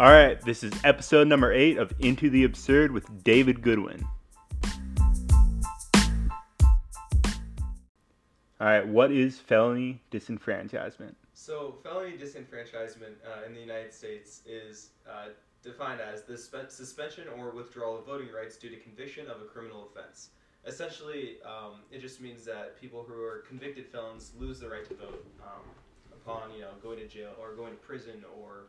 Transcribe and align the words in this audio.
All 0.00 0.10
right, 0.10 0.40
this 0.40 0.64
is 0.64 0.72
episode 0.82 1.28
number 1.28 1.52
eight 1.52 1.76
of 1.76 1.92
Into 1.98 2.30
the 2.30 2.44
Absurd 2.44 2.90
with 2.90 3.22
David 3.22 3.60
Goodwin. 3.60 4.02
All 8.58 8.66
right, 8.66 8.88
what 8.88 9.12
is 9.12 9.38
felony 9.38 10.00
disenfranchisement? 10.10 11.16
So, 11.34 11.74
felony 11.82 12.12
disenfranchisement 12.12 13.16
uh, 13.26 13.44
in 13.46 13.52
the 13.52 13.60
United 13.60 13.92
States 13.92 14.40
is 14.46 14.92
uh, 15.06 15.26
defined 15.62 16.00
as 16.00 16.22
the 16.22 16.38
spe- 16.38 16.70
suspension 16.70 17.24
or 17.38 17.50
withdrawal 17.50 17.98
of 17.98 18.06
voting 18.06 18.28
rights 18.34 18.56
due 18.56 18.70
to 18.70 18.76
conviction 18.76 19.26
of 19.26 19.42
a 19.42 19.44
criminal 19.44 19.86
offense. 19.92 20.30
Essentially, 20.66 21.36
um, 21.44 21.80
it 21.92 22.00
just 22.00 22.22
means 22.22 22.46
that 22.46 22.80
people 22.80 23.04
who 23.06 23.22
are 23.22 23.44
convicted 23.46 23.86
felons 23.86 24.32
lose 24.38 24.60
the 24.60 24.68
right 24.70 24.88
to 24.88 24.94
vote 24.94 25.26
um, 25.42 25.60
upon, 26.10 26.54
you 26.54 26.62
know, 26.62 26.70
going 26.82 26.96
to 26.96 27.06
jail 27.06 27.32
or 27.38 27.54
going 27.54 27.72
to 27.72 27.78
prison 27.80 28.24
or 28.40 28.68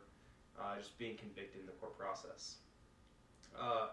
uh, 0.60 0.76
just 0.78 0.96
being 0.98 1.16
convicted 1.16 1.60
in 1.60 1.66
the 1.66 1.72
court 1.72 1.98
process. 1.98 2.56
Uh, 3.58 3.88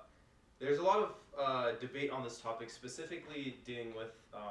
there's 0.59 0.80
a 0.80 0.84
lot 0.84 0.99
of 0.99 1.13
uh, 1.40 1.72
debate 1.80 2.12
on 2.12 2.23
this 2.23 2.40
topic, 2.40 2.70
specifically 2.70 3.55
dealing 3.66 3.95
with 3.95 4.12
um, 4.34 4.41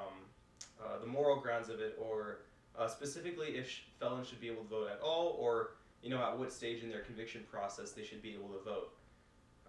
uh, 0.82 0.98
the 1.00 1.06
moral 1.06 1.38
grounds 1.40 1.68
of 1.68 1.80
it, 1.80 1.98
or 2.00 2.40
uh, 2.78 2.88
specifically 2.88 3.48
if 3.48 3.80
felons 4.00 4.28
should 4.28 4.40
be 4.40 4.48
able 4.48 4.62
to 4.62 4.68
vote 4.68 4.88
at 4.90 5.00
all, 5.00 5.36
or 5.38 5.72
you 6.02 6.10
know 6.10 6.22
at 6.22 6.38
what 6.38 6.52
stage 6.52 6.82
in 6.82 6.88
their 6.88 7.00
conviction 7.00 7.44
process 7.50 7.92
they 7.92 8.04
should 8.04 8.22
be 8.22 8.32
able 8.32 8.48
to 8.48 8.64
vote. 8.64 8.92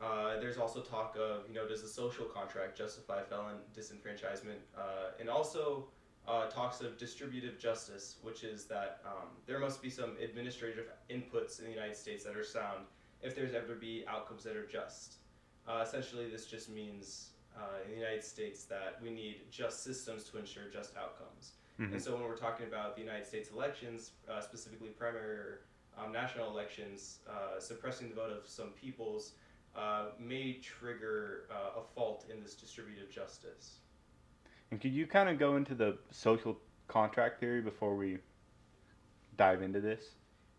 Uh, 0.01 0.39
there's 0.39 0.57
also 0.57 0.79
talk 0.79 1.17
of 1.19 1.41
you 1.49 1.53
know 1.53 1.67
does 1.67 1.81
the 1.81 1.87
social 1.87 2.25
contract 2.25 2.77
justify 2.77 3.21
felon 3.21 3.55
disenfranchisement, 3.77 4.59
and 5.19 5.29
also 5.29 5.85
uh, 6.29 6.45
talks 6.47 6.81
of 6.81 6.97
distributive 6.97 7.57
justice, 7.57 8.17
which 8.21 8.43
is 8.43 8.65
that 8.65 9.01
um, 9.05 9.29
there 9.47 9.59
must 9.59 9.81
be 9.81 9.89
some 9.89 10.11
administrative 10.23 10.85
inputs 11.09 11.59
in 11.59 11.65
the 11.65 11.71
United 11.71 11.97
States 11.97 12.23
that 12.23 12.37
are 12.37 12.43
sound 12.43 12.85
if 13.21 13.35
there's 13.35 13.55
ever 13.55 13.73
to 13.73 13.79
be 13.79 14.05
outcomes 14.07 14.43
that 14.43 14.55
are 14.55 14.67
just. 14.67 15.15
Uh, 15.67 15.81
essentially, 15.85 16.29
this 16.29 16.45
just 16.45 16.69
means 16.69 17.31
uh, 17.57 17.83
in 17.83 17.91
the 17.91 17.97
United 17.97 18.23
States 18.23 18.65
that 18.65 18.99
we 19.01 19.09
need 19.09 19.37
just 19.51 19.83
systems 19.83 20.23
to 20.25 20.37
ensure 20.37 20.63
just 20.71 20.95
outcomes. 20.95 21.53
Mhm. 21.79 21.93
And 21.93 22.01
so 22.01 22.13
when 22.13 22.23
we're 22.23 22.37
talking 22.37 22.67
about 22.67 22.95
the 22.95 23.01
United 23.01 23.25
States 23.25 23.49
elections, 23.51 24.11
uh, 24.29 24.39
specifically 24.41 24.89
primary 24.89 25.37
or 25.37 25.61
um, 25.97 26.11
national 26.11 26.49
elections, 26.49 27.19
uh, 27.27 27.59
suppressing 27.59 28.09
the 28.09 28.15
vote 28.15 28.31
of 28.31 28.47
some 28.47 28.69
peoples 28.69 29.33
uh, 29.75 30.07
may 30.19 30.53
trigger 30.53 31.47
uh, 31.51 31.79
a 31.79 31.83
fault 31.95 32.25
in 32.31 32.41
this 32.41 32.55
distributive 32.55 33.09
justice. 33.09 33.79
And 34.71 34.79
could 34.79 34.91
you 34.91 35.07
kind 35.07 35.29
of 35.29 35.39
go 35.39 35.55
into 35.55 35.73
the 35.75 35.97
social 36.11 36.57
contract 36.87 37.39
theory 37.39 37.61
before 37.61 37.95
we 37.95 38.19
dive 39.37 39.61
into 39.61 39.79
this? 39.79 40.03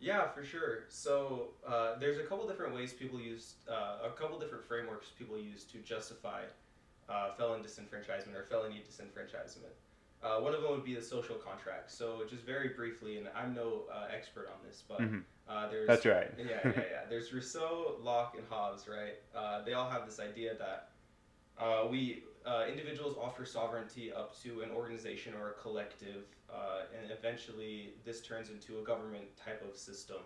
Yeah, 0.01 0.29
for 0.29 0.43
sure. 0.43 0.85
So 0.89 1.49
uh, 1.67 1.99
there's 1.99 2.19
a 2.19 2.23
couple 2.23 2.49
different 2.49 2.75
ways 2.75 2.93
people 2.93 3.21
use, 3.21 3.55
uh, 3.71 4.07
a 4.07 4.11
couple 4.11 4.39
different 4.39 4.65
frameworks 4.65 5.09
people 5.19 5.39
use 5.39 5.65
to 5.65 5.79
justify 5.79 6.43
uh, 7.09 7.33
felon 7.37 7.61
disenfranchisement 7.63 8.35
or 8.35 8.45
felony 8.49 8.83
disenfranchisement. 8.89 9.75
Uh, 10.23 10.41
one 10.41 10.55
of 10.55 10.63
them 10.63 10.71
would 10.71 10.85
be 10.85 10.95
the 10.95 11.03
social 11.03 11.37
contract. 11.37 11.91
So 11.91 12.23
just 12.29 12.43
very 12.43 12.69
briefly, 12.69 13.19
and 13.19 13.29
I'm 13.35 13.55
no 13.55 13.83
uh, 13.93 14.07
expert 14.15 14.49
on 14.49 14.67
this, 14.67 14.83
but 14.87 15.01
Mhm. 15.01 15.23
uh, 15.49 15.69
there's 15.69 15.87
That's 15.87 16.05
right. 16.07 16.31
yeah, 16.39 16.61
yeah, 16.65 16.73
yeah. 16.77 17.05
There's 17.09 17.33
Rousseau, 17.33 17.97
Locke, 18.03 18.37
and 18.37 18.47
Hobbes, 18.49 18.87
right? 18.89 19.17
Uh, 19.35 19.63
they 19.63 19.73
all 19.73 19.89
have 19.89 20.07
this 20.07 20.21
idea 20.21 20.55
that 20.57 20.91
uh, 21.59 21.87
we 21.91 22.25
uh, 22.47 22.65
individuals 22.69 23.17
offer 23.21 23.45
sovereignty 23.45 24.13
up 24.13 24.41
to 24.43 24.63
an 24.63 24.71
organization 24.71 25.35
or 25.35 25.51
a 25.51 25.53
collective, 25.55 26.25
uh, 26.53 26.83
and 27.01 27.11
eventually 27.11 27.95
this 28.05 28.21
turns 28.23 28.51
into 28.51 28.79
a 28.79 28.83
government 28.83 29.25
type 29.37 29.63
of 29.69 29.77
system. 29.77 30.23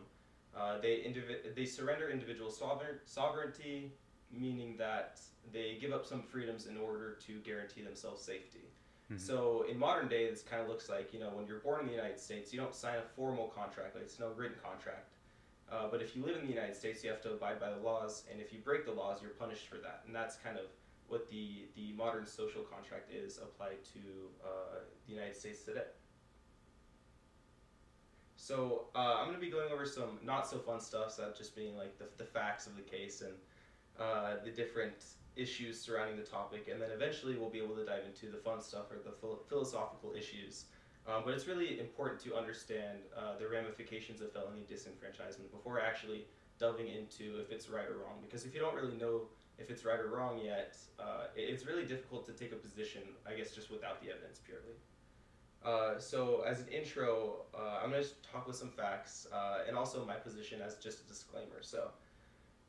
Uh, 0.57 0.79
they 0.79 0.99
indivi- 0.99 1.55
they 1.55 1.65
surrender 1.67 2.11
individual 2.11 2.51
sovereign- 2.51 3.01
sovereignty, 3.05 3.93
meaning 4.31 4.77
that 4.77 5.21
they 5.53 5.77
give 5.81 5.93
up 5.93 6.07
some 6.07 6.23
freedoms 6.23 6.67
in 6.67 6.77
order 6.77 7.15
to 7.27 7.41
guarantee 7.41 7.83
themselves 7.83 8.23
safety. 8.23 8.71
Mhm. 9.11 9.21
So 9.21 9.63
in 9.63 9.79
modern 9.79 10.09
day, 10.09 10.31
this 10.31 10.43
kind 10.43 10.63
of 10.63 10.69
looks 10.69 10.89
like 10.89 11.13
you 11.13 11.19
know 11.21 11.31
when 11.31 11.47
you're 11.47 11.59
born 11.61 11.81
in 11.81 11.87
the 11.87 11.93
United 11.93 12.19
States, 12.21 12.53
you 12.53 12.61
don't 12.61 12.75
sign 12.75 12.99
a 12.99 13.03
formal 13.03 13.49
contract, 13.49 13.95
like 13.97 14.05
it's 14.05 14.19
no 14.21 14.29
written 14.31 14.57
contract. 14.63 15.11
Uh, 15.71 15.89
but 15.89 16.01
if 16.01 16.15
you 16.15 16.25
live 16.25 16.37
in 16.37 16.47
the 16.47 16.53
United 16.53 16.77
States, 16.77 17.03
you 17.03 17.11
have 17.11 17.21
to 17.23 17.33
abide 17.33 17.59
by 17.59 17.71
the 17.71 17.81
laws, 17.81 18.25
and 18.31 18.41
if 18.41 18.53
you 18.53 18.61
break 18.61 18.85
the 18.85 18.93
laws, 18.93 19.21
you're 19.21 19.33
punished 19.33 19.67
for 19.67 19.79
that. 19.79 20.03
And 20.07 20.15
that's 20.15 20.37
kind 20.37 20.57
of 20.59 20.67
what 21.09 21.29
the, 21.31 21.67
the 21.77 21.93
modern 21.93 22.27
social 22.27 22.63
contract 22.63 23.11
is 23.13 23.39
applied 23.39 23.85
to 23.93 24.01
uh, 24.45 24.79
the 25.07 25.13
United 25.13 25.37
States 25.37 25.63
today. 25.63 25.85
So 28.37 28.87
uh, 28.95 29.17
I'm 29.19 29.27
going 29.27 29.37
to 29.37 29.41
be 29.41 29.51
going 29.51 29.73
over 29.73 29.87
some 29.87 30.19
not 30.23 30.47
so 30.47 30.59
fun 30.59 30.81
stuff, 30.81 31.13
so 31.13 31.23
that 31.23 31.37
just 31.37 31.57
being 31.57 31.77
like 31.77 31.99
the, 31.99 32.07
the 32.19 32.25
facts 32.25 32.67
of 32.67 32.77
the 32.77 32.83
case 32.83 33.23
and 33.23 33.33
uh, 33.99 34.35
the 34.45 34.51
different 34.51 35.05
issues 35.37 35.81
surrounding 35.81 36.17
the 36.17 36.23
topic, 36.23 36.69
and 36.71 36.81
then 36.81 36.91
eventually 36.91 37.37
we'll 37.37 37.51
be 37.51 37.59
able 37.59 37.75
to 37.75 37.85
dive 37.85 38.03
into 38.07 38.31
the 38.31 38.39
fun 38.39 38.61
stuff 38.61 38.91
or 38.91 38.99
the 39.05 39.17
phil- 39.21 39.43
philosophical 39.49 40.13
issues. 40.17 40.67
Um, 41.07 41.23
but 41.25 41.35
it's 41.35 41.47
really 41.47 41.81
important 41.81 42.21
to 42.23 42.35
understand 42.35 42.99
uh, 43.17 43.39
the 43.39 43.47
ramifications 43.47 44.21
of 44.21 44.33
felony 44.33 44.65
disenfranchisement 44.71 45.51
before 45.51 45.81
actually 45.81 46.27
delving 46.59 46.89
into 46.89 47.41
if 47.41 47.51
it's 47.51 47.69
right 47.69 47.87
or 47.87 47.99
wrong. 47.99 48.21
Because 48.23 48.47
if 48.47 48.55
you 48.55 48.61
don't 48.61 48.75
really 48.75 48.97
know 48.97 49.23
if 49.59 49.71
it's 49.71 49.85
right 49.85 49.99
or 49.99 50.09
wrong 50.09 50.41
yet, 50.43 50.77
uh, 50.99 51.27
it's 51.37 51.67
really 51.67 51.85
difficult 51.85 52.27
to 52.27 52.33
take 52.33 52.53
a 52.53 52.57
position, 52.57 53.03
I 53.27 53.35
guess, 53.35 53.53
just 53.53 53.71
without 53.71 54.03
the 54.03 54.11
evidence 54.11 54.41
purely. 54.45 54.75
Uh, 55.65 55.99
so, 55.99 56.45
as 56.47 56.61
an 56.61 56.69
intro, 56.69 57.47
uh, 57.55 57.81
I'm 57.83 57.91
going 57.91 58.03
to 58.03 58.11
talk 58.31 58.47
with 58.47 58.57
some 58.57 58.69
facts 58.69 59.27
uh, 59.33 59.61
and 59.67 59.77
also 59.77 60.05
my 60.05 60.15
position 60.15 60.61
as 60.61 60.77
just 60.77 61.01
a 61.01 61.09
disclaimer. 61.09 61.63
So, 61.63 61.89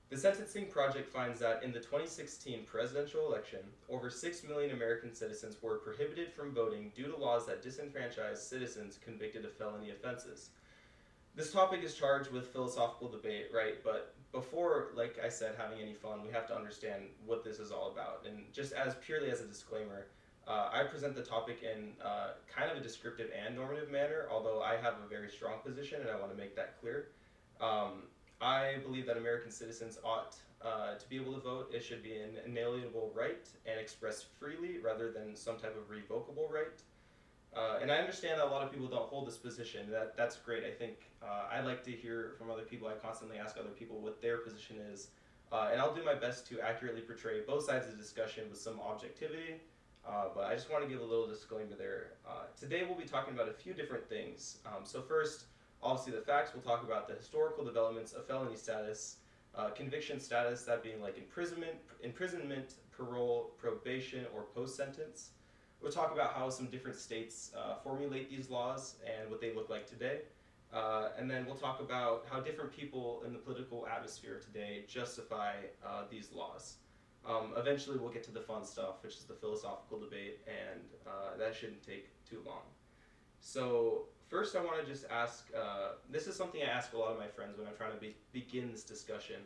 the 0.09 0.17
Sentencing 0.17 0.67
Project 0.67 1.09
finds 1.09 1.39
that 1.39 1.63
in 1.63 1.73
the 1.73 1.79
2016 1.79 2.63
presidential 2.65 3.25
election, 3.25 3.59
over 3.89 4.09
6 4.09 4.43
million 4.47 4.71
American 4.71 5.13
citizens 5.13 5.57
were 5.61 5.79
prohibited 5.79 6.31
from 6.31 6.53
voting 6.53 6.91
due 6.95 7.07
to 7.07 7.17
laws 7.17 7.45
that 7.47 7.63
disenfranchised 7.63 8.43
citizens 8.43 8.99
convicted 9.03 9.43
of 9.43 9.53
felony 9.53 9.89
offenses. 9.89 10.51
This 11.35 11.51
topic 11.51 11.83
is 11.83 11.95
charged 11.95 12.31
with 12.31 12.47
philosophical 12.47 13.09
debate, 13.09 13.47
right? 13.53 13.83
But 13.83 14.14
before, 14.35 14.89
like 14.95 15.17
I 15.23 15.29
said, 15.29 15.55
having 15.57 15.79
any 15.81 15.93
fun, 15.93 16.19
we 16.25 16.31
have 16.33 16.45
to 16.47 16.55
understand 16.55 17.03
what 17.25 17.43
this 17.43 17.57
is 17.57 17.71
all 17.71 17.91
about. 17.91 18.25
And 18.27 18.43
just 18.53 18.73
as 18.73 18.95
purely 18.95 19.31
as 19.31 19.39
a 19.39 19.45
disclaimer, 19.47 20.07
uh, 20.47 20.69
I 20.71 20.83
present 20.83 21.15
the 21.15 21.23
topic 21.23 21.63
in 21.63 21.93
uh, 22.03 22.31
kind 22.53 22.69
of 22.69 22.77
a 22.77 22.81
descriptive 22.81 23.29
and 23.33 23.55
normative 23.55 23.89
manner, 23.89 24.27
although 24.29 24.61
I 24.61 24.75
have 24.75 24.95
a 25.03 25.07
very 25.09 25.29
strong 25.29 25.59
position 25.65 26.01
and 26.01 26.09
I 26.09 26.19
want 26.19 26.31
to 26.31 26.37
make 26.37 26.55
that 26.57 26.79
clear. 26.79 27.07
Um, 27.61 28.03
I 28.41 28.75
believe 28.83 29.07
that 29.07 29.17
American 29.17 29.49
citizens 29.49 29.97
ought 30.03 30.35
uh, 30.61 30.95
to 30.95 31.09
be 31.09 31.15
able 31.15 31.33
to 31.33 31.39
vote. 31.39 31.71
It 31.73 31.83
should 31.83 32.03
be 32.03 32.17
an 32.17 32.31
inalienable 32.45 33.11
right 33.15 33.47
and 33.65 33.79
expressed 33.79 34.27
freely 34.37 34.79
rather 34.83 35.11
than 35.11 35.35
some 35.35 35.55
type 35.55 35.75
of 35.77 35.89
revocable 35.89 36.49
right. 36.53 36.81
Uh, 37.55 37.79
and 37.81 37.89
I 37.89 37.97
understand 37.97 38.39
that 38.39 38.45
a 38.45 38.49
lot 38.49 38.63
of 38.63 38.71
people 38.71 38.87
don't 38.87 39.07
hold 39.07 39.27
this 39.27 39.37
position. 39.37 39.89
That 39.89 40.17
that's 40.17 40.35
great. 40.35 40.63
I 40.65 40.71
think 40.71 41.09
uh, 41.23 41.47
I 41.51 41.61
like 41.61 41.83
to 41.85 41.91
hear 41.91 42.33
from 42.37 42.51
other 42.51 42.63
people. 42.63 42.87
I 42.87 42.93
constantly 42.93 43.37
ask 43.37 43.57
other 43.57 43.69
people 43.69 43.99
what 44.01 44.21
their 44.21 44.39
position 44.39 44.77
is, 44.91 45.07
uh, 45.51 45.69
and 45.71 45.79
I'll 45.79 45.95
do 45.95 46.03
my 46.03 46.15
best 46.15 46.47
to 46.49 46.59
accurately 46.59 47.01
portray 47.01 47.41
both 47.47 47.63
sides 47.63 47.85
of 47.85 47.93
the 47.93 47.97
discussion 47.97 48.49
with 48.49 48.59
some 48.59 48.79
objectivity. 48.81 49.61
Uh, 50.07 50.25
but 50.35 50.45
I 50.45 50.53
just 50.53 50.69
want 50.69 50.83
to 50.83 50.89
give 50.89 51.01
a 51.01 51.05
little 51.05 51.27
disclaimer 51.27 51.75
there. 51.77 52.11
Uh, 52.27 52.43
today 52.59 52.83
we'll 52.87 52.97
be 52.97 53.05
talking 53.05 53.33
about 53.33 53.49
a 53.49 53.53
few 53.53 53.73
different 53.73 54.07
things. 54.07 54.57
Um, 54.65 54.83
so 54.83 55.01
first, 55.01 55.45
obviously 55.81 56.13
the 56.13 56.25
facts. 56.25 56.51
We'll 56.53 56.61
talk 56.61 56.83
about 56.83 57.07
the 57.07 57.15
historical 57.15 57.63
developments 57.63 58.13
of 58.13 58.27
felony 58.27 58.55
status, 58.55 59.17
uh, 59.55 59.69
conviction 59.69 60.19
status, 60.19 60.63
that 60.63 60.83
being 60.83 61.01
like 61.01 61.17
imprisonment, 61.17 61.73
imprisonment, 62.03 62.75
parole, 62.95 63.51
probation, 63.57 64.25
or 64.35 64.43
post 64.53 64.75
sentence. 64.75 65.31
We'll 65.81 65.91
talk 65.91 66.11
about 66.13 66.33
how 66.33 66.49
some 66.49 66.67
different 66.67 66.97
states 66.97 67.51
uh, 67.57 67.75
formulate 67.83 68.29
these 68.29 68.49
laws 68.49 68.95
and 69.05 69.29
what 69.29 69.39
they 69.39 69.53
look 69.53 69.69
like 69.69 69.85
today. 69.87 70.21
Uh, 70.73 71.09
and 71.17 71.29
then 71.29 71.45
we'll 71.45 71.55
talk 71.55 71.79
about 71.79 72.25
how 72.29 72.39
different 72.39 72.75
people 72.75 73.23
in 73.25 73.33
the 73.33 73.39
political 73.39 73.87
atmosphere 73.87 74.41
today 74.43 74.83
justify 74.87 75.53
uh, 75.85 76.03
these 76.09 76.31
laws. 76.33 76.77
Um, 77.27 77.53
eventually, 77.57 77.97
we'll 77.97 78.11
get 78.11 78.23
to 78.23 78.31
the 78.31 78.41
fun 78.41 78.63
stuff, 78.63 79.01
which 79.01 79.15
is 79.15 79.23
the 79.23 79.33
philosophical 79.33 79.99
debate, 79.99 80.41
and 80.47 80.81
uh, 81.07 81.37
that 81.37 81.55
shouldn't 81.55 81.81
take 81.81 82.09
too 82.29 82.41
long. 82.45 82.61
So, 83.39 84.05
first, 84.27 84.55
I 84.55 84.63
want 84.63 84.79
to 84.79 84.85
just 84.85 85.05
ask 85.09 85.47
uh, 85.57 85.93
this 86.09 86.27
is 86.27 86.35
something 86.35 86.61
I 86.61 86.65
ask 86.65 86.93
a 86.93 86.97
lot 86.97 87.11
of 87.11 87.17
my 87.17 87.27
friends 87.27 87.57
when 87.57 87.67
I'm 87.67 87.75
trying 87.75 87.93
to 87.93 87.99
be- 87.99 88.15
begin 88.31 88.71
this 88.71 88.83
discussion. 88.83 89.37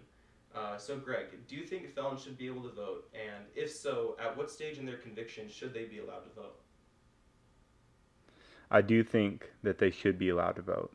Uh, 0.56 0.78
so, 0.78 0.98
Greg, 0.98 1.28
do 1.48 1.56
you 1.56 1.64
think 1.64 1.94
felons 1.94 2.24
should 2.24 2.38
be 2.38 2.48
able 2.48 2.64
to 2.64 2.74
vote? 2.74 3.08
And 3.14 3.46
if 3.56 3.72
so, 3.72 4.18
at 4.20 4.36
what 4.36 4.50
stage 4.50 4.78
in 4.78 4.86
their 4.86 4.98
conviction 4.98 5.48
should 5.48 5.74
they 5.74 5.86
be 5.86 6.00
allowed 6.00 6.24
to 6.24 6.36
vote? 6.36 6.60
I 8.72 8.82
do 8.82 9.04
think 9.04 9.52
that 9.64 9.78
they 9.78 9.92
should 9.92 10.18
be 10.18 10.30
allowed 10.30 10.56
to 10.56 10.62
vote. 10.62 10.92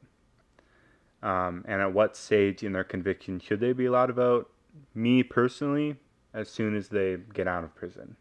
Um, 1.23 1.65
and 1.67 1.81
at 1.81 1.93
what 1.93 2.17
stage 2.17 2.63
in 2.63 2.73
their 2.73 2.85
conviction 2.85 3.41
should 3.41 3.61
they 3.61 3.73
be 3.73 3.87
allowed 3.87 4.07
to 4.07 4.13
vote? 4.13 4.51
Me 4.95 5.23
personally, 5.23 5.97
as 6.35 6.51
soon 6.51 6.77
as 6.77 6.89
they 6.89 7.17
get 7.33 7.47
out 7.47 7.65
of 7.65 7.75
prison. 7.75 8.17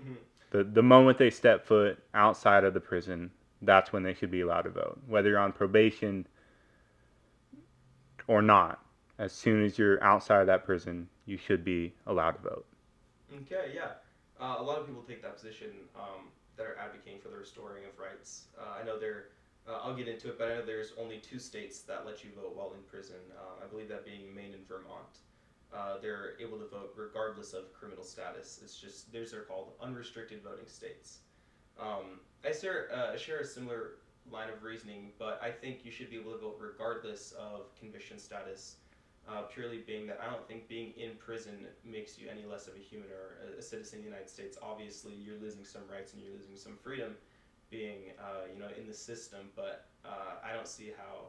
Mhm. 0.00 0.16
The, 0.50 0.62
the 0.64 0.82
moment 0.82 1.18
they 1.18 1.30
step 1.30 1.66
foot 1.66 1.98
outside 2.12 2.64
of 2.64 2.74
the 2.74 2.80
prison, 2.80 3.30
that's 3.62 3.92
when 3.92 4.02
they 4.02 4.14
should 4.14 4.30
be 4.30 4.42
allowed 4.42 4.62
to 4.62 4.70
vote. 4.70 5.00
Whether 5.08 5.30
you're 5.30 5.38
on 5.38 5.52
probation 5.52 6.26
or 8.28 8.42
not, 8.42 8.83
as 9.18 9.32
soon 9.32 9.64
as 9.64 9.78
you're 9.78 10.02
outside 10.02 10.40
of 10.40 10.46
that 10.46 10.64
prison, 10.64 11.08
you 11.26 11.36
should 11.36 11.64
be 11.64 11.92
allowed 12.06 12.32
to 12.32 12.42
vote. 12.42 12.66
Okay, 13.42 13.72
yeah. 13.74 13.92
Uh, 14.40 14.56
a 14.58 14.62
lot 14.62 14.78
of 14.78 14.86
people 14.86 15.02
take 15.02 15.22
that 15.22 15.36
position 15.36 15.70
um, 15.96 16.28
that 16.56 16.64
are 16.64 16.76
advocating 16.78 17.20
for 17.20 17.28
the 17.28 17.36
restoring 17.36 17.84
of 17.84 17.98
rights. 17.98 18.46
Uh, 18.58 18.80
I 18.80 18.84
know 18.84 18.98
there, 18.98 19.26
uh, 19.68 19.78
I'll 19.82 19.94
get 19.94 20.08
into 20.08 20.28
it, 20.28 20.38
but 20.38 20.48
I 20.50 20.56
know 20.56 20.66
there's 20.66 20.92
only 21.00 21.18
two 21.18 21.38
states 21.38 21.80
that 21.80 22.04
let 22.04 22.24
you 22.24 22.30
vote 22.34 22.54
while 22.56 22.72
in 22.74 22.82
prison. 22.82 23.16
Um, 23.38 23.62
I 23.64 23.66
believe 23.66 23.88
that 23.88 24.04
being 24.04 24.34
Maine 24.34 24.54
and 24.54 24.66
Vermont. 24.68 25.18
Uh, 25.72 25.98
they're 26.00 26.34
able 26.40 26.56
to 26.58 26.66
vote 26.66 26.94
regardless 26.96 27.52
of 27.52 27.72
criminal 27.72 28.04
status. 28.04 28.60
It's 28.62 28.76
just, 28.76 29.12
these 29.12 29.34
are 29.34 29.42
called 29.42 29.72
unrestricted 29.80 30.42
voting 30.42 30.68
states. 30.68 31.18
Um, 31.80 32.20
I 32.44 32.52
share, 32.52 32.88
uh, 32.94 33.16
share 33.16 33.40
a 33.40 33.44
similar 33.44 33.96
line 34.30 34.50
of 34.50 34.62
reasoning, 34.62 35.10
but 35.18 35.40
I 35.42 35.50
think 35.50 35.84
you 35.84 35.90
should 35.90 36.10
be 36.10 36.16
able 36.16 36.32
to 36.32 36.38
vote 36.38 36.58
regardless 36.60 37.32
of 37.32 37.74
conviction 37.78 38.18
status 38.18 38.76
uh, 39.28 39.42
purely 39.42 39.78
being 39.78 40.06
that 40.06 40.20
I 40.22 40.30
don't 40.30 40.46
think 40.46 40.68
being 40.68 40.92
in 40.96 41.12
prison 41.18 41.66
makes 41.84 42.18
you 42.18 42.28
any 42.28 42.44
less 42.44 42.66
of 42.66 42.74
a 42.74 42.78
human 42.78 43.08
or 43.08 43.54
a, 43.54 43.58
a, 43.58 43.62
citizen 43.62 43.98
of 43.98 44.04
the 44.04 44.10
United 44.10 44.28
States. 44.28 44.58
Obviously, 44.62 45.14
you're 45.14 45.38
losing 45.40 45.64
some 45.64 45.82
rights 45.90 46.12
and 46.12 46.22
you're 46.22 46.32
losing 46.32 46.56
some 46.56 46.76
freedom 46.82 47.14
being, 47.70 48.12
uh, 48.18 48.46
you 48.52 48.60
know, 48.60 48.68
in 48.78 48.86
the 48.86 48.94
system. 48.94 49.48
But 49.56 49.86
uh, 50.04 50.44
I 50.44 50.52
don't 50.52 50.68
see 50.68 50.92
how 50.96 51.28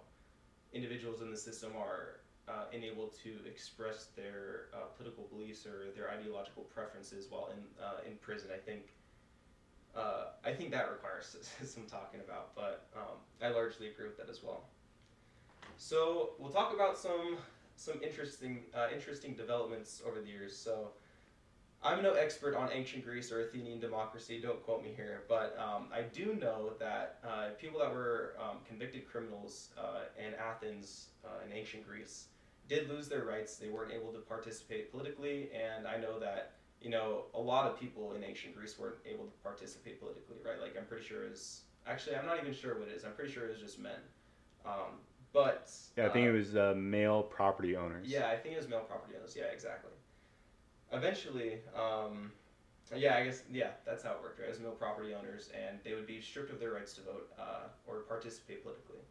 individuals 0.74 1.22
in 1.22 1.32
the 1.32 1.38
system 1.38 1.72
are 1.78 2.20
uh, 2.50 2.66
enabled 2.74 3.16
to 3.24 3.38
express 3.48 4.08
their 4.16 4.68
uh, 4.74 4.88
political 4.98 5.24
beliefs 5.32 5.66
or 5.66 5.92
their 5.96 6.12
ideological 6.12 6.64
preferences 6.64 7.28
while 7.30 7.50
in 7.54 7.84
uh, 7.84 8.08
in 8.08 8.18
prison. 8.18 8.50
I 8.54 8.58
think. 8.60 8.92
I 10.44 10.54
think 10.54 10.70
that 10.72 10.92
requires 10.92 11.36
some 11.64 11.86
talking 11.88 12.20
about, 12.20 12.54
but 12.54 12.86
um, 12.96 13.18
I 13.42 13.50
largely 13.50 13.88
agree 13.88 14.06
with 14.06 14.16
that 14.18 14.30
as 14.30 14.44
well. 14.44 14.66
So 15.78 16.32
we'll 16.38 16.52
talk 16.52 16.72
about 16.72 17.00
some 17.00 17.38
some 17.76 18.02
interesting 18.04 18.64
uh, 18.74 18.88
interesting 18.94 19.34
developments 19.34 20.02
over 20.06 20.22
the 20.22 20.30
years. 20.30 20.56
So 20.56 20.92
I'm 21.84 22.02
no 22.02 22.14
expert 22.14 22.56
on 22.56 22.70
ancient 22.72 23.06
Greece 23.06 23.32
or 23.32 23.42
Athenian 23.42 23.80
democracy. 23.80 24.40
Don't 24.42 24.64
quote 24.64 24.84
me 24.84 24.92
here, 24.96 25.24
but 25.30 25.56
um, 25.60 25.88
I 25.94 26.02
do 26.02 26.36
know 26.36 26.74
that 26.80 27.20
uh, 27.24 27.50
people 27.60 27.80
that 27.80 27.94
were 27.94 28.34
um, 28.42 28.58
convicted 28.68 29.08
criminals 29.08 29.70
uh, 29.78 30.06
in 30.18 30.34
Athens 30.34 31.10
uh, 31.24 31.46
in 31.46 31.56
ancient 31.56 31.88
Greece 31.88 32.28
did 32.68 32.90
lose 32.90 33.08
their 33.08 33.24
rights. 33.24 33.58
They 33.58 33.70
weren't 33.70 33.92
able 33.92 34.12
to 34.14 34.20
participate 34.20 34.92
politically, 34.92 35.50
and 35.54 35.88
I 35.88 35.98
know 35.98 36.20
that 36.20 36.54
you 36.82 36.90
know 36.90 37.26
a 37.36 37.40
lot 37.40 37.70
of 37.70 37.80
people 37.80 38.14
in 38.16 38.24
ancient 38.24 38.56
Greece 38.56 38.80
weren't 38.80 38.96
able 39.06 39.26
to 39.26 39.38
participate 39.44 40.00
politically, 40.00 40.38
right? 40.44 40.60
Like 40.60 40.76
I'm 40.78 40.86
pretty 40.86 41.06
sure 41.06 41.24
is 41.24 41.62
actually 41.86 42.16
I'm 42.16 42.26
not 42.26 42.40
even 42.42 42.54
sure 42.54 42.80
what 42.80 42.88
it 42.88 42.96
is. 42.96 43.06
I'm 43.06 43.14
pretty 43.14 43.32
sure 43.32 43.46
it 43.46 43.52
was 43.52 43.62
just 43.62 43.80
men. 43.80 44.00
Um, 44.66 44.98
but 45.36 45.70
yeah, 45.98 46.06
I 46.06 46.10
think 46.10 46.28
uh, 46.28 46.30
it 46.30 46.34
was 46.34 46.56
uh, 46.56 46.74
male 46.78 47.22
property 47.22 47.76
owners. 47.76 48.08
Yeah, 48.08 48.30
I 48.30 48.38
think 48.38 48.56
it 48.56 48.58
was 48.58 48.70
male 48.70 48.80
property 48.80 49.16
owners. 49.18 49.36
Yeah, 49.38 49.52
exactly. 49.54 49.92
Eventually, 50.94 51.60
um, 51.76 52.32
yeah, 52.96 53.18
I 53.18 53.26
guess 53.26 53.44
yeah, 53.52 53.72
that's 53.86 54.02
how 54.02 54.12
it 54.12 54.22
worked. 54.22 54.40
Right, 54.40 54.50
as 54.50 54.62
male 54.62 54.72
property 54.72 55.14
owners, 55.14 55.50
and 55.54 55.78
they 55.84 55.94
would 55.94 56.08
be 56.08 56.22
stripped 56.22 56.52
of 56.52 56.60
their 56.62 56.72
rights 56.72 56.94
to 56.94 57.02
vote 57.02 57.30
uh, 57.38 57.68
or 57.86 58.00
participate 58.04 58.64
politically. 58.64 59.02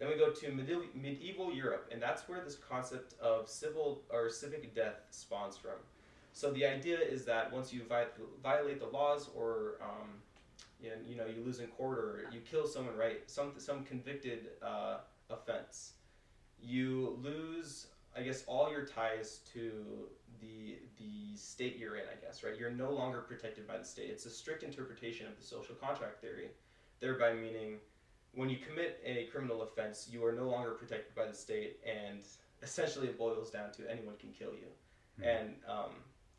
Then 0.00 0.08
we 0.08 0.16
go 0.16 0.30
to 0.30 0.50
medieval, 0.50 0.86
medieval 0.96 1.52
Europe, 1.54 1.88
and 1.92 2.02
that's 2.02 2.28
where 2.28 2.40
this 2.40 2.56
concept 2.56 3.14
of 3.20 3.48
civil 3.48 4.02
or 4.10 4.30
civic 4.30 4.74
death 4.74 4.96
spawns 5.10 5.56
from. 5.56 5.78
So 6.32 6.50
the 6.50 6.66
idea 6.66 6.98
is 6.98 7.24
that 7.26 7.52
once 7.52 7.72
you 7.72 7.82
vi- 7.88 8.06
violate 8.42 8.80
the 8.80 8.86
laws 8.86 9.30
or 9.32 9.74
um, 9.80 10.08
you, 10.82 10.90
know, 10.90 10.96
you 11.08 11.16
know 11.16 11.26
you 11.26 11.44
lose 11.44 11.60
in 11.60 11.68
court 11.68 11.98
or 11.98 12.24
you 12.32 12.40
kill 12.40 12.66
someone, 12.66 12.96
right? 12.96 13.30
Some 13.30 13.52
some 13.58 13.84
convicted 13.84 14.48
uh, 14.60 14.96
offense, 15.32 15.92
you 16.60 17.18
lose, 17.22 17.88
I 18.16 18.22
guess, 18.22 18.44
all 18.46 18.70
your 18.70 18.84
ties 18.84 19.40
to 19.52 19.72
the 20.40 20.78
the 20.98 21.36
state 21.36 21.76
you're 21.78 21.96
in. 21.96 22.04
I 22.04 22.24
guess 22.24 22.42
right. 22.42 22.58
You're 22.58 22.70
no 22.70 22.90
longer 22.90 23.20
protected 23.20 23.66
by 23.66 23.78
the 23.78 23.84
state. 23.84 24.10
It's 24.10 24.26
a 24.26 24.30
strict 24.30 24.62
interpretation 24.62 25.26
of 25.26 25.36
the 25.38 25.44
social 25.44 25.74
contract 25.74 26.20
theory, 26.20 26.48
thereby 27.00 27.32
meaning 27.34 27.78
when 28.34 28.48
you 28.48 28.56
commit 28.56 29.00
a 29.04 29.26
criminal 29.26 29.62
offense, 29.62 30.08
you 30.10 30.24
are 30.24 30.32
no 30.32 30.48
longer 30.48 30.70
protected 30.70 31.14
by 31.14 31.26
the 31.26 31.34
state, 31.34 31.80
and 31.86 32.20
essentially 32.62 33.08
it 33.08 33.18
boils 33.18 33.50
down 33.50 33.72
to 33.72 33.90
anyone 33.90 34.14
can 34.18 34.30
kill 34.30 34.52
you. 34.52 34.68
Mm-hmm. 35.20 35.28
And 35.28 35.54
um, 35.68 35.90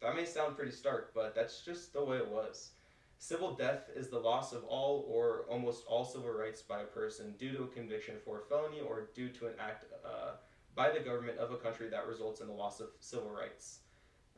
that 0.01 0.15
may 0.15 0.25
sound 0.25 0.55
pretty 0.55 0.71
stark, 0.71 1.11
but 1.13 1.35
that's 1.35 1.61
just 1.61 1.93
the 1.93 2.03
way 2.03 2.17
it 2.17 2.27
was. 2.27 2.71
Civil 3.17 3.53
death 3.53 3.89
is 3.95 4.09
the 4.09 4.19
loss 4.19 4.51
of 4.53 4.63
all 4.65 5.05
or 5.07 5.45
almost 5.49 5.85
all 5.87 6.03
civil 6.03 6.31
rights 6.31 6.61
by 6.61 6.81
a 6.81 6.85
person 6.85 7.35
due 7.39 7.51
to 7.53 7.63
a 7.63 7.67
conviction 7.67 8.15
for 8.25 8.39
a 8.39 8.41
felony 8.43 8.81
or 8.81 9.09
due 9.15 9.29
to 9.29 9.47
an 9.47 9.53
act 9.59 9.85
uh, 10.05 10.31
by 10.75 10.89
the 10.89 10.99
government 10.99 11.37
of 11.37 11.51
a 11.51 11.57
country 11.57 11.87
that 11.89 12.07
results 12.07 12.41
in 12.41 12.47
the 12.47 12.53
loss 12.53 12.79
of 12.79 12.89
civil 12.99 13.29
rights. 13.29 13.79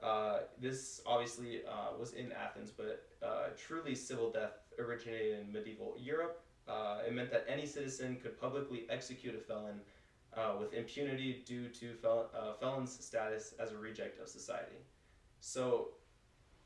Uh, 0.04 0.40
this 0.60 1.02
obviously 1.06 1.62
uh, 1.66 1.98
was 1.98 2.14
in 2.14 2.32
Athens, 2.32 2.72
but 2.72 3.08
uh, 3.24 3.48
truly 3.58 3.96
civil 3.96 4.32
death 4.32 4.60
originated 4.78 5.40
in 5.40 5.52
medieval 5.52 5.96
Europe. 5.98 6.44
Uh, 6.68 7.00
it 7.08 7.14
meant 7.14 7.32
that 7.32 7.46
any 7.48 7.66
citizen 7.66 8.18
could 8.22 8.40
publicly 8.40 8.86
execute 8.90 9.36
a 9.36 9.40
felon 9.40 9.80
uh, 10.36 10.54
with 10.60 10.74
impunity 10.74 11.44
due 11.46 11.70
to 11.70 11.94
fel- 11.96 12.30
felon's 12.60 13.04
status 13.04 13.54
as 13.60 13.72
a 13.72 13.78
reject 13.78 14.20
of 14.20 14.28
society. 14.28 14.78
So 15.40 15.90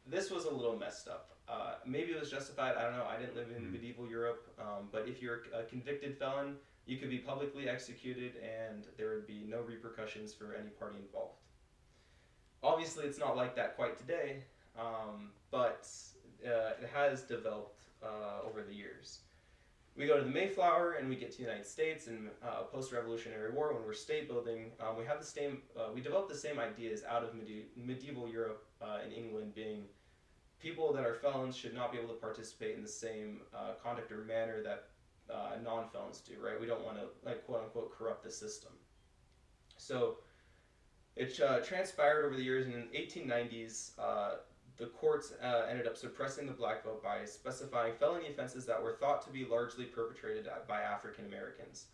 this 0.07 0.31
was 0.31 0.45
a 0.45 0.51
little 0.51 0.77
messed 0.77 1.07
up. 1.07 1.38
Uh, 1.49 1.73
maybe 1.85 2.11
it 2.11 2.19
was 2.19 2.29
justified. 2.29 2.75
I 2.77 2.83
don't 2.83 2.93
know. 2.93 3.07
I 3.09 3.19
didn't 3.19 3.35
live 3.35 3.47
in 3.55 3.63
mm. 3.63 3.71
medieval 3.71 4.07
Europe, 4.07 4.47
um, 4.59 4.87
but 4.91 5.07
if 5.07 5.21
you're 5.21 5.41
a 5.57 5.63
convicted 5.63 6.17
felon, 6.17 6.55
you 6.85 6.97
could 6.97 7.09
be 7.09 7.17
publicly 7.17 7.67
executed, 7.67 8.33
and 8.37 8.85
there 8.97 9.09
would 9.09 9.25
be 9.25 9.45
no 9.47 9.61
repercussions 9.61 10.33
for 10.33 10.53
any 10.53 10.69
party 10.69 10.97
involved. 10.99 11.39
Obviously, 12.61 13.05
it's 13.05 13.17
not 13.17 13.35
like 13.35 13.55
that 13.55 13.75
quite 13.75 13.97
today, 13.97 14.43
um, 14.77 15.31
but 15.49 15.87
uh, 16.45 16.81
it 16.81 16.89
has 16.93 17.21
developed 17.23 17.81
uh, 18.03 18.47
over 18.47 18.61
the 18.61 18.73
years. 18.73 19.19
We 19.95 20.07
go 20.07 20.17
to 20.17 20.23
the 20.23 20.29
Mayflower 20.29 20.93
and 20.93 21.09
we 21.09 21.15
get 21.15 21.31
to 21.31 21.37
the 21.37 21.43
United 21.43 21.65
States 21.65 22.07
and 22.07 22.29
uh, 22.41 22.63
post-Revolutionary 22.71 23.51
War 23.51 23.73
when 23.73 23.83
we're 23.83 23.93
state 23.93 24.29
building. 24.29 24.71
Um, 24.79 24.97
we 24.97 25.05
have 25.05 25.19
the 25.19 25.25
same. 25.25 25.61
Uh, 25.77 25.89
we 25.93 25.99
developed 25.99 26.29
the 26.29 26.37
same 26.37 26.57
ideas 26.59 27.03
out 27.09 27.23
of 27.23 27.33
medi- 27.33 27.67
medieval 27.75 28.29
Europe 28.29 28.65
uh, 28.81 28.99
in 29.05 29.11
England, 29.11 29.55
being 29.55 29.83
people 30.61 30.93
that 30.93 31.05
are 31.05 31.15
felons 31.15 31.55
should 31.55 31.73
not 31.73 31.91
be 31.91 31.97
able 31.97 32.09
to 32.09 32.19
participate 32.19 32.75
in 32.75 32.81
the 32.81 32.87
same 32.87 33.41
uh, 33.53 33.73
conduct 33.81 34.11
or 34.11 34.19
manner 34.19 34.61
that 34.61 34.85
uh, 35.33 35.51
non-felons 35.63 36.19
do, 36.21 36.33
right? 36.43 36.59
We 36.59 36.67
don't 36.67 36.83
want 36.83 36.97
to, 36.97 37.05
like, 37.23 37.45
quote 37.45 37.63
unquote, 37.63 37.97
corrupt 37.97 38.23
the 38.23 38.31
system. 38.31 38.71
So 39.77 40.17
it 41.15 41.39
uh, 41.39 41.59
transpired 41.59 42.25
over 42.25 42.35
the 42.35 42.43
years, 42.43 42.65
and 42.65 42.75
in 42.75 42.87
the 42.91 42.97
1890s, 42.97 43.91
uh, 43.99 44.35
the 44.77 44.87
courts 44.87 45.33
uh, 45.43 45.65
ended 45.69 45.87
up 45.87 45.97
suppressing 45.97 46.45
the 46.45 46.53
black 46.53 46.83
vote 46.83 47.03
by 47.03 47.25
specifying 47.25 47.93
felony 47.99 48.29
offenses 48.29 48.65
that 48.65 48.81
were 48.81 48.93
thought 48.93 49.21
to 49.25 49.29
be 49.29 49.45
largely 49.45 49.85
perpetrated 49.85 50.47
by 50.67 50.81
African 50.81 51.25
Americans. 51.25 51.87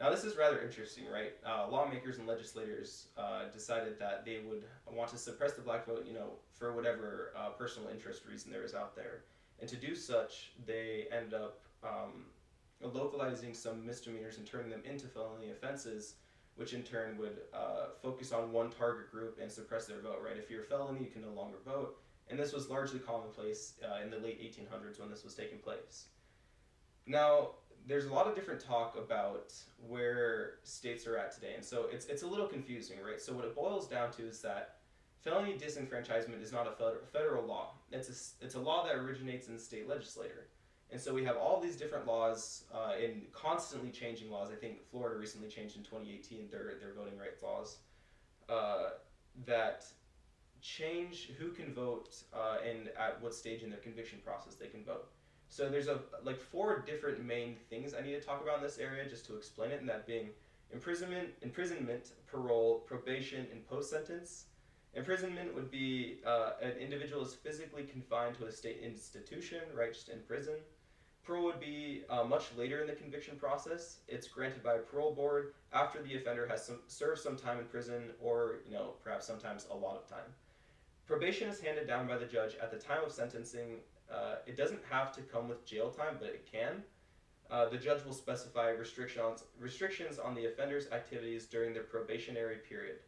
Now, 0.00 0.10
this 0.10 0.24
is 0.24 0.36
rather 0.36 0.60
interesting, 0.60 1.04
right? 1.06 1.34
Uh, 1.46 1.68
lawmakers 1.70 2.18
and 2.18 2.26
legislators 2.26 3.06
uh, 3.16 3.44
decided 3.52 3.98
that 4.00 4.24
they 4.24 4.40
would 4.44 4.64
want 4.90 5.10
to 5.10 5.16
suppress 5.16 5.52
the 5.52 5.62
black 5.62 5.86
vote, 5.86 6.04
you 6.06 6.14
know, 6.14 6.30
for 6.52 6.72
whatever 6.72 7.32
uh, 7.36 7.50
personal 7.50 7.88
interest 7.88 8.22
reason 8.28 8.50
there 8.50 8.64
is 8.64 8.74
out 8.74 8.96
there. 8.96 9.22
And 9.60 9.68
to 9.68 9.76
do 9.76 9.94
such, 9.94 10.52
they 10.66 11.06
end 11.12 11.32
up 11.32 11.60
um, 11.84 12.26
localizing 12.82 13.54
some 13.54 13.86
misdemeanors 13.86 14.38
and 14.38 14.46
turning 14.46 14.70
them 14.70 14.82
into 14.84 15.06
felony 15.06 15.50
offenses, 15.50 16.14
which 16.56 16.72
in 16.72 16.82
turn 16.82 17.16
would 17.18 17.38
uh, 17.52 17.86
focus 18.02 18.32
on 18.32 18.50
one 18.50 18.70
target 18.70 19.12
group 19.12 19.38
and 19.40 19.50
suppress 19.50 19.86
their 19.86 20.00
vote, 20.00 20.20
right? 20.24 20.36
If 20.36 20.50
you're 20.50 20.62
a 20.62 20.66
felony, 20.66 21.00
you 21.00 21.10
can 21.10 21.22
no 21.22 21.30
longer 21.30 21.58
vote. 21.64 22.00
And 22.28 22.38
this 22.38 22.52
was 22.52 22.68
largely 22.68 22.98
commonplace 22.98 23.74
uh, 23.84 24.02
in 24.02 24.10
the 24.10 24.18
late 24.18 24.40
1800s 24.40 24.98
when 24.98 25.10
this 25.10 25.22
was 25.22 25.34
taking 25.34 25.58
place. 25.58 26.06
Now, 27.06 27.50
there's 27.86 28.06
a 28.06 28.12
lot 28.12 28.26
of 28.26 28.34
different 28.34 28.60
talk 28.60 28.96
about 28.96 29.52
where 29.86 30.54
states 30.62 31.06
are 31.06 31.16
at 31.16 31.34
today, 31.34 31.54
and 31.54 31.64
so 31.64 31.86
it's 31.92 32.06
it's 32.06 32.22
a 32.22 32.26
little 32.26 32.46
confusing, 32.46 32.96
right? 33.04 33.20
So 33.20 33.32
what 33.32 33.44
it 33.44 33.54
boils 33.54 33.88
down 33.88 34.10
to 34.12 34.26
is 34.26 34.40
that 34.40 34.76
felony 35.22 35.54
disenfranchisement 35.54 36.42
is 36.42 36.52
not 36.52 36.66
a 36.66 36.96
federal 37.12 37.44
law. 37.44 37.72
It's 37.90 38.08
a, 38.08 38.44
it's 38.44 38.54
a 38.54 38.60
law 38.60 38.84
that 38.84 38.94
originates 38.94 39.48
in 39.48 39.54
the 39.54 39.60
state 39.60 39.88
legislature. 39.88 40.48
And 40.90 41.00
so 41.00 41.14
we 41.14 41.24
have 41.24 41.36
all 41.36 41.60
these 41.60 41.76
different 41.76 42.06
laws 42.06 42.64
uh, 42.72 42.92
in 43.02 43.22
constantly 43.32 43.90
changing 43.90 44.30
laws. 44.30 44.50
I 44.52 44.54
think 44.54 44.86
Florida 44.90 45.18
recently 45.18 45.48
changed 45.48 45.76
in 45.76 45.82
2018 45.82 46.48
their, 46.50 46.74
their 46.78 46.92
voting 46.94 47.18
rights 47.18 47.42
laws 47.42 47.78
uh, 48.48 48.90
that 49.46 49.86
change 50.60 51.30
who 51.38 51.50
can 51.50 51.74
vote 51.74 52.14
uh, 52.32 52.58
and 52.68 52.90
at 52.98 53.20
what 53.20 53.34
stage 53.34 53.62
in 53.62 53.70
their 53.70 53.80
conviction 53.80 54.18
process 54.24 54.54
they 54.54 54.68
can 54.68 54.84
vote. 54.84 55.08
So 55.54 55.68
there's 55.68 55.86
a 55.86 56.00
like 56.24 56.40
four 56.40 56.82
different 56.84 57.24
main 57.24 57.54
things 57.70 57.94
I 57.94 58.02
need 58.02 58.10
to 58.10 58.20
talk 58.20 58.42
about 58.42 58.56
in 58.56 58.64
this 58.64 58.78
area 58.78 59.08
just 59.08 59.24
to 59.26 59.36
explain 59.36 59.70
it, 59.70 59.78
and 59.78 59.88
that 59.88 60.04
being 60.04 60.30
imprisonment, 60.72 61.28
imprisonment, 61.42 62.10
parole, 62.26 62.82
probation, 62.88 63.46
and 63.52 63.64
post 63.68 63.88
sentence. 63.88 64.46
Imprisonment 64.94 65.54
would 65.54 65.70
be 65.70 66.18
uh, 66.26 66.54
an 66.60 66.72
individual 66.80 67.22
is 67.22 67.34
physically 67.34 67.84
confined 67.84 68.34
to 68.38 68.46
a 68.46 68.50
state 68.50 68.80
institution, 68.82 69.60
right, 69.72 69.92
just 69.92 70.08
in 70.08 70.18
prison. 70.26 70.54
Parole 71.24 71.44
would 71.44 71.60
be 71.60 72.02
uh, 72.10 72.24
much 72.24 72.46
later 72.58 72.80
in 72.80 72.88
the 72.88 72.94
conviction 72.94 73.36
process. 73.36 73.98
It's 74.08 74.26
granted 74.26 74.64
by 74.64 74.74
a 74.74 74.78
parole 74.78 75.14
board 75.14 75.54
after 75.72 76.02
the 76.02 76.16
offender 76.16 76.48
has 76.48 76.66
some, 76.66 76.80
served 76.88 77.20
some 77.20 77.36
time 77.36 77.60
in 77.60 77.66
prison 77.66 78.10
or, 78.20 78.56
you 78.66 78.72
know, 78.72 78.94
perhaps 79.04 79.24
sometimes 79.24 79.68
a 79.70 79.76
lot 79.76 79.94
of 79.94 80.08
time. 80.08 80.34
Probation 81.06 81.48
is 81.48 81.60
handed 81.60 81.86
down 81.86 82.08
by 82.08 82.18
the 82.18 82.26
judge 82.26 82.56
at 82.60 82.72
the 82.72 82.76
time 82.76 83.04
of 83.04 83.12
sentencing. 83.12 83.76
Uh, 84.12 84.36
it 84.46 84.56
doesn't 84.56 84.80
have 84.90 85.12
to 85.12 85.22
come 85.22 85.48
with 85.48 85.64
jail 85.64 85.90
time, 85.90 86.16
but 86.18 86.28
it 86.28 86.48
can. 86.50 86.82
Uh, 87.50 87.68
the 87.68 87.76
judge 87.76 88.04
will 88.04 88.14
specify 88.14 88.70
restrictions 88.70 89.44
restrictions 89.58 90.18
on 90.18 90.34
the 90.34 90.46
offender's 90.46 90.90
activities 90.90 91.46
during 91.46 91.74
the 91.74 91.80
probationary 91.80 92.56
period. 92.68 92.98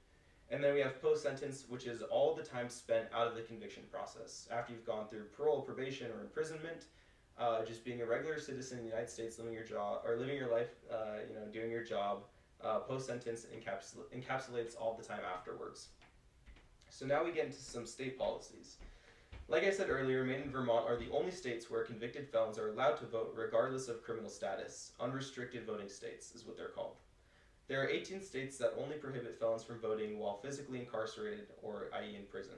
And 0.51 0.63
then 0.63 0.75
we 0.75 0.81
have 0.81 1.03
post 1.03 1.23
sentence, 1.23 1.65
which 1.69 1.87
is 1.87 2.03
all 2.03 2.35
the 2.35 2.43
time 2.43 2.69
spent 2.69 3.07
out 3.13 3.27
of 3.27 3.35
the 3.35 3.43
conviction 3.43 3.83
process. 3.91 4.47
After 4.53 4.73
you've 4.73 4.87
gone 4.87 5.09
through 5.09 5.25
parole, 5.37 5.63
probation, 5.63 6.11
or 6.13 6.21
imprisonment, 6.21 6.85
uh, 7.39 7.65
just 7.65 7.85
being 7.85 8.01
a 8.01 8.07
regular 8.07 8.39
citizen 8.39 8.79
in 8.79 8.85
the 8.85 8.91
United 8.91 9.11
States, 9.11 9.39
living 9.39 9.55
your 9.55 9.65
job 9.65 10.03
or 10.07 10.17
living 10.17 10.37
your 10.37 10.51
life, 10.51 10.71
uh, 10.91 11.19
you 11.29 11.35
know, 11.35 11.47
doing 11.53 11.71
your 11.71 11.83
job. 11.83 12.23
Uh, 12.63 12.79
post 12.79 13.07
sentence 13.07 13.47
encapsul- 13.55 14.07
encapsulates 14.17 14.75
all 14.81 14.97
the 14.99 15.07
time 15.07 15.21
afterwards. 15.35 15.89
So 16.89 17.05
now 17.05 17.23
we 17.25 17.33
get 17.33 17.47
into 17.47 17.59
some 17.59 17.85
state 17.85 18.19
policies. 18.19 18.77
Like 19.49 19.63
I 19.63 19.71
said 19.71 19.91
earlier, 19.91 20.25
Maine 20.25 20.43
and 20.43 20.53
Vermont 20.53 20.89
are 20.89 20.97
the 20.97 21.11
only 21.13 21.31
states 21.31 21.71
where 21.71 21.85
convicted 21.85 22.29
felons 22.29 22.59
are 22.59 22.71
allowed 22.71 22.97
to 22.97 23.07
vote 23.07 23.33
regardless 23.37 23.87
of 23.87 24.03
criminal 24.03 24.29
status. 24.29 24.91
Unrestricted 24.99 25.65
voting 25.65 25.89
states 25.89 26.33
is 26.35 26.45
what 26.45 26.57
they're 26.57 26.67
called. 26.67 26.97
There 27.69 27.81
are 27.81 27.89
18 27.89 28.23
states 28.23 28.59
that 28.59 28.75
only 28.77 28.97
prohibit 28.97 29.39
felons 29.39 29.63
from 29.63 29.79
voting 29.79 30.19
while 30.19 30.39
physically 30.39 30.81
incarcerated 30.81 31.47
or 31.63 31.91
i.e. 31.95 32.17
in 32.17 32.25
prison. 32.25 32.57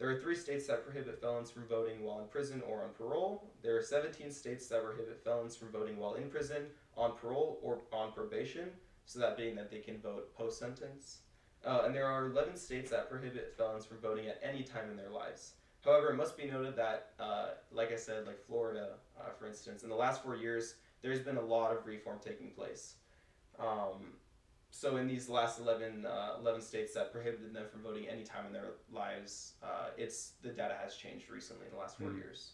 There 0.00 0.10
are 0.10 0.18
three 0.18 0.34
states 0.34 0.66
that 0.66 0.84
prohibit 0.84 1.20
felons 1.20 1.52
from 1.52 1.68
voting 1.68 2.02
while 2.02 2.18
in 2.18 2.26
prison 2.26 2.60
or 2.68 2.82
on 2.82 2.90
parole. 2.98 3.52
There 3.62 3.76
are 3.76 3.82
17 3.82 4.32
states 4.32 4.66
that 4.66 4.82
prohibit 4.82 5.22
felons 5.22 5.54
from 5.54 5.70
voting 5.70 5.96
while 5.96 6.14
in 6.14 6.28
prison, 6.28 6.66
on 6.96 7.16
parole, 7.16 7.60
or 7.62 7.82
on 7.92 8.10
probation, 8.10 8.70
so 9.04 9.20
that 9.20 9.36
being 9.36 9.54
that 9.54 9.70
they 9.70 9.78
can 9.78 10.00
vote 10.00 10.34
post 10.34 10.58
sentence. 10.58 11.20
Uh, 11.64 11.82
and 11.86 11.94
there 11.94 12.06
are 12.06 12.26
11 12.26 12.56
states 12.56 12.90
that 12.90 13.08
prohibit 13.08 13.54
felons 13.56 13.86
from 13.86 13.98
voting 13.98 14.26
at 14.26 14.40
any 14.42 14.64
time 14.64 14.90
in 14.90 14.96
their 14.96 15.10
lives. 15.10 15.52
However, 15.86 16.10
it 16.10 16.16
must 16.16 16.36
be 16.36 16.46
noted 16.50 16.74
that, 16.76 17.10
uh, 17.20 17.50
like 17.70 17.92
I 17.92 17.96
said, 17.96 18.26
like 18.26 18.44
Florida, 18.44 18.94
uh, 19.18 19.30
for 19.38 19.46
instance, 19.46 19.84
in 19.84 19.88
the 19.88 19.94
last 19.94 20.22
four 20.22 20.34
years, 20.36 20.74
there's 21.00 21.20
been 21.20 21.36
a 21.36 21.40
lot 21.42 21.70
of 21.70 21.86
reform 21.86 22.18
taking 22.22 22.50
place. 22.50 22.96
Um, 23.58 24.14
so 24.70 24.96
in 24.96 25.06
these 25.06 25.28
last 25.28 25.60
11, 25.60 26.04
uh, 26.04 26.36
11 26.40 26.60
states 26.60 26.92
that 26.94 27.12
prohibited 27.12 27.54
them 27.54 27.66
from 27.70 27.82
voting 27.82 28.08
any 28.08 28.24
time 28.24 28.46
in 28.46 28.52
their 28.52 28.72
lives, 28.92 29.52
uh, 29.62 29.90
it's 29.96 30.32
the 30.42 30.48
data 30.48 30.76
has 30.82 30.96
changed 30.96 31.30
recently 31.30 31.66
in 31.66 31.72
the 31.72 31.78
last 31.78 31.96
four 31.98 32.08
Mm. 32.10 32.18
years. 32.18 32.52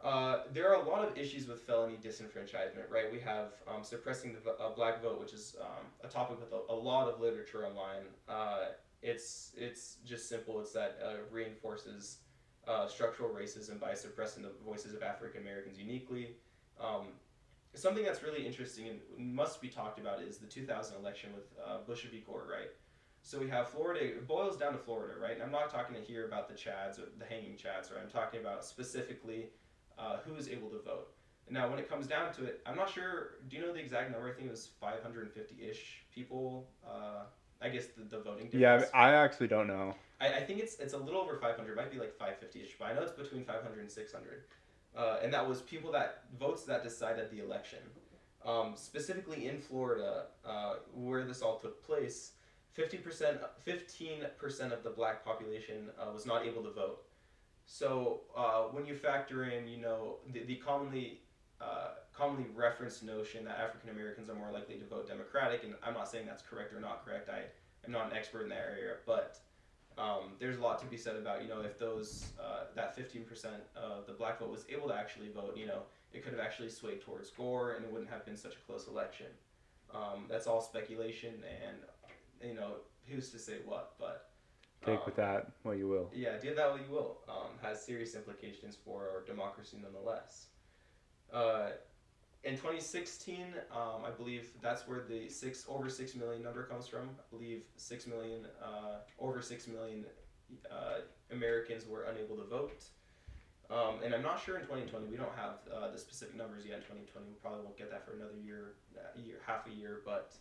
Uh, 0.00 0.44
there 0.52 0.72
are 0.72 0.80
a 0.80 0.88
lot 0.88 1.04
of 1.04 1.18
issues 1.18 1.48
with 1.48 1.62
felony 1.62 1.96
disenfranchisement, 1.96 2.88
right? 2.88 3.10
We 3.10 3.18
have 3.18 3.54
um, 3.66 3.82
suppressing 3.82 4.36
the 4.44 4.52
uh, 4.52 4.70
black 4.72 5.02
vote, 5.02 5.18
which 5.18 5.32
is 5.32 5.56
um, 5.60 5.86
a 6.04 6.06
topic 6.06 6.38
with 6.38 6.52
a, 6.52 6.72
a 6.72 6.74
lot 6.74 7.08
of 7.08 7.20
literature 7.20 7.66
online. 7.66 8.04
It's 9.02 9.52
it's 9.56 9.96
just 10.04 10.28
simple. 10.28 10.60
It's 10.60 10.72
that 10.72 10.98
uh, 11.04 11.12
reinforces 11.30 12.18
uh, 12.66 12.86
structural 12.86 13.30
racism 13.30 13.80
by 13.80 13.94
suppressing 13.94 14.42
the 14.42 14.52
voices 14.64 14.94
of 14.94 15.02
African 15.02 15.42
Americans 15.42 15.78
uniquely. 15.78 16.36
Um, 16.80 17.08
something 17.74 18.04
that's 18.04 18.22
really 18.22 18.46
interesting 18.46 18.88
and 18.88 19.34
must 19.34 19.60
be 19.60 19.68
talked 19.68 19.98
about 19.98 20.22
is 20.22 20.38
the 20.38 20.46
2000 20.46 20.96
election 20.96 21.30
with 21.34 21.44
uh, 21.64 21.78
Bush 21.86 22.04
v. 22.04 22.22
Gore, 22.26 22.46
right? 22.50 22.70
So 23.22 23.38
we 23.38 23.48
have 23.48 23.68
Florida. 23.68 24.04
It 24.04 24.26
boils 24.26 24.56
down 24.56 24.72
to 24.72 24.78
Florida, 24.78 25.14
right? 25.20 25.32
And 25.32 25.42
I'm 25.42 25.52
not 25.52 25.70
talking 25.70 25.94
to 25.94 26.00
here 26.00 26.26
about 26.26 26.48
the 26.48 26.54
Chads 26.54 26.98
or 26.98 27.08
the 27.18 27.24
hanging 27.24 27.52
Chads, 27.52 27.92
right? 27.92 28.00
I'm 28.02 28.10
talking 28.10 28.40
about 28.40 28.64
specifically 28.64 29.50
uh, 29.98 30.18
who 30.24 30.34
is 30.36 30.48
able 30.48 30.68
to 30.70 30.78
vote. 30.78 31.08
Now, 31.50 31.68
when 31.68 31.78
it 31.78 31.88
comes 31.88 32.06
down 32.06 32.32
to 32.34 32.44
it, 32.44 32.60
I'm 32.66 32.76
not 32.76 32.90
sure. 32.90 33.36
Do 33.48 33.56
you 33.56 33.62
know 33.62 33.72
the 33.72 33.80
exact 33.80 34.10
number? 34.10 34.28
I 34.28 34.32
think 34.32 34.48
it 34.48 34.50
was 34.50 34.70
550-ish 34.82 36.04
people. 36.14 36.68
Uh, 36.86 37.24
I 37.60 37.68
guess 37.68 37.86
the, 37.96 38.04
the 38.04 38.22
voting 38.22 38.48
Yeah. 38.52 38.84
I 38.94 39.14
actually 39.14 39.48
don't 39.48 39.66
know. 39.66 39.94
I, 40.20 40.34
I 40.34 40.40
think 40.44 40.60
it's 40.60 40.76
it's 40.78 40.94
a 40.94 40.98
little 40.98 41.20
over 41.20 41.36
500. 41.36 41.72
It 41.72 41.76
might 41.76 41.90
be 41.90 41.98
like 41.98 42.18
550ish, 42.18 42.78
but 42.78 42.86
I 42.86 42.92
know 42.94 43.02
it's 43.02 43.12
between 43.12 43.44
500 43.44 43.80
and 43.80 43.90
600. 43.90 44.44
Uh, 44.96 45.18
and 45.22 45.32
that 45.32 45.48
was 45.48 45.60
people 45.62 45.92
that 45.92 46.24
votes 46.38 46.64
that 46.64 46.82
decided 46.82 47.30
the 47.30 47.40
election. 47.40 47.78
Um, 48.44 48.72
specifically 48.76 49.46
in 49.46 49.60
Florida, 49.60 50.26
uh, 50.44 50.76
where 50.94 51.24
this 51.24 51.42
all 51.42 51.58
took 51.58 51.84
place, 51.84 52.32
50%, 52.76 53.38
15% 53.66 54.72
of 54.72 54.82
the 54.82 54.90
black 54.90 55.24
population 55.24 55.90
uh, 56.00 56.10
was 56.12 56.24
not 56.24 56.46
able 56.46 56.62
to 56.62 56.70
vote. 56.70 57.02
So 57.66 58.20
uh, 58.36 58.62
when 58.62 58.86
you 58.86 58.94
factor 58.94 59.44
in, 59.44 59.68
you 59.68 59.76
know, 59.78 60.16
the, 60.32 60.44
the 60.44 60.56
commonly 60.56 61.20
uh, 61.60 61.90
commonly 62.18 62.46
referenced 62.54 63.02
notion 63.02 63.44
that 63.44 63.58
African 63.58 63.90
Americans 63.90 64.28
are 64.28 64.34
more 64.34 64.50
likely 64.50 64.76
to 64.76 64.84
vote 64.84 65.06
Democratic, 65.06 65.62
and 65.62 65.74
I'm 65.82 65.94
not 65.94 66.08
saying 66.08 66.26
that's 66.26 66.42
correct 66.42 66.74
or 66.74 66.80
not 66.80 67.04
correct. 67.04 67.28
I 67.28 67.42
am 67.86 67.92
not 67.92 68.10
an 68.10 68.16
expert 68.16 68.42
in 68.42 68.48
that 68.48 68.58
area, 68.58 68.94
but 69.06 69.38
um, 69.96 70.32
there's 70.38 70.58
a 70.58 70.60
lot 70.60 70.80
to 70.80 70.86
be 70.86 70.96
said 70.96 71.16
about 71.16 71.42
you 71.42 71.48
know 71.48 71.60
if 71.60 71.78
those 71.78 72.32
uh, 72.42 72.64
that 72.74 72.96
15% 72.96 73.46
of 73.76 74.06
the 74.06 74.12
black 74.12 74.40
vote 74.40 74.50
was 74.50 74.64
able 74.68 74.88
to 74.88 74.94
actually 74.94 75.28
vote, 75.28 75.56
you 75.56 75.66
know, 75.66 75.82
it 76.12 76.24
could 76.24 76.32
have 76.32 76.40
actually 76.40 76.70
swayed 76.70 77.00
towards 77.00 77.30
Gore, 77.30 77.74
and 77.74 77.84
it 77.84 77.92
wouldn't 77.92 78.10
have 78.10 78.24
been 78.24 78.36
such 78.36 78.54
a 78.54 78.58
close 78.66 78.88
election. 78.88 79.26
Um, 79.94 80.26
that's 80.28 80.46
all 80.46 80.60
speculation, 80.60 81.34
and 81.64 81.76
you 82.42 82.54
know 82.54 82.74
who's 83.06 83.30
to 83.30 83.38
say 83.38 83.58
what, 83.64 83.92
but. 83.98 84.24
Take 84.86 84.98
um, 84.98 85.02
with 85.06 85.16
that 85.16 85.50
what 85.64 85.76
you 85.76 85.88
will. 85.88 86.08
yeah, 86.14 86.38
do 86.40 86.54
that 86.54 86.70
what 86.70 86.80
you 86.80 86.94
will. 86.94 87.18
Um, 87.28 87.50
has 87.62 87.84
serious 87.84 88.14
implications 88.14 88.76
for 88.84 89.08
our 89.12 89.24
democracy 89.26 89.76
nonetheless. 89.82 90.46
Uh, 91.32 91.70
in 92.44 92.52
2016, 92.52 93.46
um, 93.72 94.04
I 94.06 94.10
believe 94.10 94.50
that's 94.62 94.86
where 94.86 95.02
the 95.08 95.28
six 95.28 95.64
over 95.68 95.88
six 95.88 96.14
million 96.14 96.42
number 96.42 96.64
comes 96.64 96.86
from. 96.86 97.10
I 97.18 97.36
believe 97.36 97.62
six 97.76 98.06
million, 98.06 98.46
uh, 98.62 98.98
over 99.18 99.42
six 99.42 99.66
million 99.66 100.04
uh, 100.70 101.00
Americans 101.32 101.86
were 101.86 102.04
unable 102.04 102.36
to 102.36 102.44
vote. 102.44 102.84
Um, 103.70 103.96
and 104.02 104.14
I'm 104.14 104.22
not 104.22 104.42
sure 104.42 104.56
in 104.56 104.62
2020. 104.62 105.06
We 105.06 105.16
don't 105.16 105.34
have 105.36 105.58
uh, 105.74 105.90
the 105.90 105.98
specific 105.98 106.36
numbers 106.36 106.64
yet. 106.64 106.76
In 106.76 106.82
2020, 106.82 107.26
we 107.28 107.34
probably 107.42 107.60
won't 107.62 107.76
get 107.76 107.90
that 107.90 108.06
for 108.06 108.14
another 108.14 108.38
year, 108.42 108.74
year, 109.16 109.36
half 109.46 109.66
a 109.66 109.70
year. 109.70 110.00
But 110.06 110.32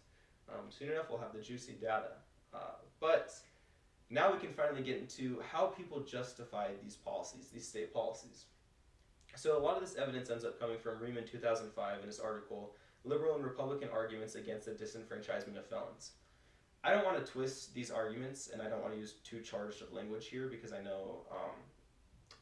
um, 0.49 0.65
soon 0.69 0.91
enough, 0.91 1.09
we'll 1.09 1.19
have 1.19 1.33
the 1.33 1.41
juicy 1.41 1.73
data. 1.73 2.23
Uh, 2.53 2.79
but 3.01 3.33
now 4.09 4.31
we 4.31 4.39
can 4.39 4.53
finally 4.53 4.81
get 4.81 4.97
into 4.97 5.41
how 5.51 5.65
people 5.65 5.99
justify 5.99 6.69
these 6.81 6.95
policies, 6.95 7.49
these 7.53 7.67
state 7.67 7.93
policies. 7.93 8.45
So 9.38 9.56
a 9.56 9.62
lot 9.62 9.75
of 9.75 9.82
this 9.82 9.96
evidence 9.96 10.32
ends 10.32 10.44
up 10.44 10.60
coming 10.60 10.79
from 10.79 10.96
Reiman 10.96 11.29
2005 11.29 12.01
in 12.01 12.08
his 12.08 12.20
article, 12.20 12.74
Liberal 13.06 13.36
and 13.36 13.44
Republican 13.44 13.88
Arguments 13.94 14.34
Against 14.34 14.65
the 14.65 14.72
Disenfranchisement 14.72 15.56
of 15.60 15.67
Felons. 15.67 16.13
I 16.84 16.91
don't 16.91 17.06
want 17.06 17.24
to 17.24 17.32
twist 17.32 17.72
these 17.75 17.91
arguments, 17.91 18.50
and 18.51 18.63
I 18.63 18.67
don't 18.67 18.82
want 18.82 18.96
to 18.96 19.00
use 19.00 19.13
too 19.24 19.41
charged 19.41 19.84
of 19.84 19.94
language 19.94 20.27
here 20.27 20.48
because 20.48 20.74
I 20.74 20.82
know 20.82 21.22
um, 21.29 21.56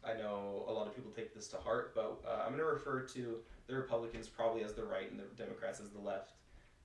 I 0.06 0.14
know 0.14 0.64
a 0.70 0.72
lot 0.72 0.88
of 0.88 0.96
people 0.96 1.12
take 1.12 1.36
this 1.36 1.50
to 1.50 1.58
heart. 1.58 1.94
But 1.96 2.22
uh, 2.25 2.44
I'm 2.44 2.50
going 2.50 2.60
to 2.60 2.66
refer 2.66 3.02
to 3.02 3.40
the 3.68 3.75
Republicans 3.75 4.30
probably 4.30 4.64
as 4.64 4.74
the 4.74 4.86
right 4.86 5.12
and 5.12 5.20
the 5.20 5.25
Democrats 5.36 5.82
as 5.82 5.90
the 5.90 6.00
left, 6.00 6.32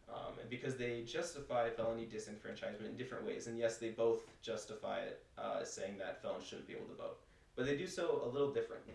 um, 0.09 0.33
because 0.49 0.77
they 0.77 1.03
justify 1.03 1.71
felony 1.71 2.09
disenfranchisement 2.13 2.85
in 2.85 2.97
different 2.97 3.25
ways. 3.25 3.47
And 3.47 3.57
yes, 3.57 3.77
they 3.77 3.91
both 3.91 4.23
justify 4.43 5.03
it, 5.03 5.23
uh, 5.39 5.63
saying 5.63 5.99
that 5.99 6.21
felons 6.21 6.47
shouldn't 6.47 6.67
be 6.67 6.75
able 6.75 6.87
to 6.87 6.95
vote, 6.95 7.19
but 7.55 7.65
they 7.65 7.77
do 7.77 7.87
so 7.87 8.23
a 8.25 8.29
little 8.29 8.53
differently. 8.53 8.95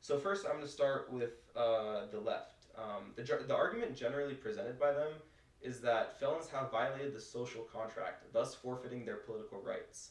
So 0.00 0.18
first, 0.18 0.46
I'm 0.46 0.52
going 0.52 0.64
to 0.64 0.70
start 0.70 1.12
with 1.12 1.32
uh, 1.54 2.06
the 2.10 2.20
left. 2.20 2.66
Um, 2.76 3.12
the, 3.16 3.22
the 3.22 3.54
argument 3.54 3.94
generally 3.94 4.34
presented 4.34 4.78
by 4.78 4.92
them 4.92 5.12
is 5.60 5.80
that 5.80 6.18
felons 6.18 6.48
have 6.48 6.70
violated 6.70 7.14
the 7.14 7.20
social 7.20 7.62
contract, 7.62 8.32
thus 8.32 8.54
forfeiting 8.54 9.04
their 9.04 9.16
political 9.16 9.60
rights. 9.60 10.10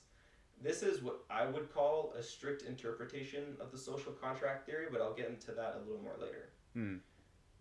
This 0.62 0.84
is 0.84 1.02
what 1.02 1.22
I 1.30 1.48
would 1.48 1.74
call 1.74 2.14
a 2.18 2.22
strict 2.22 2.64
interpretation 2.64 3.56
of 3.60 3.72
the 3.72 3.78
social 3.78 4.12
contract 4.12 4.66
theory, 4.66 4.88
but 4.92 5.02
I'll 5.02 5.14
get 5.14 5.30
into 5.30 5.54
that 5.54 5.78
a 5.78 5.86
little 5.88 6.04
more 6.04 6.18
later. 6.22 6.50
Hmm. 6.74 6.98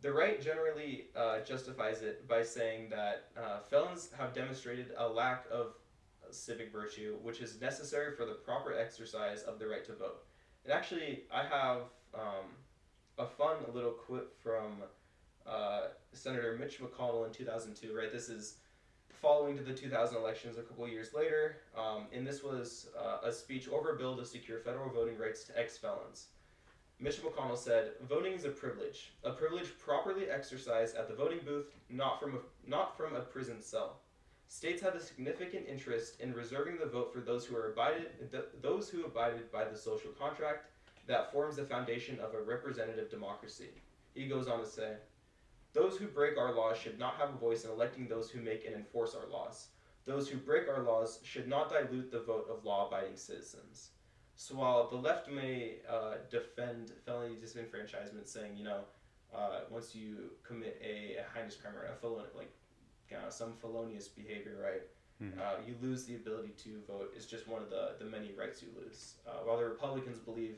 The 0.01 0.13
right 0.13 0.41
generally 0.41 1.07
uh, 1.17 1.41
justifies 1.41 2.03
it 2.03 2.29
by 2.29 2.43
saying 2.43 2.91
that 2.91 3.31
uh, 3.37 3.61
felons 3.71 4.11
have 4.19 4.35
demonstrated 4.35 4.91
a 4.97 5.09
lack 5.09 5.47
of 5.51 5.75
civic 6.31 6.73
virtue, 6.73 7.17
which 7.23 7.41
is 7.41 7.61
necessary 7.61 8.15
for 8.15 8.27
the 8.27 8.35
proper 8.35 8.75
exercise 8.75 9.43
of 9.43 9.59
the 9.59 9.67
right 9.67 9.85
to 9.87 9.95
vote. 9.95 10.25
And 10.65 10.73
actually, 10.73 11.23
I 11.33 11.45
have 11.45 11.83
um, 12.15 12.47
a 13.19 13.27
fun 13.27 13.57
little 13.75 13.91
quip 13.91 14.41
from 14.43 14.83
uh, 15.47 15.89
Senator 16.13 16.57
Mitch 16.59 16.81
McConnell 16.81 17.27
in 17.27 17.33
2002. 17.33 17.97
Right, 17.97 18.13
this 18.13 18.29
is 18.29 18.57
following 19.21 19.57
to 19.57 19.63
the 19.63 19.73
2000 19.73 20.17
elections 20.17 20.59
a 20.59 20.63
couple 20.63 20.87
years 20.89 21.13
later, 21.13 21.59
um, 21.77 22.07
and 22.13 22.27
this 22.27 22.43
was 22.43 22.89
uh, 22.99 23.27
a 23.27 23.33
speech 23.33 23.69
over 23.69 23.95
a 23.95 23.99
bill 23.99 24.17
to 24.17 24.25
secure 24.25 24.59
federal 24.59 24.89
voting 24.91 25.19
rights 25.19 25.45
to 25.45 25.59
ex-felons. 25.59 26.27
Mitch 27.01 27.23
McConnell 27.23 27.57
said, 27.57 27.93
"Voting 28.09 28.33
is 28.33 28.45
a 28.45 28.51
privilege, 28.51 29.13
a 29.23 29.31
privilege 29.31 29.79
properly 29.79 30.29
exercised 30.29 30.97
at 30.97 31.09
the 31.09 31.15
voting 31.15 31.39
booth, 31.45 31.71
not 31.89 32.21
from 32.21 32.35
a, 32.35 32.39
not 32.69 32.97
from 32.97 33.15
a 33.15 33.21
prison 33.21 33.63
cell. 33.63 34.01
States 34.49 34.83
have 34.83 34.95
a 34.95 35.01
significant 35.01 35.67
interest 35.69 36.21
in 36.21 36.33
reserving 36.33 36.79
the 36.79 36.87
vote 36.87 37.13
for 37.13 37.21
those 37.21 37.45
who 37.45 37.55
are 37.55 37.71
abided, 37.71 38.31
th- 38.33 38.45
those 38.63 38.89
who 38.89 39.05
abided 39.05 39.53
by 39.53 39.65
the 39.65 39.77
social 39.77 40.11
contract 40.13 40.67
that 41.09 41.33
forms 41.33 41.57
the 41.57 41.65
foundation 41.65 42.21
of 42.21 42.35
a 42.35 42.41
representative 42.41 43.11
democracy. 43.11 43.71
he 44.15 44.27
goes 44.29 44.49
on 44.49 44.59
to 44.61 44.67
say, 44.67 44.97
"Those 45.73 45.97
who 45.99 46.07
break 46.09 46.37
our 46.39 46.53
laws 46.53 46.77
should 46.79 46.99
not 46.99 47.15
have 47.17 47.31
a 47.31 47.39
voice 47.39 47.65
in 47.65 47.71
electing 47.71 48.09
those 48.09 48.31
who 48.31 48.41
make 48.41 48.65
and 48.67 48.75
enforce 48.75 49.15
our 49.15 49.27
laws. 49.27 49.69
Those 50.05 50.29
who 50.29 50.39
break 50.39 50.69
our 50.69 50.83
laws 50.83 51.21
should 51.23 51.49
not 51.49 51.69
dilute 51.71 52.11
the 52.11 52.21
vote 52.21 52.47
of 52.51 52.65
law-abiding 52.65 53.17
citizens." 53.17 53.91
So 54.37 54.55
while 54.57 54.89
the 54.89 54.97
left 54.97 55.29
may 55.29 55.79
uh, 55.89 56.15
defend 56.31 56.93
felony 57.05 57.37
disenfranchisement, 57.37 58.27
saying 58.27 58.57
you 58.57 58.65
know 58.65 58.83
uh, 59.35 59.61
once 59.71 59.95
you 59.95 60.31
commit 60.43 60.81
a, 60.83 61.17
a 61.23 61.25
heinous 61.35 61.57
crime 61.57 61.77
or 61.77 61.85
a 61.87 61.95
felon, 61.97 62.27
like 62.37 62.53
uh, 63.13 63.31
some 63.31 63.53
felonious 63.61 64.09
behavior, 64.09 64.57
right? 64.63 64.83
Mhm. 65.23 65.39
Uh, 65.41 65.57
you 65.67 65.75
lose 65.83 66.05
the 66.07 66.15
ability 66.15 66.53
to 66.65 66.81
vote. 66.87 67.13
Is 67.17 67.27
just 67.27 67.49
one 67.49 67.63
of 67.63 67.71
the, 67.71 67.95
the 67.99 68.05
many 68.05 68.33
rights 68.33 68.63
you 68.63 68.69
lose. 68.81 69.15
Uh, 69.27 69.41
while 69.45 69.59
the 69.59 69.65
Republicans 69.65 70.19
believe 70.19 70.57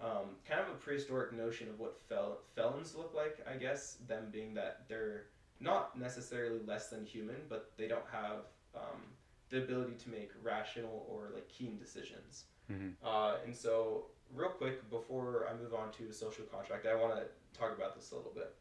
um, 0.00 0.36
kind 0.48 0.60
of 0.60 0.68
a 0.68 0.74
prehistoric 0.78 1.32
notion 1.32 1.68
of 1.68 1.78
what 1.78 1.98
fel- 2.08 2.38
felons 2.54 2.94
look 2.94 3.14
like, 3.14 3.38
I 3.50 3.56
guess, 3.56 3.94
them 4.06 4.28
being 4.30 4.54
that 4.54 4.82
they're 4.88 5.26
not 5.60 5.98
necessarily 5.98 6.60
less 6.66 6.88
than 6.88 7.04
human, 7.04 7.36
but 7.48 7.72
they 7.78 7.88
don't 7.88 8.04
have 8.12 8.40
um, 8.74 9.00
the 9.48 9.58
ability 9.58 9.94
to 10.04 10.10
make 10.10 10.30
rational 10.42 11.06
or 11.08 11.30
like 11.34 11.48
keen 11.48 11.78
decisions. 11.78 12.44
Mhm. 12.70 12.94
Uh, 13.02 13.36
and 13.44 13.54
so, 13.54 14.06
real 14.34 14.50
quick, 14.50 14.88
before 14.90 15.46
I 15.48 15.54
move 15.56 15.72
on 15.72 15.92
to 15.92 16.02
the 16.06 16.12
social 16.12 16.44
contract, 16.44 16.84
I 16.86 16.94
want 16.94 17.14
to 17.14 17.58
talk 17.58 17.76
about 17.76 17.94
this 17.94 18.10
a 18.10 18.16
little 18.16 18.32
bit. 18.34 18.54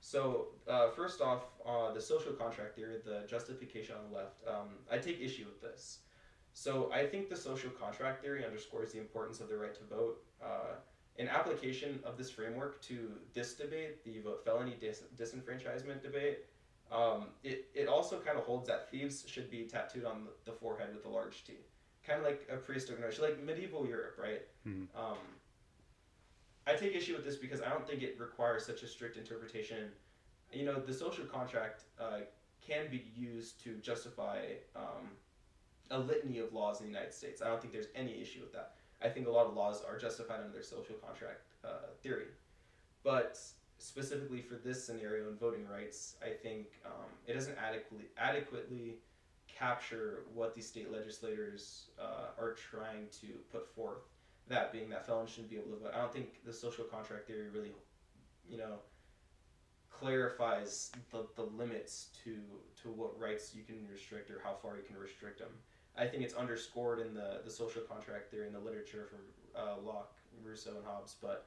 So, 0.00 0.48
uh, 0.68 0.90
first 0.90 1.20
off, 1.20 1.44
uh, 1.66 1.92
the 1.92 2.00
social 2.00 2.32
contract 2.32 2.76
theory, 2.76 3.00
the 3.04 3.24
justification 3.26 3.96
on 3.96 4.10
the 4.10 4.16
left, 4.16 4.46
um, 4.46 4.68
I 4.90 4.98
take 4.98 5.20
issue 5.20 5.44
with 5.46 5.60
this. 5.60 6.00
So, 6.58 6.90
I 6.92 7.06
think 7.06 7.28
the 7.28 7.36
social 7.36 7.70
contract 7.70 8.20
theory 8.20 8.44
underscores 8.44 8.90
the 8.90 8.98
importance 8.98 9.38
of 9.40 9.48
the 9.48 9.56
right 9.56 9.72
to 9.76 9.84
vote. 9.84 10.24
Uh, 10.42 10.74
an 11.16 11.28
application 11.28 12.00
of 12.04 12.18
this 12.18 12.30
framework 12.32 12.82
to 12.82 13.12
this 13.32 13.54
debate, 13.54 14.02
the 14.04 14.18
vote 14.18 14.44
felony 14.44 14.76
dis- 14.80 15.04
disenfranchisement 15.16 16.02
debate, 16.02 16.46
um, 16.90 17.26
it, 17.44 17.68
it 17.74 17.86
also 17.86 18.18
kind 18.18 18.36
of 18.36 18.42
holds 18.44 18.66
that 18.66 18.90
thieves 18.90 19.24
should 19.28 19.48
be 19.52 19.68
tattooed 19.68 20.04
on 20.04 20.26
the, 20.46 20.50
forehead 20.50 20.92
with 20.92 21.04
a 21.04 21.08
large 21.08 21.44
T. 21.44 21.52
Kind 22.04 22.18
of 22.18 22.24
like 22.26 22.48
a 22.52 22.56
prehistoric 22.56 23.02
notion, 23.02 23.22
like 23.22 23.40
medieval 23.40 23.86
Europe, 23.86 24.16
right? 24.20 24.42
Mhm. 24.66 24.88
Um, 24.96 25.18
I 26.66 26.74
take 26.74 26.92
issue 26.96 27.14
with 27.14 27.24
this 27.24 27.36
because 27.36 27.60
I 27.60 27.68
don't 27.68 27.86
think 27.86 28.02
it 28.02 28.18
requires 28.18 28.66
such 28.66 28.82
a 28.82 28.88
strict 28.88 29.16
interpretation. 29.16 29.92
You 30.52 30.64
know, 30.64 30.80
the 30.80 30.92
social 30.92 31.24
contract 31.24 31.84
uh, 32.00 32.22
can 32.60 32.90
be 32.90 33.04
used 33.14 33.62
to 33.62 33.76
justify 33.76 34.40
um, 34.74 35.10
a 35.90 35.98
litany 35.98 36.38
of 36.38 36.52
laws 36.52 36.80
in 36.80 36.86
the 36.86 36.92
United 36.92 37.14
States. 37.14 37.42
I 37.42 37.48
don't 37.48 37.60
think 37.60 37.72
there's 37.72 37.88
any 37.94 38.20
issue 38.20 38.40
with 38.40 38.52
that. 38.52 38.74
I 39.02 39.08
think 39.08 39.26
a 39.26 39.30
lot 39.30 39.46
of 39.46 39.54
laws 39.54 39.82
are 39.88 39.98
justified 39.98 40.40
under 40.40 40.52
their 40.52 40.62
social 40.62 40.96
contract 40.96 41.42
uh, 41.64 41.88
theory. 42.02 42.26
But 43.04 43.38
specifically 43.78 44.42
for 44.42 44.56
this 44.56 44.84
scenario 44.84 45.28
in 45.28 45.36
voting 45.36 45.66
rights, 45.68 46.16
I 46.22 46.30
think 46.30 46.66
um, 46.84 47.06
it 47.26 47.34
doesn't 47.34 47.56
adequately 47.58 48.06
adequately 48.18 48.96
capture 49.46 50.24
what 50.34 50.54
these 50.54 50.66
state 50.66 50.92
legislators 50.92 51.86
uh, 52.00 52.40
are 52.40 52.54
trying 52.54 53.06
to 53.20 53.28
put 53.50 53.72
forth. 53.74 54.02
That 54.48 54.72
being 54.72 54.88
that 54.90 55.06
felons 55.06 55.30
shouldn't 55.30 55.50
be 55.50 55.56
able 55.56 55.70
to 55.72 55.76
vote. 55.76 55.92
I 55.94 55.98
don't 55.98 56.12
think 56.12 56.44
the 56.44 56.52
social 56.52 56.84
contract 56.84 57.26
theory 57.26 57.48
really, 57.52 57.72
you 58.48 58.56
know, 58.58 58.78
clarifies 59.90 60.90
the, 61.10 61.26
the 61.36 61.42
limits 61.42 62.08
to 62.24 62.36
to 62.82 62.88
what 62.88 63.18
rights 63.18 63.54
you 63.54 63.62
can 63.62 63.86
restrict 63.92 64.30
or 64.30 64.40
how 64.42 64.54
far 64.60 64.76
you 64.76 64.82
can 64.82 64.96
restrict 64.96 65.38
them. 65.38 65.50
I 65.98 66.06
think 66.06 66.22
it's 66.22 66.34
underscored 66.34 67.00
in 67.00 67.14
the, 67.14 67.40
the 67.44 67.50
social 67.50 67.82
contract 67.82 68.30
theory 68.30 68.46
in 68.46 68.52
the 68.52 68.58
literature 68.60 69.08
from 69.10 69.20
uh, 69.60 69.80
Locke, 69.84 70.14
Rousseau, 70.44 70.70
and 70.76 70.84
Hobbes, 70.86 71.16
but 71.20 71.46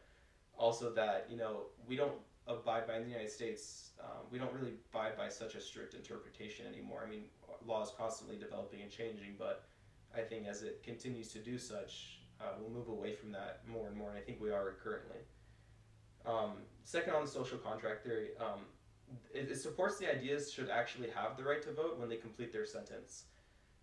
also 0.57 0.91
that 0.91 1.27
you 1.29 1.37
know 1.37 1.67
we 1.87 1.95
don't 1.95 2.19
abide 2.47 2.87
by 2.87 2.97
in 2.97 3.03
the 3.03 3.09
United 3.09 3.31
States. 3.31 3.91
Um, 4.01 4.25
we 4.31 4.39
don't 4.39 4.53
really 4.53 4.73
abide 4.91 5.15
by 5.17 5.29
such 5.29 5.55
a 5.55 5.61
strict 5.61 5.93
interpretation 5.93 6.65
anymore. 6.67 7.03
I 7.05 7.09
mean, 7.09 7.23
law 7.65 7.81
is 7.81 7.91
constantly 7.97 8.35
developing 8.35 8.81
and 8.81 8.91
changing, 8.91 9.35
but 9.37 9.63
I 10.15 10.21
think 10.21 10.47
as 10.47 10.63
it 10.63 10.83
continues 10.83 11.29
to 11.29 11.39
do 11.39 11.57
such, 11.57 12.19
uh, 12.41 12.53
we'll 12.59 12.71
move 12.71 12.89
away 12.89 13.13
from 13.13 13.31
that 13.31 13.61
more 13.71 13.87
and 13.87 13.95
more, 13.95 14.09
and 14.09 14.17
I 14.17 14.21
think 14.21 14.41
we 14.41 14.51
are 14.51 14.75
currently. 14.83 15.19
Um, 16.25 16.53
second, 16.83 17.13
on 17.13 17.23
the 17.23 17.31
social 17.31 17.57
contract 17.57 18.03
theory, 18.03 18.29
um, 18.39 18.61
it, 19.33 19.49
it 19.51 19.59
supports 19.59 19.97
the 19.97 20.11
ideas 20.11 20.51
should 20.51 20.69
actually 20.69 21.09
have 21.09 21.37
the 21.37 21.43
right 21.43 21.61
to 21.63 21.71
vote 21.71 21.99
when 21.99 22.09
they 22.09 22.17
complete 22.17 22.51
their 22.51 22.65
sentence. 22.65 23.25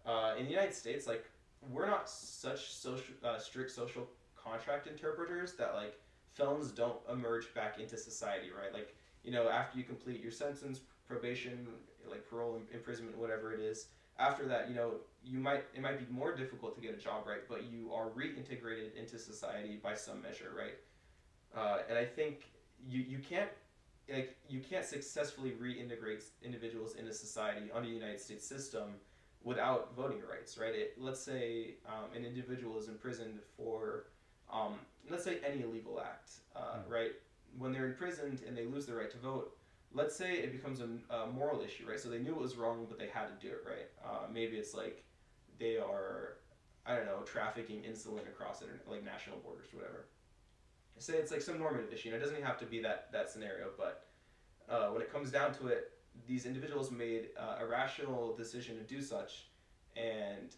Uh, 0.08 0.32
in 0.38 0.44
the 0.46 0.50
United 0.50 0.74
States, 0.74 1.06
like 1.06 1.24
we're 1.70 1.86
not 1.86 2.08
such 2.08 2.72
social 2.72 3.14
uh, 3.22 3.38
strict 3.38 3.70
social 3.70 4.08
contract 4.42 4.86
interpreters 4.86 5.52
that 5.54 5.74
like 5.74 6.00
felons 6.32 6.70
don't 6.70 6.96
emerge 7.12 7.52
back 7.52 7.78
into 7.78 7.98
society, 7.98 8.48
right? 8.50 8.72
Like 8.72 8.94
you 9.22 9.32
know, 9.32 9.50
after 9.50 9.76
you 9.76 9.84
complete 9.84 10.22
your 10.22 10.32
sentence, 10.32 10.80
probation, 11.06 11.66
like 12.08 12.28
parole, 12.30 12.58
imprisonment, 12.72 13.18
whatever 13.18 13.52
it 13.52 13.60
is, 13.60 13.88
after 14.18 14.46
that, 14.46 14.70
you 14.70 14.74
know, 14.74 14.92
you 15.22 15.38
might 15.38 15.64
it 15.74 15.82
might 15.82 15.98
be 15.98 16.10
more 16.10 16.34
difficult 16.34 16.74
to 16.76 16.80
get 16.80 16.94
a 16.94 16.98
job, 16.98 17.26
right? 17.26 17.46
But 17.46 17.64
you 17.70 17.92
are 17.92 18.08
reintegrated 18.08 18.96
into 18.98 19.18
society 19.18 19.78
by 19.82 19.94
some 19.94 20.22
measure, 20.22 20.52
right? 20.56 20.78
Uh, 21.54 21.82
and 21.86 21.98
I 21.98 22.06
think 22.06 22.50
you 22.88 23.02
you 23.02 23.18
can't 23.18 23.50
like 24.10 24.38
you 24.48 24.60
can't 24.60 24.86
successfully 24.86 25.50
reintegrate 25.50 26.22
individuals 26.42 26.94
into 26.94 27.12
society 27.12 27.70
under 27.74 27.88
the 27.88 27.94
United 27.94 28.20
States 28.20 28.46
system 28.46 28.94
without 29.42 29.94
voting 29.96 30.20
rights, 30.30 30.58
right? 30.58 30.74
It, 30.74 30.94
let's 30.98 31.20
say 31.22 31.74
um, 31.86 32.10
an 32.16 32.24
individual 32.24 32.78
is 32.78 32.88
imprisoned 32.88 33.38
for 33.56 34.06
um, 34.52 34.74
let's 35.10 35.24
say 35.24 35.38
any 35.46 35.62
illegal 35.62 36.00
act, 36.00 36.30
uh, 36.56 36.78
Mm. 36.78 36.90
right? 36.90 37.12
When 37.56 37.72
they're 37.72 37.86
imprisoned 37.86 38.42
and 38.46 38.56
they 38.56 38.66
lose 38.66 38.86
their 38.86 38.96
right 38.96 39.10
to 39.10 39.18
vote, 39.18 39.56
let's 39.92 40.14
say 40.14 40.34
it 40.38 40.52
becomes 40.52 40.80
a, 40.80 40.88
a 41.14 41.26
moral 41.26 41.62
issue, 41.62 41.88
right? 41.88 41.98
So 42.00 42.08
they 42.08 42.18
knew 42.18 42.32
it 42.32 42.40
was 42.40 42.56
wrong, 42.56 42.86
but 42.88 42.98
they 42.98 43.08
had 43.08 43.26
to 43.28 43.46
do 43.46 43.52
it, 43.52 43.62
right? 43.66 43.88
Uh, 44.04 44.26
maybe 44.32 44.56
it's 44.56 44.74
like 44.74 45.04
they 45.58 45.76
are, 45.78 46.38
I 46.86 46.96
don't 46.96 47.06
know, 47.06 47.20
trafficking 47.24 47.82
insulin 47.82 48.26
across 48.28 48.62
like 48.86 49.04
national 49.04 49.38
borders, 49.38 49.68
or 49.72 49.78
whatever. 49.78 50.08
Say 50.98 51.14
it's 51.14 51.30
like 51.30 51.42
some 51.42 51.58
normative 51.58 51.92
issue. 51.92 52.08
And 52.08 52.16
it 52.16 52.24
doesn't 52.24 52.42
have 52.42 52.58
to 52.58 52.66
be 52.66 52.80
that 52.82 53.10
that 53.12 53.30
scenario, 53.30 53.68
but 53.76 54.06
uh, 54.68 54.88
when 54.88 55.00
it 55.00 55.12
comes 55.12 55.30
down 55.30 55.52
to 55.54 55.68
it, 55.68 55.92
these 56.26 56.46
individuals 56.46 56.90
made 56.90 57.28
uh, 57.38 57.56
a 57.60 57.66
rational 57.66 58.34
decision 58.36 58.76
to 58.76 58.82
do 58.82 59.00
such, 59.00 59.48
and 59.96 60.54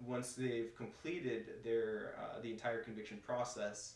once 0.00 0.32
they've 0.32 0.74
completed 0.76 1.62
their 1.62 2.14
uh, 2.18 2.40
the 2.40 2.50
entire 2.50 2.82
conviction 2.82 3.18
process, 3.24 3.94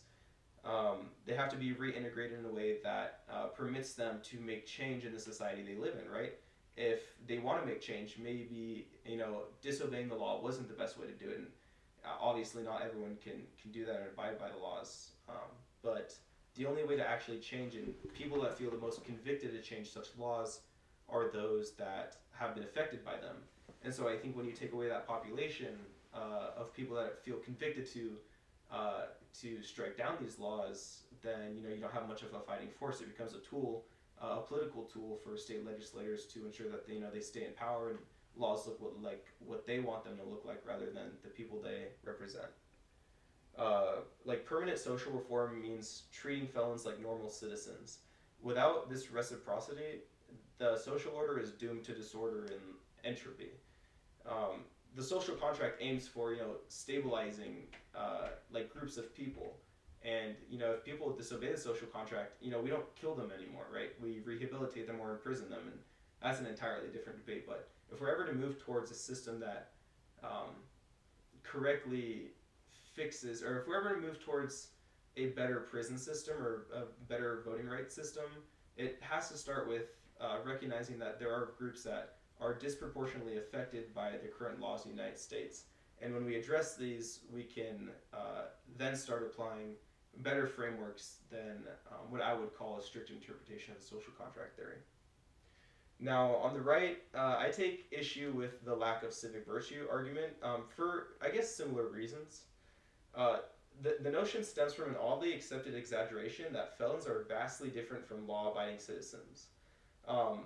um, 0.65 1.09
they 1.25 1.33
have 1.33 1.49
to 1.49 1.57
be 1.57 1.73
reintegrated 1.73 2.39
in 2.39 2.45
a 2.45 2.53
way 2.53 2.77
that 2.83 3.21
uh, 3.31 3.45
permits 3.45 3.93
them 3.93 4.19
to 4.23 4.39
make 4.39 4.65
change 4.65 5.05
in 5.05 5.13
the 5.13 5.19
society 5.19 5.63
they 5.63 5.75
live 5.75 5.95
in. 6.03 6.09
Right? 6.11 6.33
If 6.77 7.01
they 7.27 7.39
want 7.39 7.61
to 7.61 7.67
make 7.67 7.81
change, 7.81 8.17
maybe 8.21 8.87
you 9.05 9.17
know 9.17 9.43
disobeying 9.61 10.09
the 10.09 10.15
law 10.15 10.41
wasn't 10.41 10.67
the 10.67 10.75
best 10.75 10.99
way 10.99 11.07
to 11.07 11.13
do 11.13 11.29
it. 11.29 11.37
And 11.37 11.47
uh, 12.05 12.09
obviously, 12.21 12.63
not 12.63 12.81
everyone 12.81 13.17
can 13.23 13.41
can 13.61 13.71
do 13.71 13.85
that 13.85 13.95
and 13.95 14.05
abide 14.11 14.39
by 14.39 14.49
the 14.49 14.57
laws. 14.57 15.11
Um, 15.27 15.51
but 15.81 16.15
the 16.55 16.65
only 16.65 16.83
way 16.83 16.95
to 16.95 17.07
actually 17.07 17.39
change 17.39 17.75
and 17.75 17.93
people 18.13 18.41
that 18.41 18.57
feel 18.57 18.71
the 18.71 18.77
most 18.77 19.03
convicted 19.05 19.51
to 19.51 19.61
change 19.61 19.91
such 19.91 20.07
laws 20.17 20.61
are 21.11 21.29
those 21.31 21.71
that 21.73 22.17
have 22.31 22.55
been 22.55 22.63
affected 22.63 23.03
by 23.03 23.13
them. 23.13 23.37
And 23.83 23.93
so 23.93 24.07
I 24.07 24.17
think 24.17 24.35
when 24.35 24.45
you 24.45 24.51
take 24.51 24.73
away 24.73 24.87
that 24.89 25.07
population 25.07 25.75
uh, 26.13 26.51
of 26.57 26.73
people 26.73 26.95
that 26.95 27.23
feel 27.23 27.37
convicted 27.37 27.91
to 27.93 28.11
uh, 28.71 29.05
to 29.41 29.61
strike 29.63 29.97
down 29.97 30.15
these 30.21 30.37
laws, 30.37 31.03
then 31.21 31.55
you 31.55 31.63
know 31.63 31.69
you 31.73 31.81
don't 31.81 31.93
have 31.93 32.07
much 32.07 32.21
of 32.21 32.33
a 32.33 32.39
fighting 32.39 32.69
force. 32.79 33.01
It 33.01 33.07
becomes 33.07 33.33
a 33.33 33.39
tool, 33.39 33.85
uh, 34.21 34.37
a 34.37 34.41
political 34.41 34.83
tool 34.83 35.19
for 35.23 35.37
state 35.37 35.65
legislators 35.65 36.25
to 36.27 36.45
ensure 36.45 36.69
that 36.69 36.87
they, 36.87 36.93
you 36.93 36.99
know 36.99 37.09
they 37.11 37.21
stay 37.21 37.45
in 37.45 37.53
power 37.53 37.89
and 37.89 37.99
laws 38.35 38.67
look 38.67 38.81
what, 38.81 39.01
like 39.01 39.27
what 39.39 39.65
they 39.65 39.79
want 39.79 40.03
them 40.03 40.17
to 40.17 40.23
look 40.23 40.43
like 40.45 40.63
rather 40.67 40.85
than 40.85 41.11
the 41.23 41.29
people 41.29 41.59
they 41.61 41.87
represent. 42.03 42.47
Uh, 43.57 44.01
like 44.23 44.45
permanent 44.45 44.79
social 44.79 45.11
reform 45.11 45.61
means 45.61 46.03
treating 46.13 46.47
felons 46.47 46.85
like 46.85 47.01
normal 47.01 47.29
citizens. 47.29 47.99
Without 48.41 48.89
this 48.89 49.11
reciprocity, 49.11 50.01
the 50.59 50.77
social 50.77 51.13
order 51.13 51.39
is 51.39 51.51
doomed 51.51 51.83
to 51.85 51.93
disorder 51.93 52.45
and 52.51 52.75
entropy. 53.03 53.49
Um, 54.29 54.65
the 54.95 55.03
social 55.03 55.35
contract 55.35 55.77
aims 55.81 56.07
for 56.07 56.33
you 56.33 56.39
know 56.39 56.55
stabilizing 56.67 57.63
uh, 57.95 58.27
like 58.51 58.71
groups 58.71 58.97
of 58.97 59.15
people, 59.15 59.57
and 60.03 60.35
you 60.49 60.59
know 60.59 60.71
if 60.71 60.85
people 60.85 61.11
disobey 61.15 61.51
the 61.51 61.57
social 61.57 61.87
contract, 61.87 62.33
you 62.41 62.51
know 62.51 62.59
we 62.59 62.69
don't 62.69 62.93
kill 62.95 63.15
them 63.15 63.31
anymore, 63.35 63.65
right? 63.73 63.91
We 64.03 64.19
rehabilitate 64.25 64.85
them 64.85 64.97
or 64.99 65.11
imprison 65.11 65.49
them, 65.49 65.61
and 65.63 65.79
that's 66.21 66.39
an 66.39 66.45
entirely 66.45 66.89
different 66.89 67.25
debate. 67.25 67.47
But 67.47 67.69
if 67.91 68.01
we're 68.01 68.13
ever 68.13 68.25
to 68.25 68.33
move 68.33 68.59
towards 68.59 68.91
a 68.91 68.95
system 68.95 69.39
that 69.39 69.71
um, 70.23 70.51
correctly 71.43 72.31
fixes, 72.93 73.41
or 73.41 73.61
if 73.61 73.67
we're 73.67 73.79
ever 73.79 73.95
to 73.95 74.01
move 74.01 74.19
towards 74.19 74.69
a 75.15 75.27
better 75.27 75.61
prison 75.71 75.97
system 75.97 76.35
or 76.37 76.65
a 76.75 76.83
better 77.07 77.41
voting 77.45 77.67
rights 77.67 77.95
system, 77.95 78.25
it 78.77 78.97
has 79.01 79.29
to 79.29 79.37
start 79.37 79.67
with 79.67 79.83
uh, 80.21 80.37
recognizing 80.45 80.99
that 80.99 81.19
there 81.19 81.33
are 81.33 81.53
groups 81.57 81.83
that 81.83 82.15
are 82.41 82.53
disproportionately 82.53 83.37
affected 83.37 83.93
by 83.93 84.11
the 84.11 84.27
current 84.27 84.59
laws 84.59 84.85
in 84.85 84.91
the 84.91 84.97
United 84.97 85.19
States. 85.19 85.63
And 86.01 86.13
when 86.13 86.25
we 86.25 86.35
address 86.35 86.77
these, 86.77 87.19
we 87.33 87.43
can 87.43 87.89
uh, 88.13 88.43
then 88.77 88.95
start 88.95 89.23
applying 89.23 89.73
better 90.17 90.47
frameworks 90.47 91.17
than 91.29 91.63
um, 91.91 92.09
what 92.09 92.21
I 92.21 92.33
would 92.33 92.55
call 92.57 92.79
a 92.79 92.81
strict 92.81 93.09
interpretation 93.09 93.73
of 93.73 93.79
the 93.79 93.85
social 93.85 94.13
contract 94.17 94.55
theory. 94.55 94.77
Now, 95.99 96.35
on 96.35 96.53
the 96.53 96.61
right, 96.61 96.99
uh, 97.13 97.35
I 97.37 97.49
take 97.51 97.87
issue 97.91 98.31
with 98.33 98.63
the 98.63 98.73
lack 98.73 99.03
of 99.03 99.13
civic 99.13 99.45
virtue 99.45 99.85
argument 99.91 100.31
um, 100.41 100.63
for, 100.73 101.07
I 101.21 101.29
guess, 101.29 101.53
similar 101.53 101.87
reasons. 101.87 102.43
Uh, 103.13 103.39
the, 103.81 103.97
the 104.01 104.11
notion 104.11 104.43
stems 104.43 104.73
from 104.73 104.89
an 104.89 104.95
oddly 105.01 105.33
accepted 105.33 105.75
exaggeration 105.75 106.53
that 106.53 106.77
felons 106.77 107.05
are 107.05 107.25
vastly 107.27 107.69
different 107.69 108.07
from 108.07 108.27
law 108.27 108.51
abiding 108.51 108.79
citizens. 108.79 109.47
Um, 110.09 110.39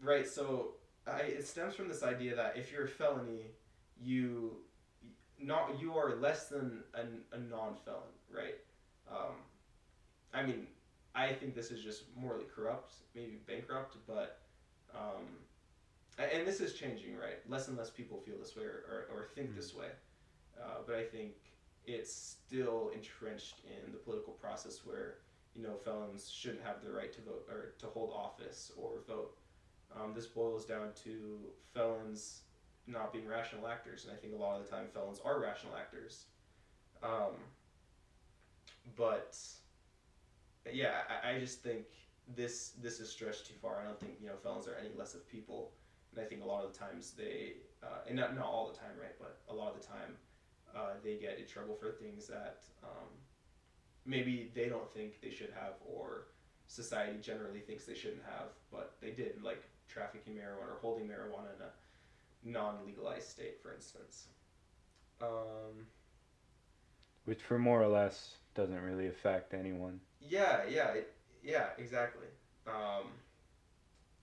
right, 0.00 0.26
so 0.26 0.74
I, 1.06 1.22
it 1.22 1.46
stems 1.46 1.74
from 1.74 1.88
this 1.88 2.02
idea 2.02 2.36
that 2.36 2.56
if 2.56 2.72
you're 2.72 2.84
a 2.84 2.88
felony, 2.88 3.50
you 4.00 4.56
not 5.40 5.80
you 5.80 5.94
are 5.96 6.16
less 6.16 6.48
than 6.48 6.84
a, 6.94 7.00
a 7.34 7.38
non-felon, 7.38 8.02
right? 8.32 8.54
Um, 9.10 9.34
I 10.32 10.44
mean, 10.44 10.68
I 11.14 11.32
think 11.32 11.54
this 11.54 11.72
is 11.72 11.82
just 11.82 12.04
morally 12.16 12.46
corrupt, 12.54 12.94
maybe 13.14 13.40
bankrupt, 13.46 13.96
but 14.06 14.38
um, 14.94 15.26
and 16.18 16.46
this 16.46 16.60
is 16.60 16.74
changing, 16.74 17.16
right? 17.16 17.38
Less 17.48 17.68
and 17.68 17.76
less 17.76 17.90
people 17.90 18.18
feel 18.24 18.36
this 18.38 18.54
way 18.56 18.64
or, 18.64 18.84
or, 18.88 19.16
or 19.16 19.26
think 19.34 19.48
mm-hmm. 19.48 19.56
this 19.56 19.74
way. 19.74 19.88
Uh, 20.60 20.78
but 20.86 20.94
I 20.94 21.04
think 21.04 21.32
it's 21.86 22.36
still 22.46 22.92
entrenched 22.94 23.60
in 23.64 23.90
the 23.90 23.98
political 23.98 24.34
process 24.34 24.80
where 24.84 25.16
you 25.54 25.62
know 25.62 25.76
felons 25.84 26.30
shouldn't 26.30 26.62
have 26.62 26.82
the 26.82 26.90
right 26.90 27.12
to 27.12 27.20
vote 27.20 27.46
or 27.50 27.74
to 27.78 27.86
hold 27.86 28.12
office 28.14 28.72
or 28.76 29.02
vote. 29.06 29.36
Um, 29.94 30.12
this 30.14 30.26
boils 30.26 30.64
down 30.64 30.88
to 31.04 31.38
felons 31.74 32.42
not 32.86 33.12
being 33.12 33.26
rational 33.26 33.66
actors, 33.68 34.04
and 34.04 34.12
I 34.12 34.16
think 34.16 34.34
a 34.34 34.36
lot 34.36 34.58
of 34.58 34.64
the 34.64 34.70
time 34.70 34.86
felons 34.92 35.20
are 35.24 35.40
rational 35.40 35.76
actors. 35.76 36.26
Um, 37.02 37.34
but 38.96 39.36
yeah, 40.72 41.02
I, 41.24 41.32
I 41.32 41.38
just 41.38 41.62
think 41.62 41.84
this 42.36 42.72
this 42.80 43.00
is 43.00 43.10
stretched 43.10 43.46
too 43.46 43.54
far. 43.60 43.80
I 43.80 43.84
don't 43.84 44.00
think 44.00 44.14
you 44.20 44.28
know 44.28 44.36
felons 44.42 44.66
are 44.66 44.76
any 44.80 44.90
less 44.96 45.14
of 45.14 45.28
people, 45.28 45.72
and 46.14 46.24
I 46.24 46.28
think 46.28 46.42
a 46.42 46.46
lot 46.46 46.64
of 46.64 46.72
the 46.72 46.78
times 46.78 47.12
they, 47.12 47.54
uh, 47.82 48.06
and 48.06 48.16
not 48.16 48.34
not 48.34 48.46
all 48.46 48.70
the 48.72 48.78
time, 48.78 48.96
right? 49.00 49.14
But 49.18 49.40
a 49.48 49.54
lot 49.54 49.74
of 49.74 49.80
the 49.80 49.86
time, 49.86 50.16
uh, 50.74 50.94
they 51.04 51.16
get 51.16 51.38
in 51.38 51.46
trouble 51.46 51.74
for 51.74 51.90
things 51.90 52.26
that 52.28 52.62
um, 52.82 53.08
maybe 54.04 54.50
they 54.54 54.68
don't 54.68 54.90
think 54.92 55.20
they 55.20 55.30
should 55.30 55.52
have, 55.54 55.74
or 55.86 56.26
society 56.66 57.18
generally 57.20 57.60
thinks 57.60 57.84
they 57.84 57.94
shouldn't 57.94 58.24
have, 58.24 58.48
but 58.70 58.94
they 59.00 59.10
did, 59.10 59.42
like 59.42 59.62
trafficking 59.88 60.34
marijuana 60.34 60.72
or 60.72 60.78
holding 60.80 61.06
marijuana 61.06 61.54
in 61.56 61.62
a 61.62 61.72
non-legalized 62.44 63.28
state, 63.28 63.60
for 63.62 63.74
instance. 63.74 64.26
Um, 65.20 65.86
Which, 67.24 67.42
for 67.42 67.58
more 67.58 67.82
or 67.82 67.88
less, 67.88 68.36
doesn't 68.54 68.80
really 68.80 69.06
affect 69.08 69.54
anyone. 69.54 70.00
Yeah, 70.20 70.62
yeah, 70.68 70.88
it, 70.92 71.14
yeah, 71.42 71.68
exactly. 71.78 72.26
Um, 72.66 73.06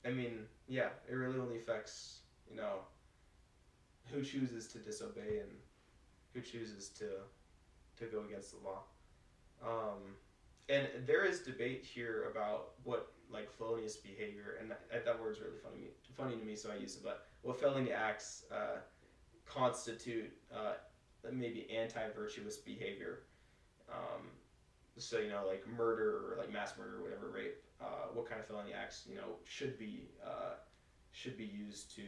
I 0.05 0.09
mean, 0.09 0.47
yeah, 0.67 0.89
it 1.09 1.13
really 1.13 1.39
only 1.39 1.57
affects 1.57 2.19
you 2.49 2.55
know 2.55 2.79
who 4.11 4.23
chooses 4.23 4.67
to 4.67 4.79
disobey 4.79 5.39
and 5.39 5.51
who 6.33 6.41
chooses 6.41 6.89
to 6.89 7.05
to 7.97 8.05
go 8.05 8.23
against 8.23 8.51
the 8.51 8.67
law. 8.67 8.83
Um, 9.65 10.15
and 10.69 10.87
there 11.05 11.25
is 11.25 11.39
debate 11.39 11.83
here 11.83 12.27
about 12.31 12.71
what 12.83 13.11
like 13.31 13.51
felonious 13.51 13.97
behavior, 13.97 14.57
and 14.59 14.71
that, 14.71 15.05
that 15.05 15.19
word's 15.19 15.39
really 15.39 15.57
funny 15.63 15.89
funny 16.15 16.37
to 16.37 16.45
me, 16.45 16.55
so 16.55 16.71
I 16.71 16.75
use 16.75 16.95
it. 16.95 17.03
But 17.03 17.27
what 17.41 17.59
felony 17.59 17.91
acts 17.91 18.43
uh, 18.51 18.79
constitute 19.45 20.31
uh, 20.53 20.73
maybe 21.31 21.69
anti-virtuous 21.69 22.57
behavior. 22.57 23.23
Um, 23.89 24.27
so 24.97 25.19
you 25.19 25.29
know, 25.29 25.43
like 25.47 25.65
murder 25.67 26.33
or 26.33 26.37
like 26.37 26.51
mass 26.51 26.73
murder, 26.77 26.97
or 26.97 27.03
whatever, 27.03 27.31
rape. 27.33 27.57
Uh, 27.81 28.09
what 28.13 28.27
kind 28.27 28.41
of 28.41 28.47
felony 28.47 28.73
acts 28.73 29.05
you 29.09 29.15
know 29.15 29.37
should 29.45 29.77
be 29.79 30.09
uh, 30.25 30.55
should 31.11 31.37
be 31.37 31.45
used 31.45 31.95
to 31.95 32.03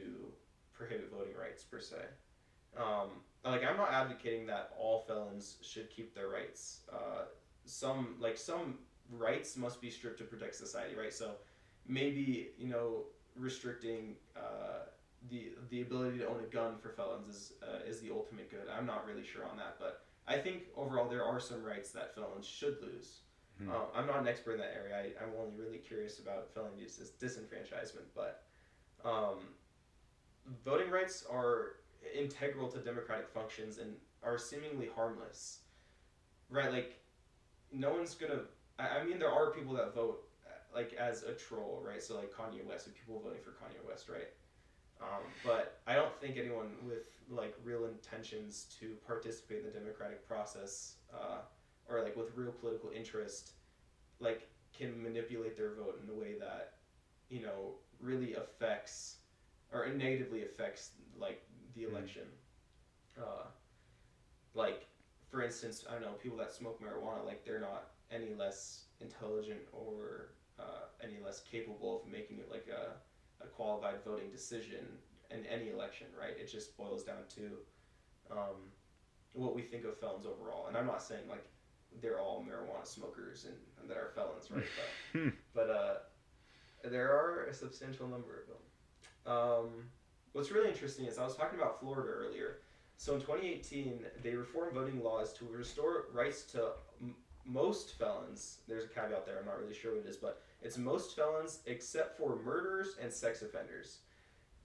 prohibit 0.74 1.10
voting 1.12 1.34
rights 1.40 1.64
per 1.64 1.80
se. 1.80 1.98
Um, 2.78 3.10
like 3.44 3.64
I'm 3.64 3.78
not 3.78 3.92
advocating 3.92 4.46
that 4.48 4.72
all 4.78 5.04
felons 5.08 5.58
should 5.62 5.90
keep 5.90 6.14
their 6.14 6.30
rights. 6.30 6.82
Uh, 6.92 7.26
some 7.66 8.16
like 8.20 8.38
some 8.38 8.80
rights 9.12 9.58
must 9.58 9.82
be 9.82 9.90
stripped 9.90 10.20
to 10.20 10.24
protect 10.24 10.56
society, 10.56 10.96
right? 10.96 11.14
So 11.14 11.34
maybe 11.88 12.50
you 12.58 12.68
know 12.68 13.04
restricting 13.36 14.16
uh, 14.36 14.86
the 15.30 15.54
the 15.70 15.82
ability 15.82 16.20
to 16.20 16.28
own 16.28 16.40
a 16.44 16.48
gun 16.54 16.78
for 16.78 16.90
felons 16.90 17.36
is 17.36 17.54
uh, 17.64 17.88
is 17.88 18.00
the 18.02 18.12
ultimate 18.12 18.50
good. 18.50 18.68
I'm 18.76 18.86
not 18.86 19.06
really 19.06 19.26
sure 19.26 19.46
on 19.46 19.58
that, 19.58 19.78
but 19.80 20.06
I 20.28 20.38
think 20.38 20.64
overall 20.78 21.10
there 21.10 21.26
are 21.26 21.40
some 21.40 21.64
rights 21.64 21.92
that 21.92 22.16
felons 22.16 22.46
should 22.46 22.78
lose. 22.82 23.20
Hmm. 23.58 23.70
Uh, 23.70 23.74
I'm 23.96 24.08
not 24.08 24.20
an 24.20 24.28
expert 24.28 24.54
in 24.54 24.60
that 24.60 24.74
area. 24.76 24.96
I, 24.96 25.24
am 25.24 25.32
only 25.40 25.56
really 25.58 25.78
curious 25.78 26.20
about 26.20 26.54
felon 26.54 26.72
dis- 26.78 27.12
disenfranchisement, 27.22 28.08
but 28.16 28.44
um, 29.04 29.40
voting 30.64 30.90
rights 30.90 31.26
are 31.30 31.76
integral 32.18 32.68
to 32.70 32.80
democratic 32.80 33.30
functions 33.30 33.78
and 33.78 33.94
are 34.24 34.38
seemingly 34.38 34.90
harmless, 34.96 35.60
right? 36.50 36.72
Like, 36.72 37.00
no 37.72 37.92
one's 37.92 38.14
gonna. 38.16 38.42
I, 38.80 39.00
I 39.00 39.04
mean, 39.04 39.20
there 39.20 39.32
are 39.32 39.52
people 39.52 39.74
that 39.74 39.96
vote 39.96 40.24
like 40.74 40.94
as 40.94 41.24
a 41.24 41.34
troll, 41.34 41.84
right? 41.86 42.02
So 42.02 42.16
like 42.16 42.32
Kanye 42.32 42.66
West, 42.66 42.88
and 42.88 42.96
people 42.96 43.20
voting 43.20 43.42
for 43.44 43.52
Kanye 43.52 43.88
West, 43.88 44.10
right? 44.10 44.30
Um, 45.02 45.24
but 45.44 45.80
I 45.88 45.96
don't 45.96 46.16
think 46.22 46.38
anyone 46.38 46.76
with 46.88 47.08
like 47.30 47.56
real 47.64 47.86
intentions 47.86 48.68
to 48.80 48.96
participate 49.08 49.60
in 49.60 49.66
the 49.66 49.72
democratic 49.72 50.28
process 50.28 50.96
uh, 51.14 51.40
or 51.90 52.04
like 52.04 52.16
with 52.16 52.36
real 52.36 52.52
political 52.52 52.92
interest, 52.96 53.54
like 54.20 54.48
can 54.78 55.02
manipulate 55.02 55.58
their 55.58 55.74
vote 55.74 56.00
in 56.04 56.16
a 56.16 56.18
way 56.18 56.36
that 56.40 56.74
you 57.30 57.42
know 57.42 57.74
really 58.00 58.36
affects 58.36 59.18
or 59.74 59.88
negatively 59.90 60.44
affects 60.44 60.92
like 61.20 61.44
the 61.76 61.84
hmm. 61.84 61.96
election. 61.96 62.24
Uh, 63.18 63.48
like, 64.54 64.88
for 65.30 65.42
instance, 65.42 65.86
I 65.90 65.94
don't 65.94 66.02
know, 66.02 66.14
people 66.22 66.38
that 66.38 66.52
smoke 66.52 66.82
marijuana, 66.82 67.26
like, 67.26 67.46
they're 67.46 67.60
not 67.60 67.92
any 68.12 68.34
less 68.34 68.86
intelligent 69.00 69.62
or 69.72 70.34
uh, 70.60 70.86
any 71.04 71.18
less 71.24 71.42
capable 71.42 72.02
of 72.02 72.12
making 72.12 72.40
it 72.40 72.50
like 72.52 72.68
a, 72.68 73.44
a 73.44 73.48
qualified 73.48 74.04
voting 74.06 74.30
decision 74.30 74.86
in 75.32 75.46
any 75.46 75.70
election, 75.70 76.08
right? 76.20 76.34
It 76.38 76.52
just 76.52 76.76
boils 76.78 77.04
down 77.04 77.24
to 77.36 77.42
um, 78.32 78.72
what 79.34 79.56
we 79.56 79.62
think 79.62 79.86
of 79.86 79.98
felons 80.00 80.26
overall. 80.26 80.68
And 80.68 80.78
I'm 80.78 80.86
not 80.86 81.02
saying 81.02 81.24
like 81.30 81.46
they're 82.02 82.20
all 82.20 82.46
marijuana 82.48 82.86
smokers 82.86 83.46
and, 83.46 83.56
and 83.82 83.90
that 83.90 83.98
are 83.98 84.12
felons, 84.16 84.50
right? 84.52 84.64
But, 85.54 85.68
but 85.68 85.70
uh, 85.70 86.90
there 86.90 87.10
are 87.10 87.46
a 87.46 87.54
substantial 87.54 88.08
number 88.08 88.42
of 88.42 88.48
them. 88.48 89.34
Um, 89.34 89.70
what's 90.34 90.52
really 90.52 90.70
interesting 90.70 91.06
is 91.06 91.18
I 91.18 91.24
was 91.24 91.36
talking 91.36 91.60
about 91.60 91.80
Florida 91.80 92.10
earlier. 92.10 92.60
So 92.98 93.16
in 93.16 93.22
2018, 93.22 94.06
they 94.24 94.36
reformed 94.36 94.74
voting 94.74 95.04
laws 95.04 95.34
to 95.34 95.46
restore 95.46 96.06
rights 96.14 96.44
to 96.52 96.72
m- 97.02 97.16
most 97.46 97.98
felons. 97.98 98.60
There's 98.68 98.86
a 98.86 98.88
caveat 98.88 99.26
there. 99.26 99.40
I'm 99.40 99.46
not 99.46 99.60
really 99.60 99.74
sure 99.74 99.96
what 99.96 100.06
it 100.06 100.10
is, 100.10 100.18
but 100.18 100.44
it's 100.62 100.78
most 100.78 101.16
felons 101.16 101.60
except 101.66 102.18
for 102.18 102.38
murderers 102.46 102.98
and 103.02 103.12
sex 103.12 103.42
offenders. 103.42 104.00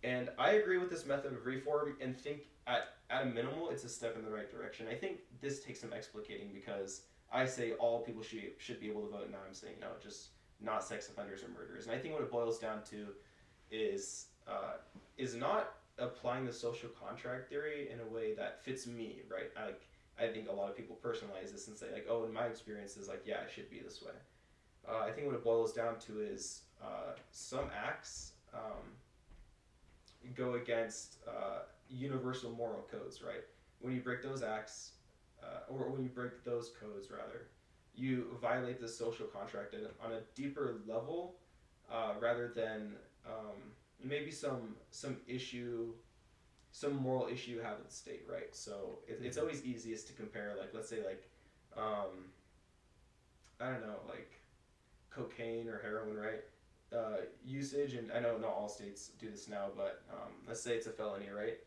And 0.05 0.29
I 0.39 0.53
agree 0.53 0.79
with 0.79 0.91
this 0.91 1.07
method 1.07 1.33
of 1.33 1.47
reform 1.47 1.97
and 2.01 2.17
think 2.17 2.43
at, 2.67 2.89
at 3.09 3.23
a 3.23 3.27
minimal 3.27 3.71
it's 3.71 3.85
a 3.85 3.89
step 3.89 4.17
in 4.17 4.25
the 4.25 4.31
right 4.31 4.51
direction. 4.51 4.87
I 4.91 4.95
think 4.95 5.21
this 5.41 5.65
takes 5.65 5.81
some 5.81 5.91
explicating 5.91 6.53
because 6.53 7.03
I 7.33 7.47
say 7.47 7.73
all 7.73 8.01
people 8.01 8.23
should, 8.23 8.41
should 8.59 8.81
be 8.81 8.89
able 8.89 9.03
to 9.03 9.11
vote, 9.11 9.23
and 9.23 9.33
now 9.33 9.39
I'm 9.47 9.55
saying 9.55 9.77
no, 9.81 9.89
just 10.03 10.29
not 10.61 10.85
sex 10.85 11.09
offenders 11.09 11.43
or 11.43 11.49
murderers. 11.49 11.87
And 11.87 11.95
I 11.95 11.99
think 11.99 12.15
what 12.15 12.23
it 12.23 12.31
boils 12.31 12.59
down 12.59 12.83
to 12.91 13.09
is 13.71 14.27
uh, 14.49 14.75
is 15.17 15.35
not 15.35 15.75
applying 15.99 16.45
the 16.45 16.53
social 16.53 16.91
contract 16.91 17.49
theory 17.49 17.89
in 17.93 18.01
a 18.01 18.15
way 18.15 18.35
that 18.35 18.63
fits 18.63 18.87
me, 18.87 19.23
right? 19.31 19.51
I, 19.57 19.67
like 19.67 19.81
I 20.19 20.27
think 20.27 20.49
a 20.49 20.53
lot 20.53 20.69
of 20.71 20.77
people 20.77 20.99
personalize 21.03 21.53
this 21.53 21.69
and 21.69 21.77
say 21.77 21.87
like, 21.93 22.07
oh, 22.09 22.25
in 22.25 22.33
my 22.33 22.47
experience 22.47 22.97
is 22.97 23.09
like, 23.09 23.23
yeah, 23.27 23.43
it 23.43 23.51
should 23.55 23.71
be 23.71 23.81
this 23.81 24.03
way. 24.03 24.13
Uh, 24.89 25.05
I 25.07 25.11
think 25.11 25.27
what 25.27 25.37
it 25.37 25.45
boils 25.45 25.73
down 25.73 25.99
to 26.07 26.21
is 26.21 26.63
uh, 26.83 27.13
some 27.31 27.69
acts 27.75 28.33
um, 28.55 28.95
go 30.35 30.55
against 30.55 31.17
uh, 31.29 31.61
universal 31.91 32.51
moral 32.53 32.87
codes, 32.91 33.23
right? 33.23 33.45
When 33.81 33.95
you 33.95 34.01
break 34.01 34.23
those 34.23 34.43
acts, 34.43 34.93
uh, 35.43 35.71
or 35.73 35.91
when 35.91 36.03
you 36.03 36.09
break 36.09 36.45
those 36.45 36.73
codes, 36.81 37.11
rather, 37.11 37.49
you 37.95 38.39
violate 38.41 38.81
the 38.81 38.89
social 38.89 39.27
contract 39.27 39.75
on 40.05 40.13
a 40.13 40.21
deeper 40.35 40.77
level 40.87 41.37
uh, 41.91 42.13
rather 42.21 42.53
than 42.55 42.93
um, 43.27 43.57
maybe 44.03 44.31
some 44.31 44.75
some 44.91 45.17
issue 45.27 45.93
some 46.73 46.97
moral 46.97 47.27
issue 47.29 47.53
you 47.53 47.61
have 47.61 47.79
in 47.79 47.85
the 47.87 47.93
state 47.93 48.25
right 48.31 48.55
so 48.55 48.99
it, 49.09 49.21
it's 49.23 49.37
mm-hmm. 49.37 49.47
always 49.47 49.65
easiest 49.65 50.07
to 50.07 50.13
compare 50.13 50.55
like 50.59 50.71
let's 50.75 50.89
say 50.89 50.99
like 50.99 51.29
um, 51.77 52.31
i 53.61 53.71
don't 53.71 53.83
know 53.83 54.01
like 54.09 54.33
cocaine 55.11 55.69
or 55.69 55.81
heroin 55.83 56.17
right 56.17 56.45
uh, 56.97 57.23
usage 57.45 57.95
and 57.95 58.13
i 58.13 58.21
know 58.21 58.37
not 58.39 58.51
all 58.51 58.69
states 58.69 59.11
do 59.19 59.31
this 59.31 59.49
now 59.49 59.67
but 59.77 60.03
um, 60.13 60.31
let's 60.47 60.61
say 60.61 60.73
it's 60.73 60.87
a 60.87 60.91
felony 60.91 61.29
right 61.35 61.59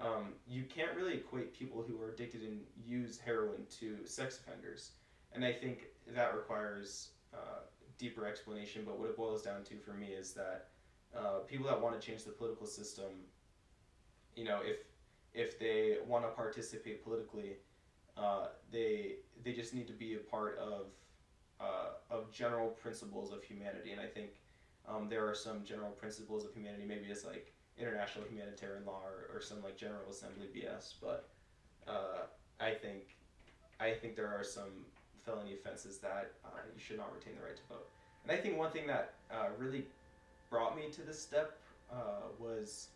um, 0.00 0.32
you 0.48 0.64
can't 0.64 0.96
really 0.96 1.14
equate 1.14 1.56
people 1.56 1.84
who 1.86 2.02
are 2.02 2.10
addicted 2.10 2.42
and 2.42 2.60
use 2.84 3.20
heroin 3.24 3.64
to 3.78 3.98
sex 4.04 4.40
offenders 4.40 4.90
and 5.34 5.44
I 5.44 5.52
think 5.52 5.86
that 6.14 6.34
requires 6.34 7.08
uh, 7.32 7.62
deeper 7.98 8.26
explanation. 8.26 8.82
But 8.86 8.98
what 8.98 9.10
it 9.10 9.16
boils 9.16 9.42
down 9.42 9.64
to 9.64 9.76
for 9.76 9.92
me 9.92 10.08
is 10.08 10.32
that 10.34 10.68
uh, 11.16 11.38
people 11.46 11.66
that 11.66 11.80
want 11.80 11.98
to 12.00 12.04
change 12.04 12.24
the 12.24 12.32
political 12.32 12.66
system, 12.66 13.10
you 14.36 14.44
know, 14.44 14.60
if 14.64 14.78
if 15.34 15.58
they 15.58 15.96
want 16.06 16.24
to 16.24 16.30
participate 16.30 17.02
politically, 17.04 17.56
uh, 18.16 18.46
they 18.70 19.16
they 19.42 19.52
just 19.52 19.74
need 19.74 19.86
to 19.86 19.92
be 19.92 20.14
a 20.14 20.18
part 20.18 20.58
of 20.58 20.86
uh, 21.60 22.14
of 22.14 22.30
general 22.30 22.68
principles 22.68 23.32
of 23.32 23.42
humanity, 23.42 23.92
and 23.92 24.00
I 24.00 24.06
think 24.06 24.30
um, 24.88 25.08
there 25.08 25.28
are 25.28 25.34
some 25.34 25.64
general 25.64 25.90
principles 25.90 26.44
of 26.44 26.52
humanity. 26.54 26.84
Maybe 26.86 27.06
it's 27.06 27.24
like 27.24 27.52
international 27.78 28.24
humanitarian 28.30 28.84
law 28.84 29.02
or, 29.04 29.36
or 29.36 29.40
some 29.40 29.62
like 29.62 29.76
General 29.76 30.08
Assembly 30.10 30.46
BS, 30.54 30.94
but 31.00 31.28
uh, 31.88 32.26
I 32.60 32.70
think 32.70 33.16
I 33.80 33.92
think 33.92 34.16
there 34.16 34.28
are 34.28 34.44
some 34.44 34.86
felony 35.24 35.54
offenses 35.54 35.98
that 35.98 36.32
uh, 36.44 36.48
you 36.74 36.80
should 36.80 36.98
not 36.98 37.12
retain 37.14 37.34
the 37.36 37.42
right 37.42 37.56
to 37.56 37.62
vote. 37.68 37.88
And 38.22 38.32
I 38.32 38.40
think 38.40 38.56
one 38.56 38.70
thing 38.70 38.86
that 38.86 39.14
uh, 39.30 39.48
really 39.58 39.86
brought 40.54 40.76
me 40.76 40.84
to 40.88 41.02
this 41.02 41.20
step 41.20 41.58
uh, 41.92 42.28
was 42.38 42.86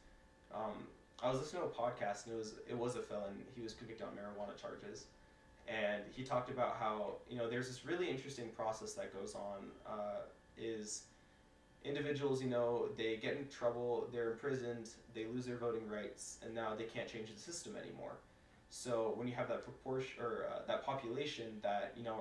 um, 0.55 0.87
I 1.21 1.29
was 1.29 1.40
listening 1.40 1.62
to 1.62 1.68
a 1.68 1.71
podcast 1.71 2.27
and 2.27 2.35
it 2.35 2.38
was 2.38 2.55
it 2.68 2.79
was 2.79 2.94
a 2.94 3.03
felon. 3.03 3.35
He 3.57 3.61
was 3.61 3.73
convicted 3.73 4.07
on 4.07 4.12
marijuana 4.12 4.57
charges, 4.57 5.07
and 5.66 6.03
he 6.14 6.23
talked 6.23 6.51
about 6.51 6.77
how 6.79 7.14
you 7.29 7.37
know 7.37 7.51
there's 7.51 7.66
this 7.66 7.85
really 7.85 8.09
interesting 8.09 8.49
process 8.57 8.92
that 8.94 9.12
goes 9.12 9.35
on. 9.35 9.66
Uh, 9.85 10.21
is 10.57 11.03
individuals 11.85 12.40
you 12.40 12.49
know 12.49 12.88
they 12.97 13.16
get 13.16 13.37
in 13.37 13.49
trouble, 13.49 14.07
they're 14.12 14.31
imprisoned, 14.31 14.90
they 15.12 15.27
lose 15.27 15.44
their 15.44 15.57
voting 15.57 15.88
rights, 15.88 16.38
and 16.44 16.55
now 16.55 16.77
they 16.77 16.85
can't 16.85 17.09
change 17.09 17.29
the 17.35 17.40
system 17.40 17.75
anymore. 17.77 18.12
So 18.71 19.14
when 19.16 19.27
you 19.27 19.35
have 19.35 19.49
that 19.49 19.64
proportion 19.64 20.23
or 20.23 20.47
uh, 20.49 20.61
that 20.68 20.87
population 20.87 21.59
that 21.62 21.92
you 21.97 22.05
know 22.05 22.18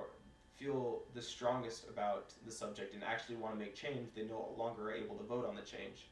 feel 0.57 1.01
the 1.13 1.21
strongest 1.21 1.87
about 1.89 2.33
the 2.45 2.51
subject 2.51 2.93
and 2.93 3.03
actually 3.03 3.35
want 3.35 3.53
to 3.53 3.59
make 3.59 3.75
change, 3.75 4.09
they 4.15 4.23
no 4.23 4.49
longer 4.57 4.89
are 4.89 4.93
able 4.93 5.15
to 5.15 5.23
vote 5.23 5.45
on 5.47 5.55
the 5.55 5.61
change. 5.61 6.07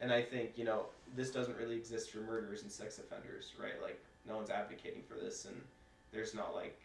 And 0.00 0.12
I 0.12 0.22
think 0.22 0.52
you 0.56 0.64
know 0.64 0.86
this 1.14 1.30
doesn't 1.30 1.56
really 1.56 1.76
exist 1.76 2.10
for 2.10 2.18
murderers 2.18 2.62
and 2.62 2.72
sex 2.72 2.98
offenders, 2.98 3.52
right? 3.60 3.80
Like 3.80 4.00
no 4.26 4.36
one's 4.36 4.50
advocating 4.50 5.02
for 5.02 5.14
this, 5.14 5.44
and 5.44 5.60
there's 6.12 6.34
not 6.34 6.54
like 6.54 6.78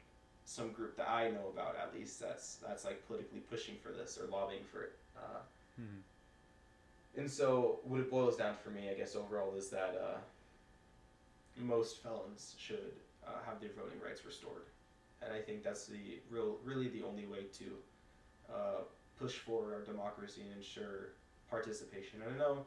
some 0.46 0.72
group 0.72 0.96
that 0.98 1.10
I 1.10 1.30
know 1.32 1.48
about 1.54 1.76
at 1.76 1.93
least 1.93 2.20
that's 2.20 2.56
that's 2.56 2.86
like 2.86 3.06
politically 3.08 3.39
pushing 3.39 3.76
for 3.84 3.91
this 3.91 4.17
or 4.17 4.28
lobbying 4.28 4.63
for 4.72 4.84
it. 4.84 4.93
Uh, 5.17 5.39
Mhm. 5.80 6.02
And 7.17 7.30
so 7.32 7.80
what 7.84 8.00
it 8.00 8.10
boils 8.12 8.38
down 8.38 8.56
for 8.63 8.70
me, 8.70 8.89
I 8.89 8.93
guess 8.93 9.15
overall, 9.15 9.54
is 9.56 9.70
that 9.70 9.96
uh, 10.00 10.17
most 11.58 11.98
felons 12.04 12.56
should 12.60 12.93
uh, 13.26 13.39
have 13.46 13.60
their 13.60 13.72
voting 13.76 14.00
rights 14.04 14.26
restored, 14.26 14.63
and 15.21 15.34
I 15.34 15.41
think 15.41 15.63
that's 15.63 15.86
the 15.86 16.19
real, 16.30 16.58
really 16.63 16.89
the 16.89 17.03
only 17.03 17.25
way 17.25 17.45
to 17.60 17.65
uh, 18.53 18.82
push 19.19 19.34
forward 19.34 19.73
our 19.73 19.82
democracy 19.82 20.41
and 20.41 20.56
ensure 20.56 21.13
participation. 21.49 22.21
And 22.21 22.36
I 22.36 22.38
know 22.38 22.65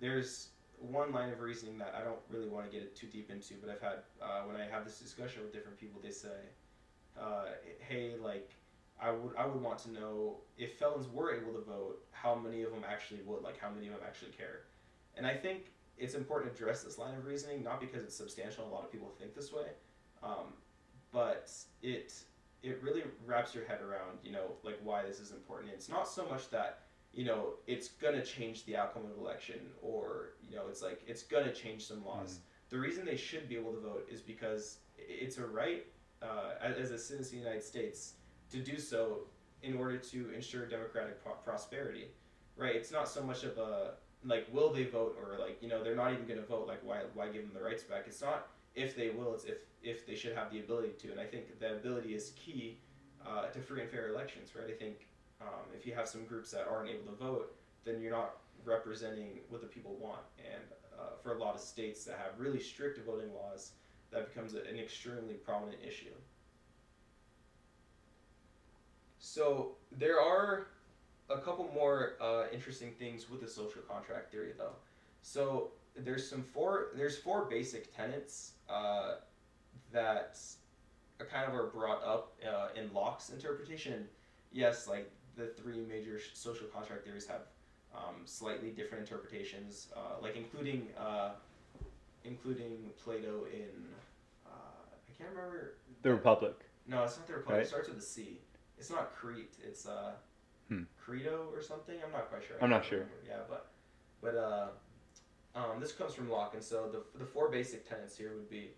there's 0.00 0.48
one 0.78 1.12
line 1.12 1.30
of 1.30 1.40
reasoning 1.40 1.78
that 1.78 1.94
I 1.98 2.04
don't 2.04 2.18
really 2.28 2.48
want 2.48 2.70
to 2.70 2.72
get 2.76 2.94
too 2.94 3.06
deep 3.06 3.30
into, 3.30 3.54
but 3.60 3.70
I've 3.70 3.80
had 3.80 3.98
uh, 4.22 4.42
when 4.42 4.56
I 4.56 4.66
have 4.70 4.84
this 4.84 4.98
discussion 4.98 5.42
with 5.42 5.52
different 5.52 5.78
people, 5.80 6.00
they 6.02 6.10
say, 6.10 6.38
uh, 7.20 7.46
"Hey, 7.80 8.14
like." 8.22 8.50
I 8.98 9.10
would 9.10 9.36
I 9.36 9.44
would 9.46 9.60
want 9.60 9.78
to 9.80 9.90
know 9.90 10.38
if 10.56 10.78
felons 10.78 11.06
were 11.06 11.34
able 11.34 11.52
to 11.52 11.60
vote, 11.60 12.02
how 12.12 12.34
many 12.34 12.62
of 12.62 12.70
them 12.70 12.82
actually 12.88 13.20
would, 13.26 13.42
like 13.42 13.60
how 13.60 13.68
many 13.68 13.88
of 13.88 13.92
them 13.92 14.02
actually 14.06 14.30
care. 14.30 14.62
And 15.16 15.26
I 15.26 15.34
think 15.34 15.72
it's 15.98 16.14
important 16.14 16.56
to 16.56 16.62
address 16.62 16.82
this 16.82 16.98
line 16.98 17.14
of 17.14 17.26
reasoning, 17.26 17.62
not 17.62 17.80
because 17.80 18.02
it's 18.04 18.14
substantial. 18.14 18.66
A 18.66 18.72
lot 18.72 18.84
of 18.84 18.92
people 18.92 19.12
think 19.18 19.34
this 19.34 19.52
way, 19.52 19.66
um, 20.22 20.52
but 21.16 21.50
it 21.82 22.12
it 22.62 22.78
really 22.82 23.02
wraps 23.24 23.54
your 23.54 23.64
head 23.64 23.80
around, 23.80 24.18
you 24.22 24.32
know, 24.32 24.52
like 24.62 24.78
why 24.84 25.02
this 25.02 25.18
is 25.18 25.30
important. 25.30 25.70
It's 25.72 25.88
not 25.88 26.06
so 26.06 26.28
much 26.28 26.50
that 26.50 26.80
you 27.14 27.24
know 27.24 27.54
it's 27.66 27.88
gonna 27.88 28.22
change 28.22 28.66
the 28.66 28.76
outcome 28.76 29.04
of 29.04 29.14
the 29.16 29.20
election, 29.22 29.60
or 29.80 30.34
you 30.46 30.54
know, 30.54 30.64
it's 30.68 30.82
like 30.82 31.00
it's 31.06 31.22
gonna 31.22 31.54
change 31.54 31.86
some 31.86 32.04
laws. 32.04 32.40
The 32.68 32.78
reason 32.78 33.06
they 33.06 33.16
should 33.16 33.48
be 33.48 33.56
able 33.56 33.72
to 33.72 33.80
vote 33.80 34.06
is 34.12 34.20
because 34.20 34.80
it's 34.98 35.38
a 35.38 35.46
right 35.46 35.86
uh, 36.20 36.50
as 36.60 36.90
a 36.90 36.98
citizen 36.98 37.18
of 37.20 37.30
the 37.30 37.48
United 37.48 37.64
States 37.64 38.00
to 38.50 38.58
do 38.58 38.78
so 38.78 39.20
in 39.62 39.74
order 39.78 39.96
to 39.96 40.30
ensure 40.34 40.66
democratic 40.66 41.24
pro- 41.24 41.40
prosperity, 41.48 42.08
right? 42.58 42.76
It's 42.76 42.92
not 42.92 43.08
so 43.08 43.22
much 43.22 43.42
of 43.42 43.56
a 43.56 43.94
like 44.22 44.46
will 44.52 44.70
they 44.70 44.84
vote 44.84 45.16
or 45.18 45.38
like 45.38 45.62
you 45.62 45.68
know 45.68 45.82
they're 45.82 45.96
not 45.96 46.12
even 46.12 46.26
going 46.26 46.40
to 46.40 46.46
vote 46.46 46.66
like 46.68 46.84
why 46.84 46.98
why 47.14 47.28
give 47.28 47.42
them 47.42 47.52
the 47.54 47.62
rights 47.62 47.84
back? 47.84 48.04
It's 48.06 48.20
not 48.20 48.48
if 48.76 48.94
they 48.94 49.10
will, 49.10 49.34
it's 49.34 49.44
if 49.44 49.58
if 49.82 50.06
they 50.06 50.14
should 50.14 50.34
have 50.34 50.52
the 50.52 50.60
ability 50.60 50.90
to, 51.00 51.10
and 51.10 51.20
I 51.20 51.24
think 51.24 51.58
the 51.58 51.72
ability 51.72 52.14
is 52.14 52.32
key 52.36 52.78
uh, 53.26 53.46
to 53.46 53.60
free 53.60 53.80
and 53.80 53.90
fair 53.90 54.08
elections, 54.08 54.50
right? 54.54 54.68
I 54.68 54.76
think 54.76 55.06
um, 55.40 55.64
if 55.74 55.86
you 55.86 55.94
have 55.94 56.08
some 56.08 56.24
groups 56.24 56.50
that 56.52 56.66
aren't 56.70 56.90
able 56.90 57.10
to 57.12 57.16
vote, 57.16 57.54
then 57.84 58.00
you're 58.00 58.12
not 58.12 58.36
representing 58.64 59.38
what 59.48 59.60
the 59.60 59.66
people 59.66 59.96
want, 60.00 60.20
and 60.38 60.62
uh, 60.98 61.16
for 61.22 61.36
a 61.36 61.38
lot 61.38 61.54
of 61.54 61.60
states 61.60 62.04
that 62.04 62.18
have 62.18 62.38
really 62.38 62.60
strict 62.60 63.04
voting 63.06 63.32
laws, 63.34 63.72
that 64.10 64.32
becomes 64.32 64.54
a, 64.54 64.58
an 64.58 64.76
extremely 64.78 65.34
prominent 65.34 65.78
issue. 65.86 66.14
So 69.18 69.72
there 69.98 70.20
are 70.20 70.68
a 71.30 71.38
couple 71.38 71.68
more 71.74 72.14
uh, 72.20 72.44
interesting 72.52 72.92
things 72.98 73.28
with 73.30 73.40
the 73.40 73.48
social 73.48 73.82
contract 73.82 74.30
theory, 74.30 74.52
though. 74.56 74.76
So 75.22 75.70
there's 75.96 76.28
some 76.28 76.42
four 76.42 76.88
there's 76.94 77.16
four 77.16 77.46
basic 77.46 77.94
tenets 77.96 78.52
uh, 78.68 79.14
that 79.92 80.38
are 81.20 81.26
kind 81.26 81.48
of 81.48 81.54
are 81.54 81.66
brought 81.68 82.02
up 82.04 82.34
uh, 82.46 82.68
in 82.78 82.92
Locke's 82.92 83.30
interpretation. 83.30 84.06
Yes, 84.52 84.86
like 84.88 85.10
the 85.36 85.46
three 85.46 85.80
major 85.88 86.18
sh- 86.18 86.30
social 86.34 86.66
contract 86.68 87.04
theories 87.04 87.26
have 87.26 87.42
um, 87.94 88.16
slightly 88.24 88.70
different 88.70 89.02
interpretations, 89.08 89.88
uh, 89.96 90.20
like 90.22 90.36
including 90.36 90.88
uh, 90.98 91.30
including 92.24 92.90
Plato 93.02 93.44
in 93.52 93.70
uh, 94.46 94.50
I 94.50 95.12
can't 95.22 95.30
remember. 95.30 95.74
The 96.02 96.12
Republic. 96.12 96.54
No, 96.86 97.02
it's 97.04 97.16
not 97.16 97.26
the 97.26 97.34
Republic. 97.34 97.56
Right. 97.58 97.64
It 97.66 97.68
starts 97.68 97.88
with 97.88 97.98
a 97.98 98.02
C. 98.02 98.38
It's 98.78 98.90
not 98.90 99.14
Crete. 99.16 99.54
It's 99.62 99.86
uh, 99.86 100.12
Hmm. 100.68 100.82
Credo 100.98 101.46
or 101.54 101.62
something. 101.62 101.94
I'm 102.04 102.10
not 102.10 102.28
quite 102.28 102.42
sure. 102.44 102.56
I 102.60 102.64
I'm 102.64 102.70
not 102.70 102.82
can't 102.82 102.90
sure. 102.90 103.06
Yeah, 103.24 103.36
but 103.48 103.68
but 104.20 104.34
uh, 104.34 104.66
um, 105.56 105.80
this 105.80 105.92
comes 105.92 106.14
from 106.14 106.30
Locke, 106.30 106.54
and 106.54 106.62
so 106.62 106.88
the 106.92 107.18
the 107.18 107.24
four 107.24 107.48
basic 107.48 107.88
tenets 107.88 108.16
here 108.16 108.32
would 108.34 108.50
be 108.50 108.70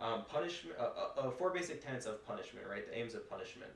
um, 0.00 0.24
punishment. 0.28 0.76
Uh, 0.78 0.82
uh, 0.82 1.20
uh, 1.20 1.30
four 1.30 1.50
basic 1.50 1.84
tenets 1.84 2.06
of 2.06 2.26
punishment, 2.26 2.66
right? 2.68 2.86
The 2.86 2.98
aims 2.98 3.14
of 3.14 3.28
punishment 3.28 3.70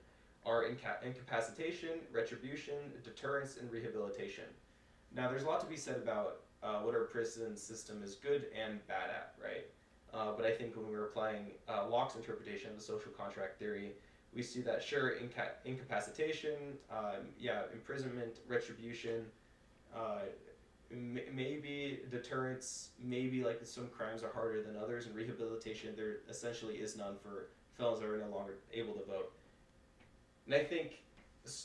are 0.45 0.66
inca- 0.66 0.99
incapacitation, 1.05 1.90
retribution, 2.12 2.75
deterrence, 3.05 3.59
and 3.59 3.71
rehabilitation. 3.71 4.45
Now, 5.14 5.29
there's 5.29 5.42
a 5.42 5.47
lot 5.47 5.61
to 5.61 5.66
be 5.66 5.77
said 5.77 5.97
about 5.97 6.40
uh, 6.62 6.79
what 6.81 6.95
our 6.95 7.05
prison 7.05 7.57
system 7.57 8.03
is 8.03 8.14
good 8.14 8.47
and 8.57 8.85
bad 8.87 9.11
at, 9.11 9.35
right? 9.42 9.66
Uh, 10.14 10.33
but 10.37 10.47
I 10.47 10.53
think 10.53 10.77
when 10.77 10.88
we're 10.88 11.07
applying 11.07 11.53
uh, 11.69 11.88
Locke's 11.88 12.14
interpretation 12.16 12.71
of 12.71 12.77
the 12.77 12.83
social 12.83 13.12
contract 13.12 13.59
theory, 13.59 13.92
we 14.35 14.42
see 14.42 14.61
that 14.62 14.83
sure 14.83 15.16
inca- 15.16 15.55
incapacitation, 15.64 16.55
um, 16.90 17.27
yeah, 17.38 17.62
imprisonment, 17.73 18.37
retribution, 18.49 19.25
maybe 20.90 22.01
deterrence, 22.11 22.90
maybe 23.03 23.42
like 23.42 23.61
some 23.64 23.88
crimes 23.88 24.22
are 24.22 24.33
harder 24.33 24.62
than 24.62 24.77
others, 24.77 25.07
and 25.07 25.14
rehabilitation 25.14 25.94
there 25.96 26.18
essentially 26.29 26.75
is 26.77 26.96
none 26.96 27.16
for 27.22 27.49
felons 27.77 28.01
that 28.01 28.09
are 28.09 28.18
no 28.18 28.35
longer 28.35 28.55
able 28.72 28.94
to 28.94 29.05
vote. 29.05 29.33
And 30.46 30.55
I 30.55 30.62
think 30.64 31.03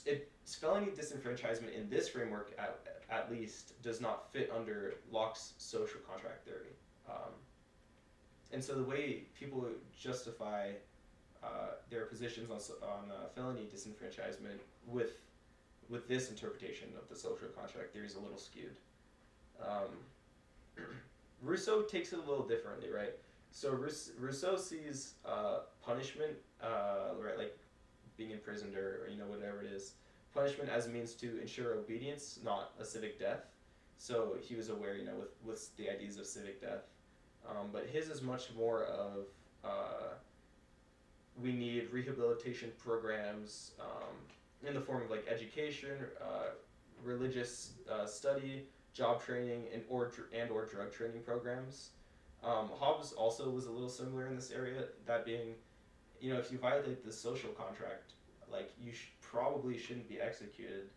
it, 0.05 0.31
felony 0.45 0.87
disenfranchisement 0.87 1.73
in 1.73 1.89
this 1.89 2.09
framework, 2.09 2.51
at, 2.57 2.79
at 3.09 3.31
least, 3.31 3.81
does 3.81 4.01
not 4.01 4.31
fit 4.31 4.51
under 4.55 4.95
Locke's 5.11 5.53
social 5.57 5.99
contract 6.01 6.45
theory. 6.45 6.73
Um, 7.09 7.33
and 8.51 8.63
so 8.63 8.73
the 8.73 8.83
way 8.83 9.23
people 9.39 9.65
justify 9.97 10.71
uh, 11.43 11.75
their 11.89 12.05
positions 12.05 12.49
on, 12.49 12.57
on 12.87 13.11
uh, 13.11 13.29
felony 13.35 13.67
disenfranchisement 13.73 14.59
with 14.87 15.13
with 15.89 16.07
this 16.07 16.29
interpretation 16.29 16.87
of 16.97 17.09
the 17.09 17.15
social 17.15 17.49
contract 17.49 17.91
theory 17.91 18.07
is 18.07 18.15
a 18.15 18.19
little 18.19 18.37
skewed. 18.37 18.77
Um, 19.61 20.83
Rousseau 21.41 21.81
takes 21.83 22.13
it 22.13 22.19
a 22.19 22.29
little 22.29 22.47
differently, 22.47 22.89
right? 22.89 23.13
So 23.51 23.71
Rousseau 24.19 24.55
sees 24.57 25.15
uh, 25.25 25.59
punishment, 25.83 26.33
uh, 26.63 27.15
right, 27.19 27.37
like 27.37 27.57
being 28.17 28.31
imprisoned 28.31 28.75
or, 28.75 29.03
or 29.03 29.09
you 29.09 29.17
know 29.17 29.25
whatever 29.25 29.61
it 29.61 29.71
is, 29.71 29.93
punishment 30.33 30.69
as 30.69 30.87
a 30.87 30.89
means 30.89 31.13
to 31.15 31.39
ensure 31.41 31.73
obedience, 31.73 32.39
not 32.43 32.71
a 32.79 32.85
civic 32.85 33.19
death. 33.19 33.41
So 33.97 34.35
he 34.41 34.55
was 34.55 34.69
aware, 34.69 34.95
you 34.95 35.05
know, 35.05 35.15
with 35.19 35.35
with 35.43 35.75
the 35.77 35.89
ideas 35.89 36.17
of 36.17 36.25
civic 36.25 36.61
death. 36.61 36.83
Um, 37.49 37.69
but 37.73 37.87
his 37.87 38.09
is 38.09 38.21
much 38.21 38.49
more 38.55 38.83
of 38.85 39.25
uh, 39.63 40.13
we 41.41 41.51
need 41.51 41.89
rehabilitation 41.91 42.71
programs 42.77 43.71
um, 43.79 44.67
in 44.67 44.73
the 44.73 44.81
form 44.81 45.03
of 45.03 45.09
like 45.09 45.25
education, 45.29 45.95
uh, 46.21 46.51
religious 47.03 47.73
uh, 47.91 48.05
study, 48.05 48.65
job 48.93 49.23
training, 49.23 49.65
and 49.73 49.83
or 49.89 50.11
and 50.33 50.51
or 50.51 50.65
drug 50.65 50.91
training 50.91 51.21
programs. 51.23 51.89
Um, 52.43 52.69
Hobbes 52.79 53.13
also 53.13 53.49
was 53.49 53.65
a 53.67 53.71
little 53.71 53.89
similar 53.89 54.27
in 54.27 54.35
this 54.35 54.51
area. 54.51 54.85
That 55.05 55.25
being, 55.25 55.53
you 56.19 56.33
know, 56.33 56.39
if 56.39 56.51
you 56.51 56.57
violate 56.57 57.05
the 57.05 57.11
social 57.11 57.51
contract, 57.51 58.13
like 58.51 58.71
you 58.81 58.91
sh- 58.91 59.11
probably 59.21 59.77
shouldn't 59.77 60.09
be 60.09 60.19
executed, 60.19 60.89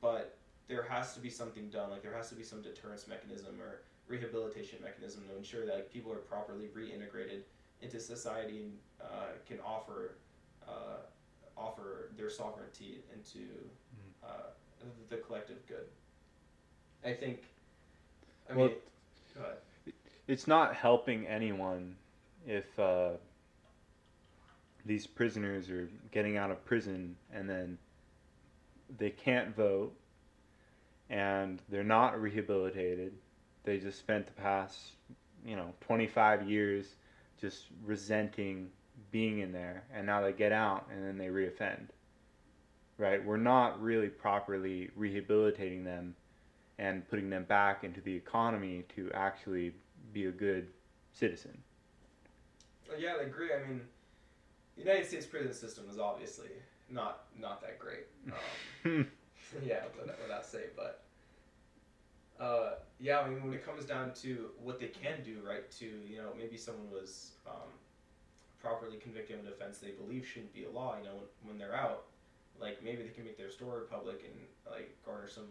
but 0.00 0.38
there 0.68 0.82
has 0.82 1.14
to 1.14 1.20
be 1.20 1.30
something 1.30 1.68
done. 1.68 1.90
Like 1.90 2.02
there 2.02 2.14
has 2.14 2.28
to 2.30 2.34
be 2.34 2.42
some 2.42 2.62
deterrence 2.62 3.06
mechanism 3.06 3.60
or 3.60 3.82
rehabilitation 4.06 4.78
mechanism 4.82 5.22
to 5.30 5.36
ensure 5.36 5.66
that 5.66 5.74
like, 5.74 5.92
people 5.92 6.12
are 6.12 6.16
properly 6.16 6.68
reintegrated 6.74 7.42
into 7.82 8.00
society 8.00 8.62
and 8.62 8.72
uh, 9.02 9.36
can 9.46 9.58
offer 9.60 10.16
uh, 10.66 11.04
offer 11.56 12.10
their 12.16 12.30
sovereignty 12.30 13.00
into 13.12 13.46
uh, 14.24 14.50
the 15.10 15.16
collective 15.16 15.66
good. 15.66 15.86
I 17.08 17.14
think. 17.14 17.42
I 18.50 18.54
Well, 18.54 18.68
mean, 18.68 18.76
it's 20.26 20.46
not 20.46 20.74
helping 20.74 21.26
anyone 21.26 21.96
if 22.46 22.78
uh, 22.78 23.12
these 24.84 25.06
prisoners 25.06 25.70
are 25.70 25.88
getting 26.12 26.36
out 26.36 26.50
of 26.50 26.64
prison 26.64 27.16
and 27.32 27.48
then 27.48 27.78
they 28.98 29.10
can't 29.10 29.54
vote 29.56 29.92
and 31.10 31.62
they're 31.68 31.84
not 31.84 32.20
rehabilitated. 32.20 33.14
They 33.64 33.78
just 33.78 33.98
spent 33.98 34.26
the 34.26 34.32
past, 34.32 34.78
you 35.44 35.56
know, 35.56 35.74
25 35.80 36.48
years 36.48 36.96
just 37.40 37.66
resenting 37.84 38.70
being 39.10 39.38
in 39.38 39.52
there 39.52 39.84
and 39.94 40.06
now 40.06 40.20
they 40.20 40.32
get 40.32 40.52
out 40.52 40.86
and 40.92 41.04
then 41.04 41.16
they 41.18 41.26
reoffend. 41.28 41.88
Right? 42.98 43.24
We're 43.24 43.36
not 43.38 43.80
really 43.80 44.08
properly 44.08 44.90
rehabilitating 44.96 45.84
them 45.84 46.14
and 46.78 47.08
putting 47.08 47.28
them 47.28 47.44
back 47.44 47.84
into 47.84 48.00
the 48.00 48.14
economy 48.14 48.84
to 48.94 49.10
actually 49.12 49.72
be 50.12 50.26
a 50.26 50.30
good 50.30 50.68
citizen. 51.12 51.56
Uh, 52.90 52.96
Yeah, 52.96 53.14
I 53.20 53.24
agree. 53.24 53.50
I 53.52 53.66
mean, 53.66 53.80
the 54.76 54.82
United 54.82 55.06
States 55.06 55.26
prison 55.26 55.52
system 55.52 55.84
is 55.90 55.98
obviously 55.98 56.50
not 56.88 57.24
not 57.38 57.60
that 57.62 57.78
great. 57.78 58.06
Um, 58.84 59.08
yeah, 59.66 59.84
without, 59.98 60.18
without 60.22 60.44
say, 60.46 60.64
but 60.76 61.02
uh, 62.38 62.74
yeah, 63.00 63.20
I 63.20 63.28
mean, 63.28 63.42
when 63.42 63.52
it 63.52 63.64
comes 63.64 63.84
down 63.84 64.12
to 64.22 64.50
what 64.62 64.78
they 64.78 64.86
can 64.86 65.22
do, 65.24 65.38
right? 65.46 65.68
To 65.78 65.86
you 65.86 66.18
know, 66.18 66.30
maybe 66.38 66.56
someone 66.56 66.90
was 66.90 67.32
um, 67.46 67.70
properly 68.62 68.98
convicted 68.98 69.38
of 69.38 69.46
an 69.46 69.52
offense 69.52 69.78
they 69.78 69.90
believe 69.90 70.26
shouldn't 70.26 70.54
be 70.54 70.64
a 70.64 70.70
law. 70.70 70.96
You 70.98 71.04
know, 71.08 71.14
when, 71.16 71.26
when 71.44 71.58
they're 71.58 71.74
out, 71.74 72.04
like 72.60 72.82
maybe 72.84 73.02
they 73.02 73.08
can 73.08 73.24
make 73.24 73.36
their 73.36 73.50
story 73.50 73.82
public 73.90 74.22
and 74.24 74.34
like 74.72 74.94
garner 75.04 75.28
some 75.28 75.46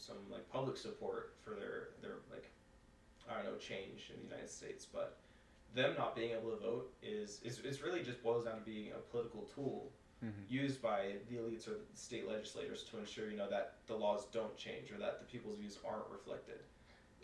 some 0.00 0.16
like 0.30 0.48
public 0.50 0.76
support 0.76 1.34
for 1.42 1.50
their 1.50 1.90
their 2.02 2.16
like 2.30 2.50
I 3.30 3.34
don't 3.42 3.44
know 3.52 3.58
change 3.58 4.10
in 4.12 4.20
the 4.22 4.26
United 4.28 4.50
States, 4.50 4.84
but 4.84 5.18
them 5.74 5.94
not 5.96 6.16
being 6.16 6.32
able 6.32 6.50
to 6.50 6.56
vote 6.56 6.92
is 7.02 7.40
is 7.44 7.60
it's 7.64 7.82
really 7.82 8.02
just 8.02 8.22
boils 8.22 8.44
down 8.44 8.56
to 8.58 8.64
being 8.64 8.90
a 8.92 8.98
political 9.10 9.42
tool 9.54 9.92
Mhm. 10.22 10.50
used 10.50 10.82
by 10.82 11.14
the 11.30 11.36
elites 11.36 11.66
or 11.66 11.76
the 11.78 11.96
state 11.96 12.28
legislators 12.28 12.84
to 12.84 12.98
ensure 12.98 13.30
you 13.30 13.38
know 13.38 13.48
that 13.48 13.76
the 13.86 13.94
laws 13.96 14.26
don't 14.26 14.54
change 14.54 14.92
or 14.92 14.98
that 14.98 15.18
the 15.18 15.24
people's 15.24 15.56
views 15.56 15.78
aren't 15.82 16.06
reflected. 16.10 16.60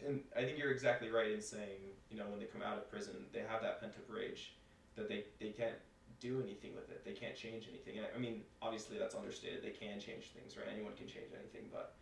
And 0.02 0.24
I 0.34 0.44
think 0.44 0.56
you're 0.58 0.70
exactly 0.70 1.10
right 1.10 1.30
in 1.30 1.42
saying 1.42 1.80
you 2.10 2.16
know 2.16 2.24
when 2.30 2.38
they 2.38 2.46
come 2.46 2.62
out 2.62 2.78
of 2.78 2.88
prison 2.90 3.26
they 3.32 3.40
have 3.40 3.60
that 3.62 3.80
pent 3.80 3.92
up 3.98 4.08
rage 4.08 4.54
that 4.94 5.08
they 5.08 5.24
they 5.40 5.50
can't 5.50 5.76
do 6.20 6.40
anything 6.40 6.74
with 6.74 6.88
it. 6.90 7.04
They 7.04 7.12
can't 7.12 7.36
change 7.36 7.68
anything. 7.68 7.98
And 7.98 8.06
I, 8.06 8.16
I 8.16 8.18
mean 8.18 8.44
obviously 8.62 8.96
that's 8.96 9.14
understated. 9.14 9.62
They 9.62 9.76
can 9.76 10.00
change 10.00 10.30
things, 10.30 10.56
right? 10.56 10.66
Anyone 10.72 10.94
can 10.96 11.06
change 11.06 11.28
anything, 11.38 11.68
but 11.70 11.96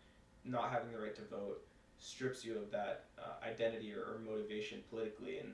not 0.44 0.70
having 0.70 0.92
the 0.92 0.98
right 0.98 1.14
to 1.16 1.22
vote 1.22 1.62
strips 1.98 2.44
you 2.44 2.56
of 2.58 2.70
that 2.70 3.04
uh, 3.18 3.44
identity 3.46 3.92
or, 3.94 4.00
or 4.00 4.20
motivation 4.24 4.80
politically 4.90 5.38
and 5.38 5.52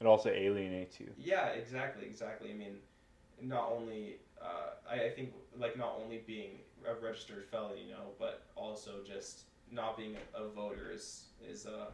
It 0.00 0.06
also 0.06 0.30
alienates 0.30 0.98
you. 1.00 1.10
yeah, 1.16 1.46
exactly, 1.48 2.04
exactly. 2.06 2.50
I 2.50 2.54
mean, 2.54 2.76
not 3.40 3.70
only 3.70 4.16
uh, 4.40 4.74
I, 4.90 5.04
I 5.06 5.10
think 5.10 5.32
like 5.58 5.76
not 5.76 5.98
only 6.02 6.22
being 6.26 6.58
a 6.86 6.94
registered 7.04 7.46
felon, 7.46 7.78
you 7.78 7.90
know, 7.92 8.10
but 8.18 8.42
also 8.56 8.96
just 9.06 9.42
not 9.70 9.96
being 9.96 10.16
a, 10.34 10.42
a 10.42 10.48
voter 10.48 10.90
is 10.92 11.26
is 11.48 11.66
uh, 11.66 11.86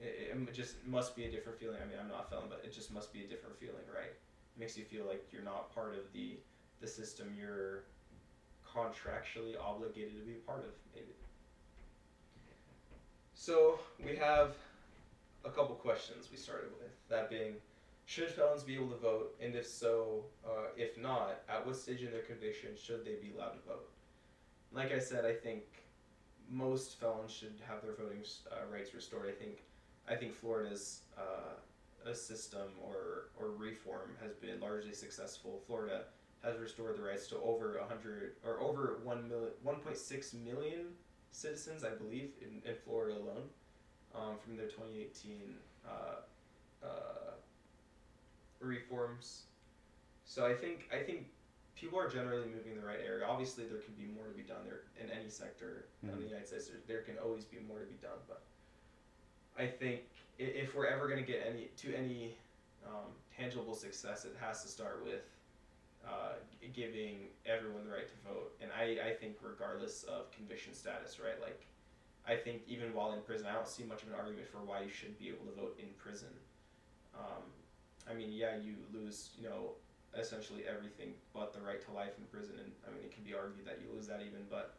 it, 0.00 0.36
it 0.36 0.52
just 0.54 0.84
must 0.86 1.14
be 1.14 1.24
a 1.24 1.30
different 1.30 1.58
feeling. 1.58 1.76
I 1.80 1.86
mean, 1.86 1.96
I'm 2.00 2.08
not 2.08 2.26
a 2.26 2.30
felon, 2.30 2.46
but 2.48 2.60
it 2.64 2.72
just 2.72 2.92
must 2.92 3.12
be 3.12 3.20
a 3.24 3.28
different 3.28 3.56
feeling, 3.58 3.86
right? 3.94 4.10
It 4.10 4.58
makes 4.58 4.76
you 4.76 4.84
feel 4.84 5.06
like 5.06 5.24
you're 5.32 5.44
not 5.44 5.72
part 5.74 5.94
of 5.94 6.12
the 6.12 6.36
the 6.80 6.88
system 6.88 7.28
you're 7.38 7.84
contractually 8.74 9.54
obligated 9.60 10.18
to 10.18 10.24
be 10.24 10.34
a 10.34 10.46
part 10.46 10.60
of, 10.60 10.72
maybe. 10.94 11.12
So 13.34 13.78
we 14.04 14.16
have 14.16 14.54
a 15.44 15.50
couple 15.50 15.74
questions 15.74 16.28
we 16.30 16.36
started 16.36 16.70
with. 16.80 16.92
That 17.08 17.28
being, 17.28 17.54
should 18.06 18.30
felons 18.30 18.62
be 18.62 18.74
able 18.74 18.88
to 18.88 18.96
vote, 18.96 19.34
and 19.40 19.54
if 19.54 19.66
so, 19.66 20.24
uh, 20.46 20.68
if 20.76 20.96
not, 20.96 21.42
at 21.48 21.66
what 21.66 21.76
stage 21.76 22.02
in 22.02 22.10
their 22.10 22.22
conviction 22.22 22.70
should 22.80 23.04
they 23.04 23.14
be 23.14 23.32
allowed 23.36 23.52
to 23.52 23.68
vote? 23.68 23.88
Like 24.72 24.92
I 24.92 24.98
said, 24.98 25.24
I 25.24 25.34
think 25.34 25.62
most 26.48 27.00
felons 27.00 27.32
should 27.32 27.60
have 27.68 27.82
their 27.82 27.94
voting 27.94 28.24
uh, 28.50 28.72
rights 28.72 28.94
restored. 28.94 29.28
I 29.28 29.32
think, 29.32 29.62
I 30.08 30.14
think 30.14 30.34
Florida's 30.34 31.00
uh, 31.18 31.54
a 32.06 32.14
system 32.14 32.68
or 32.82 33.28
or 33.38 33.50
reform 33.52 34.10
has 34.22 34.34
been 34.34 34.60
largely 34.60 34.92
successful. 34.92 35.62
Florida 35.66 36.04
has 36.44 36.58
restored 36.58 36.96
the 36.98 37.02
rights 37.02 37.26
to 37.28 37.36
over 37.38 37.80
hundred 37.88 38.32
or 38.44 38.60
over 38.60 38.98
1.6 39.06 40.34
million 40.34 40.86
citizens, 41.30 41.84
I 41.84 41.90
believe, 41.90 42.30
in, 42.40 42.60
in 42.68 42.76
Florida 42.84 43.16
alone, 43.16 43.48
um, 44.14 44.36
from 44.44 44.56
their 44.56 44.66
2018 44.66 45.54
uh, 45.86 45.90
uh, 46.84 46.88
reforms. 48.60 49.42
So 50.24 50.46
I 50.46 50.54
think 50.54 50.88
I 50.92 51.02
think 51.02 51.26
people 51.76 51.98
are 51.98 52.08
generally 52.08 52.46
moving 52.46 52.72
in 52.72 52.80
the 52.80 52.86
right 52.86 53.00
area. 53.04 53.24
Obviously, 53.26 53.64
there 53.64 53.78
can 53.78 53.94
be 53.94 54.06
more 54.14 54.26
to 54.26 54.34
be 54.36 54.42
done 54.42 54.64
there 54.64 54.82
in 55.02 55.10
any 55.10 55.28
sector 55.28 55.86
of 56.04 56.10
Mhm. 56.10 56.18
the 56.18 56.24
United 56.24 56.46
States. 56.48 56.68
There, 56.68 56.80
there 56.86 57.02
can 57.02 57.18
always 57.18 57.44
be 57.44 57.58
more 57.60 57.78
to 57.78 57.86
be 57.86 57.96
done, 58.02 58.18
but 58.28 58.42
I 59.58 59.66
think 59.66 60.02
if 60.38 60.74
we're 60.74 60.86
ever 60.86 61.08
going 61.08 61.24
to 61.24 61.26
get 61.30 61.44
any 61.46 61.66
to 61.78 61.94
any 61.94 62.36
um, 62.86 63.12
tangible 63.36 63.74
success, 63.74 64.24
it 64.24 64.34
has 64.40 64.62
to 64.62 64.68
start 64.68 65.04
with 65.04 65.22
uh, 66.06 66.34
giving 66.72 67.28
everyone 67.46 67.84
the 67.84 67.90
right 67.90 68.08
to 68.08 68.18
vote. 68.28 68.52
And 68.60 68.70
I, 68.72 69.10
I 69.10 69.12
think 69.14 69.36
regardless 69.42 70.04
of 70.04 70.30
conviction 70.30 70.74
status, 70.74 71.18
right? 71.18 71.40
Like, 71.40 71.66
I 72.26 72.36
think 72.36 72.62
even 72.68 72.94
while 72.94 73.12
in 73.12 73.22
prison, 73.22 73.46
I 73.50 73.54
don't 73.54 73.68
see 73.68 73.82
much 73.84 74.02
of 74.02 74.08
an 74.08 74.14
argument 74.14 74.46
for 74.46 74.58
why 74.58 74.82
you 74.82 74.90
should 74.90 75.18
be 75.18 75.28
able 75.28 75.46
to 75.46 75.54
vote 75.58 75.76
in 75.78 75.88
prison. 75.98 76.30
Um, 77.18 77.42
I 78.08 78.14
mean, 78.14 78.30
yeah, 78.32 78.56
you 78.56 78.74
lose, 78.92 79.30
you 79.38 79.48
know, 79.48 79.74
essentially 80.18 80.62
everything 80.68 81.14
but 81.32 81.52
the 81.52 81.60
right 81.60 81.80
to 81.84 81.90
life 81.92 82.12
in 82.18 82.24
prison, 82.30 82.54
and 82.62 82.70
I 82.86 82.90
mean, 82.94 83.02
it 83.04 83.12
can 83.12 83.24
be 83.24 83.34
argued 83.34 83.66
that 83.66 83.78
you 83.82 83.88
lose 83.94 84.06
that 84.06 84.20
even, 84.20 84.44
but 84.50 84.74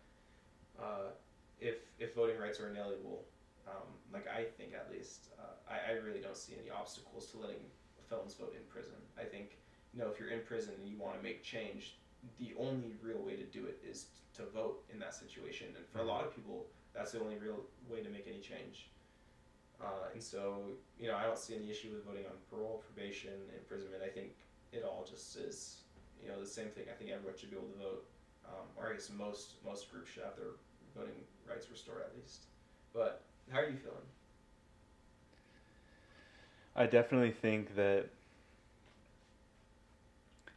uh, 0.80 1.12
if 1.60 1.76
if 2.00 2.16
voting 2.16 2.38
rights 2.38 2.60
are 2.60 2.70
inalienable, 2.70 3.24
um, 3.68 3.88
like 4.12 4.28
I 4.28 4.44
think 4.44 4.74
at 4.74 4.92
least, 4.92 5.30
uh, 5.40 5.56
I, 5.70 5.94
I 5.94 6.04
really 6.04 6.20
don't 6.20 6.38
see 6.38 6.54
any 6.60 6.70
obstacles 6.70 7.28
to 7.32 7.38
letting 7.38 7.64
felons 8.10 8.36
vote 8.36 8.54
in 8.56 8.64
prison. 8.70 9.00
I 9.18 9.24
think 9.24 9.58
you 9.94 10.02
know 10.02 10.10
if 10.10 10.20
you're 10.20 10.30
in 10.30 10.42
prison 10.42 10.74
and 10.80 10.88
you 10.88 10.98
want 10.98 11.16
to 11.18 11.24
make 11.24 11.44
change, 11.44 11.96
the 12.40 12.54
only 12.60 12.96
real 13.02 13.20
way 13.20 13.36
to 13.36 13.44
do 13.44 13.66
it 13.66 13.82
is 13.88 14.08
to 14.36 14.44
vote 14.46 14.84
in 14.92 15.00
that 15.00 15.14
situation, 15.14 15.68
and 15.76 15.86
for 15.88 16.00
a 16.00 16.04
lot 16.04 16.24
of 16.24 16.36
people, 16.36 16.66
that's 16.94 17.12
the 17.12 17.20
only 17.20 17.38
real 17.38 17.60
way 17.90 18.02
to 18.02 18.10
make 18.10 18.28
any 18.28 18.40
change. 18.40 18.90
Uh, 19.82 20.14
and 20.14 20.24
so, 20.24 20.60
you 21.00 21.08
know, 21.08 21.16
I 21.16 21.24
don't 21.24 21.38
see 21.38 21.56
any 21.56 21.70
issue 21.70 21.90
with 21.94 22.06
voting 22.06 22.26
on 22.26 22.32
parole, 22.50 22.82
probation, 22.88 23.34
imprisonment. 23.58 24.02
I 24.04 24.08
think 24.08 24.30
it 24.72 24.84
all 24.84 25.06
just 25.08 25.36
is, 25.36 25.82
you 26.22 26.30
know, 26.30 26.40
the 26.40 26.48
same 26.48 26.68
thing. 26.68 26.86
I 26.90 26.94
think 26.94 27.12
everyone 27.12 27.38
should 27.38 27.52
be 27.52 27.58
able 27.58 27.68
to 27.68 27.80
vote, 27.80 28.06
um, 28.46 28.66
or 28.78 28.90
I 28.90 28.94
guess 28.94 29.10
most 29.10 29.56
most 29.66 29.92
groups 29.92 30.12
should 30.12 30.24
have 30.24 30.36
their 30.38 30.56
voting 30.96 31.20
rights 31.48 31.68
restored 31.70 32.02
at 32.02 32.16
least. 32.16 32.44
But 32.94 33.24
how 33.52 33.60
are 33.60 33.70
you 33.70 33.78
feeling? 33.78 34.08
I 36.76 36.86
definitely 36.86 37.32
think 37.32 37.76
that 37.76 38.10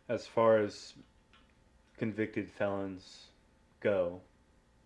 as 0.09 0.27
far 0.27 0.59
as 0.59 0.95
convicted 1.99 2.51
felons 2.51 3.27
go, 3.81 4.21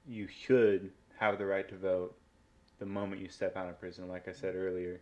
you 0.07 0.27
should 0.27 0.91
have 1.19 1.39
the 1.39 1.47
right 1.47 1.69
to 1.69 1.77
vote 1.77 2.17
the 2.79 2.87
moment 2.87 3.21
you 3.21 3.29
step 3.29 3.57
out 3.57 3.69
of 3.69 3.79
prison, 3.79 4.09
like 4.09 4.27
I 4.27 4.33
said 4.33 4.55
earlier. 4.55 5.01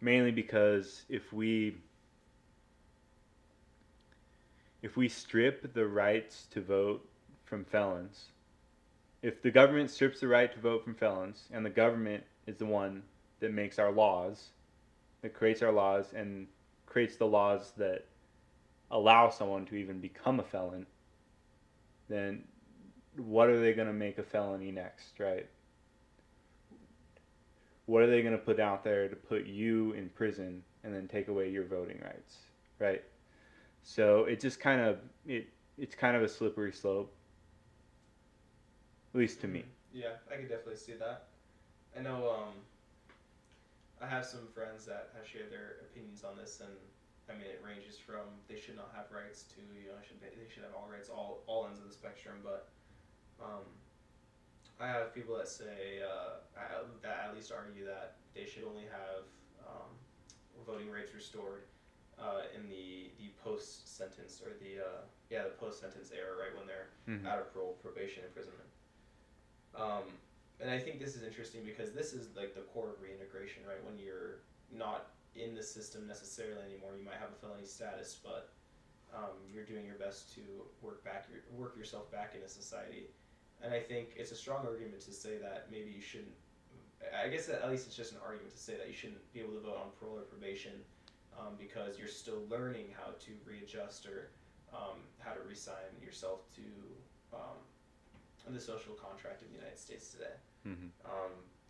Mainly 0.00 0.30
because 0.30 1.04
if 1.08 1.32
we 1.32 1.76
if 4.82 4.96
we 4.96 5.08
strip 5.08 5.72
the 5.74 5.86
rights 5.86 6.46
to 6.52 6.60
vote 6.60 7.06
from 7.44 7.64
felons, 7.64 8.26
if 9.22 9.42
the 9.42 9.50
government 9.50 9.90
strips 9.90 10.20
the 10.20 10.28
right 10.28 10.52
to 10.52 10.60
vote 10.60 10.84
from 10.84 10.94
felons 10.94 11.48
and 11.52 11.64
the 11.64 11.70
government 11.70 12.22
is 12.46 12.56
the 12.56 12.66
one 12.66 13.02
that 13.40 13.52
makes 13.52 13.78
our 13.78 13.90
laws, 13.90 14.50
that 15.22 15.34
creates 15.34 15.62
our 15.62 15.72
laws 15.72 16.12
and 16.14 16.46
creates 16.86 17.16
the 17.16 17.26
laws 17.26 17.72
that 17.76 18.06
allow 18.90 19.28
someone 19.28 19.66
to 19.66 19.76
even 19.76 20.00
become 20.00 20.40
a 20.40 20.44
felon, 20.44 20.86
then 22.08 22.44
what 23.16 23.48
are 23.48 23.60
they 23.60 23.72
going 23.72 23.88
to 23.88 23.92
make 23.92 24.18
a 24.18 24.22
felony 24.22 24.70
next, 24.70 25.18
right? 25.18 25.48
What 27.86 28.02
are 28.02 28.06
they 28.08 28.22
going 28.22 28.32
to 28.32 28.38
put 28.38 28.60
out 28.60 28.84
there 28.84 29.08
to 29.08 29.16
put 29.16 29.46
you 29.46 29.92
in 29.92 30.08
prison 30.10 30.62
and 30.84 30.94
then 30.94 31.08
take 31.08 31.28
away 31.28 31.50
your 31.50 31.64
voting 31.64 32.00
rights, 32.02 32.36
right? 32.78 33.02
So 33.82 34.24
it 34.24 34.40
just 34.40 34.58
kind 34.58 34.80
of 34.80 34.98
it 35.26 35.48
it's 35.78 35.94
kind 35.94 36.16
of 36.16 36.22
a 36.22 36.28
slippery 36.28 36.72
slope. 36.72 37.12
At 39.14 39.18
least 39.18 39.40
to 39.42 39.48
me. 39.48 39.64
Yeah, 39.92 40.14
I 40.30 40.36
could 40.36 40.48
definitely 40.48 40.76
see 40.76 40.94
that. 40.98 41.26
I 41.96 42.02
know 42.02 42.28
um, 42.30 42.54
I 44.02 44.06
have 44.06 44.26
some 44.26 44.46
friends 44.54 44.84
that 44.86 45.10
have 45.16 45.26
shared 45.26 45.50
their 45.50 45.76
opinions 45.88 46.24
on 46.24 46.36
this, 46.36 46.60
and 46.60 46.74
I 47.28 47.32
mean 47.34 47.46
it 47.50 47.60
ranges 47.64 47.98
from 47.98 48.26
they 48.48 48.58
should 48.60 48.76
not 48.76 48.90
have 48.94 49.10
rights 49.10 49.42
to 49.54 49.60
you 49.74 49.88
know 49.90 49.98
should 50.06 50.20
they 50.20 50.48
should 50.52 50.62
have 50.62 50.74
all 50.74 50.88
rights, 50.90 51.08
all 51.08 51.42
all 51.46 51.66
ends 51.66 51.80
of 51.80 51.86
the 51.88 51.92
spectrum. 51.94 52.38
But 52.42 52.68
um, 53.42 53.66
I 54.80 54.86
have 54.88 55.14
people 55.14 55.36
that 55.36 55.48
say 55.48 56.00
uh, 56.04 56.38
that 57.02 57.24
at 57.28 57.34
least 57.34 57.50
argue 57.52 57.84
that 57.86 58.16
they 58.34 58.44
should 58.46 58.64
only 58.64 58.84
have 58.90 59.24
um, 59.66 59.90
voting 60.66 60.90
rights 60.90 61.14
restored 61.14 61.64
uh, 62.18 62.46
in 62.54 62.68
the 62.68 63.10
the 63.18 63.28
post 63.42 63.88
sentence 63.96 64.40
or 64.44 64.52
the 64.62 64.80
uh, 64.84 65.00
yeah 65.30 65.42
the 65.44 65.56
post 65.58 65.80
sentence 65.80 66.10
era, 66.14 66.36
right 66.38 66.54
when 66.56 66.66
they're 66.66 66.88
Mhm. 67.08 67.26
out 67.26 67.38
of 67.38 67.52
parole, 67.52 67.78
probation, 67.82 68.24
imprisonment. 68.24 68.68
Um, 69.74 70.18
and 70.60 70.70
I 70.70 70.78
think 70.78 70.98
this 71.00 71.14
is 71.16 71.22
interesting 71.22 71.62
because 71.64 71.92
this 71.92 72.12
is 72.12 72.34
like 72.34 72.54
the 72.54 72.62
core 72.72 72.90
of 72.90 73.00
reintegration, 73.02 73.62
right? 73.66 73.82
When 73.84 73.98
you're 73.98 74.40
not 74.72 75.10
in 75.38 75.54
the 75.54 75.62
system 75.62 76.06
necessarily 76.06 76.62
anymore, 76.64 76.92
you 76.98 77.04
might 77.04 77.16
have 77.20 77.30
a 77.30 77.38
felony 77.40 77.66
status, 77.66 78.18
but 78.22 78.50
um, 79.14 79.36
you're 79.52 79.64
doing 79.64 79.86
your 79.86 79.96
best 79.96 80.34
to 80.34 80.40
work 80.82 81.04
back 81.04 81.26
your, 81.30 81.40
work 81.58 81.76
yourself 81.76 82.10
back 82.10 82.34
into 82.34 82.48
society. 82.48 83.06
And 83.62 83.72
I 83.72 83.80
think 83.80 84.10
it's 84.16 84.32
a 84.32 84.36
strong 84.36 84.66
argument 84.66 85.00
to 85.02 85.12
say 85.12 85.38
that 85.38 85.68
maybe 85.70 85.90
you 85.90 86.00
shouldn't. 86.02 86.34
I 87.14 87.28
guess 87.28 87.48
at 87.48 87.68
least 87.70 87.86
it's 87.86 87.96
just 87.96 88.12
an 88.12 88.18
argument 88.24 88.52
to 88.52 88.58
say 88.60 88.76
that 88.76 88.88
you 88.88 88.94
shouldn't 88.94 89.20
be 89.32 89.40
able 89.40 89.54
to 89.54 89.60
vote 89.60 89.76
on 89.76 89.90
parole 90.00 90.18
or 90.18 90.22
probation 90.22 90.72
um, 91.38 91.54
because 91.58 91.98
you're 91.98 92.08
still 92.08 92.42
learning 92.50 92.86
how 92.96 93.12
to 93.20 93.30
readjust 93.44 94.06
or 94.06 94.30
um, 94.74 94.98
how 95.18 95.32
to 95.32 95.40
resign 95.48 95.92
yourself 96.02 96.40
to 96.56 96.62
um, 97.36 97.60
the 98.54 98.60
social 98.60 98.94
contract 98.94 99.42
of 99.42 99.48
the 99.48 99.54
United 99.54 99.78
States 99.78 100.08
today. 100.08 100.34
Mhm. 100.66 100.90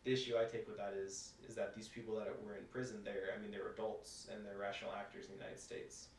The 0.07 0.13
issue 0.13 0.35
I 0.39 0.45
take 0.45 0.69
with 0.69 0.79
that 0.79 0.95
is 0.95 1.33
is 1.49 1.57
that 1.57 1.75
these 1.75 1.89
people 1.89 2.15
that 2.15 2.31
were 2.47 2.55
in 2.55 2.63
prison, 2.71 3.03
they're 3.05 3.35
I 3.37 3.43
mean 3.43 3.51
they're 3.51 3.73
adults 3.75 4.29
and 4.33 4.47
they're 4.47 4.57
rational 4.57 4.93
actors 4.95 5.25
in 5.27 5.33
the 5.33 5.39
United 5.43 5.59
States. 5.59 6.11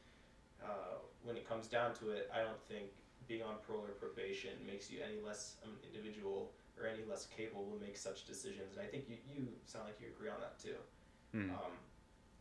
Uh, 0.62 1.00
when 1.24 1.38
it 1.38 1.48
comes 1.48 1.68
down 1.68 1.94
to 1.96 2.10
it, 2.10 2.30
I 2.36 2.42
don't 2.44 2.62
think 2.68 2.88
being 3.30 3.44
on 3.44 3.56
parole 3.66 3.86
or 3.88 3.96
probation 3.96 4.52
makes 4.66 4.92
you 4.92 5.00
any 5.00 5.22
less 5.26 5.56
an 5.64 5.70
individual 5.88 6.52
or 6.78 6.86
any 6.86 7.06
less 7.10 7.28
capable 7.28 7.72
to 7.72 7.80
make 7.80 7.96
such 7.96 8.26
decisions. 8.28 8.76
And 8.76 8.86
I 8.86 8.90
think 8.90 9.06
you, 9.08 9.16
you 9.26 9.48
sound 9.66 9.86
like 9.86 10.02
you 10.02 10.08
agree 10.08 10.30
on 10.30 10.42
that 10.42 10.60
too. 10.60 10.76
Mhm. 11.34 11.52
Um, 11.52 11.72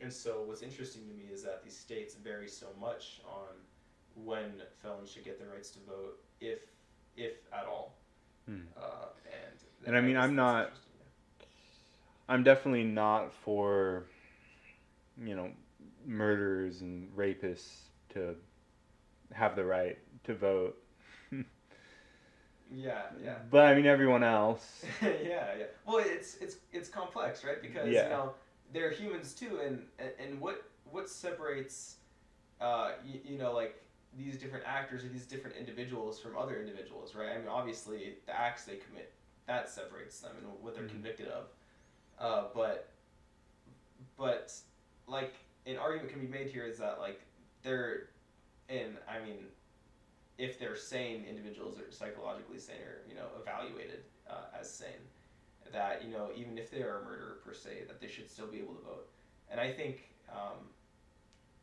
and 0.01 0.13
so 0.13 0.43
what's 0.43 0.63
interesting 0.63 1.07
to 1.07 1.15
me 1.15 1.31
is 1.33 1.45
that 1.45 1.63
these 1.63 1.77
states 1.79 2.17
vary 2.17 2.49
so 2.49 2.67
much 2.81 3.21
on 3.25 3.55
when 4.17 4.63
felons 4.83 5.13
should 5.13 5.25
get 5.25 5.39
the 5.39 5.47
rights 5.47 5.71
to 5.71 5.79
vote, 5.87 6.19
if 6.41 6.59
if 7.17 7.37
at 7.53 7.67
all. 7.67 7.95
Mhm. 8.49 8.67
Uh, 8.77 9.11
and 9.31 9.59
And 9.87 9.97
I 9.97 10.01
mean, 10.01 10.17
I'm 10.17 10.35
not-. 10.35 10.73
I'm 12.29 12.43
definitely 12.43 12.85
not 12.85 13.33
for, 13.33 14.05
you 15.23 15.35
know, 15.37 15.51
murderers 16.05 16.81
and 16.81 17.11
rapists 17.17 17.69
to 18.11 18.37
have 19.33 19.57
the 19.57 19.65
right 19.65 19.99
to 20.25 20.35
vote. 20.35 20.77
Yeah, 22.69 23.03
yeah. 23.23 23.37
But 23.51 23.67
I 23.67 23.75
mean, 23.77 23.87
everyone 23.87 24.25
else. 24.25 24.85
yeah, 25.03 25.55
yeah. 25.57 25.65
Well, 25.87 25.99
it's 26.05 26.37
it's 26.39 26.57
it's 26.73 26.89
complex, 26.89 27.45
right? 27.45 27.63
Because 27.63 27.89
Yeah. 27.89 28.05
you 28.05 28.11
know 28.11 28.35
they're 28.73 28.91
humans 28.91 29.35
too, 29.35 29.61
and 29.65 29.85
and, 30.19 30.41
what 30.41 30.65
what 30.91 31.09
separates, 31.09 31.97
uh, 32.61 32.93
you, 33.05 33.21
you 33.25 33.39
know, 33.39 33.53
like 33.53 33.81
these 34.19 34.37
different 34.37 34.65
actors 34.67 35.05
or 35.05 35.09
these 35.09 35.27
different 35.27 35.57
individuals 35.57 36.19
from 36.19 36.37
other 36.37 36.59
individuals, 36.59 37.15
right? 37.15 37.31
I 37.31 37.39
mean, 37.39 37.49
obviously 37.49 38.17
the 38.27 38.37
acts 38.37 38.65
they 38.65 38.77
commit 38.77 39.13
that 39.47 39.69
separates 39.69 40.19
them 40.21 40.33
and 40.39 40.47
what 40.61 40.75
they're 40.75 40.85
Mhm. 40.85 40.91
convicted 40.91 41.29
of, 41.29 41.45
uh, 42.21 42.45
but 42.55 42.89
but 44.17 44.53
like 45.07 45.35
an 45.67 45.77
argument 45.77 46.11
can 46.11 46.21
be 46.21 46.27
made 46.29 46.49
here 46.49 46.65
is 46.65 46.79
that 46.79 46.99
like 47.01 47.21
they're, 47.63 48.09
and 48.69 48.97
I 49.09 49.25
mean 49.25 49.47
if 50.39 50.59
they're 50.59 50.77
sane 50.77 51.25
individuals 51.29 51.79
or 51.79 51.91
psychologically 51.91 52.59
sane 52.59 52.81
or 52.83 53.03
you 53.09 53.15
know 53.15 53.27
evaluated 53.41 54.03
uh, 54.31 54.59
as 54.59 54.71
sane 54.73 54.91
that 55.73 56.05
you 56.05 56.11
know 56.13 56.29
even 56.37 56.59
if 56.59 56.71
they 56.71 56.83
are 56.83 57.01
a 57.01 57.05
murderer 57.05 57.39
per 57.45 57.53
se 57.53 57.85
that 57.89 58.01
they 58.01 58.09
should 58.09 58.31
still 58.31 58.47
be 58.47 58.59
able 58.59 58.75
to 58.75 58.85
vote. 58.85 59.09
And 59.51 59.61
i 59.61 59.71
think 59.71 60.09
um, 60.31 60.59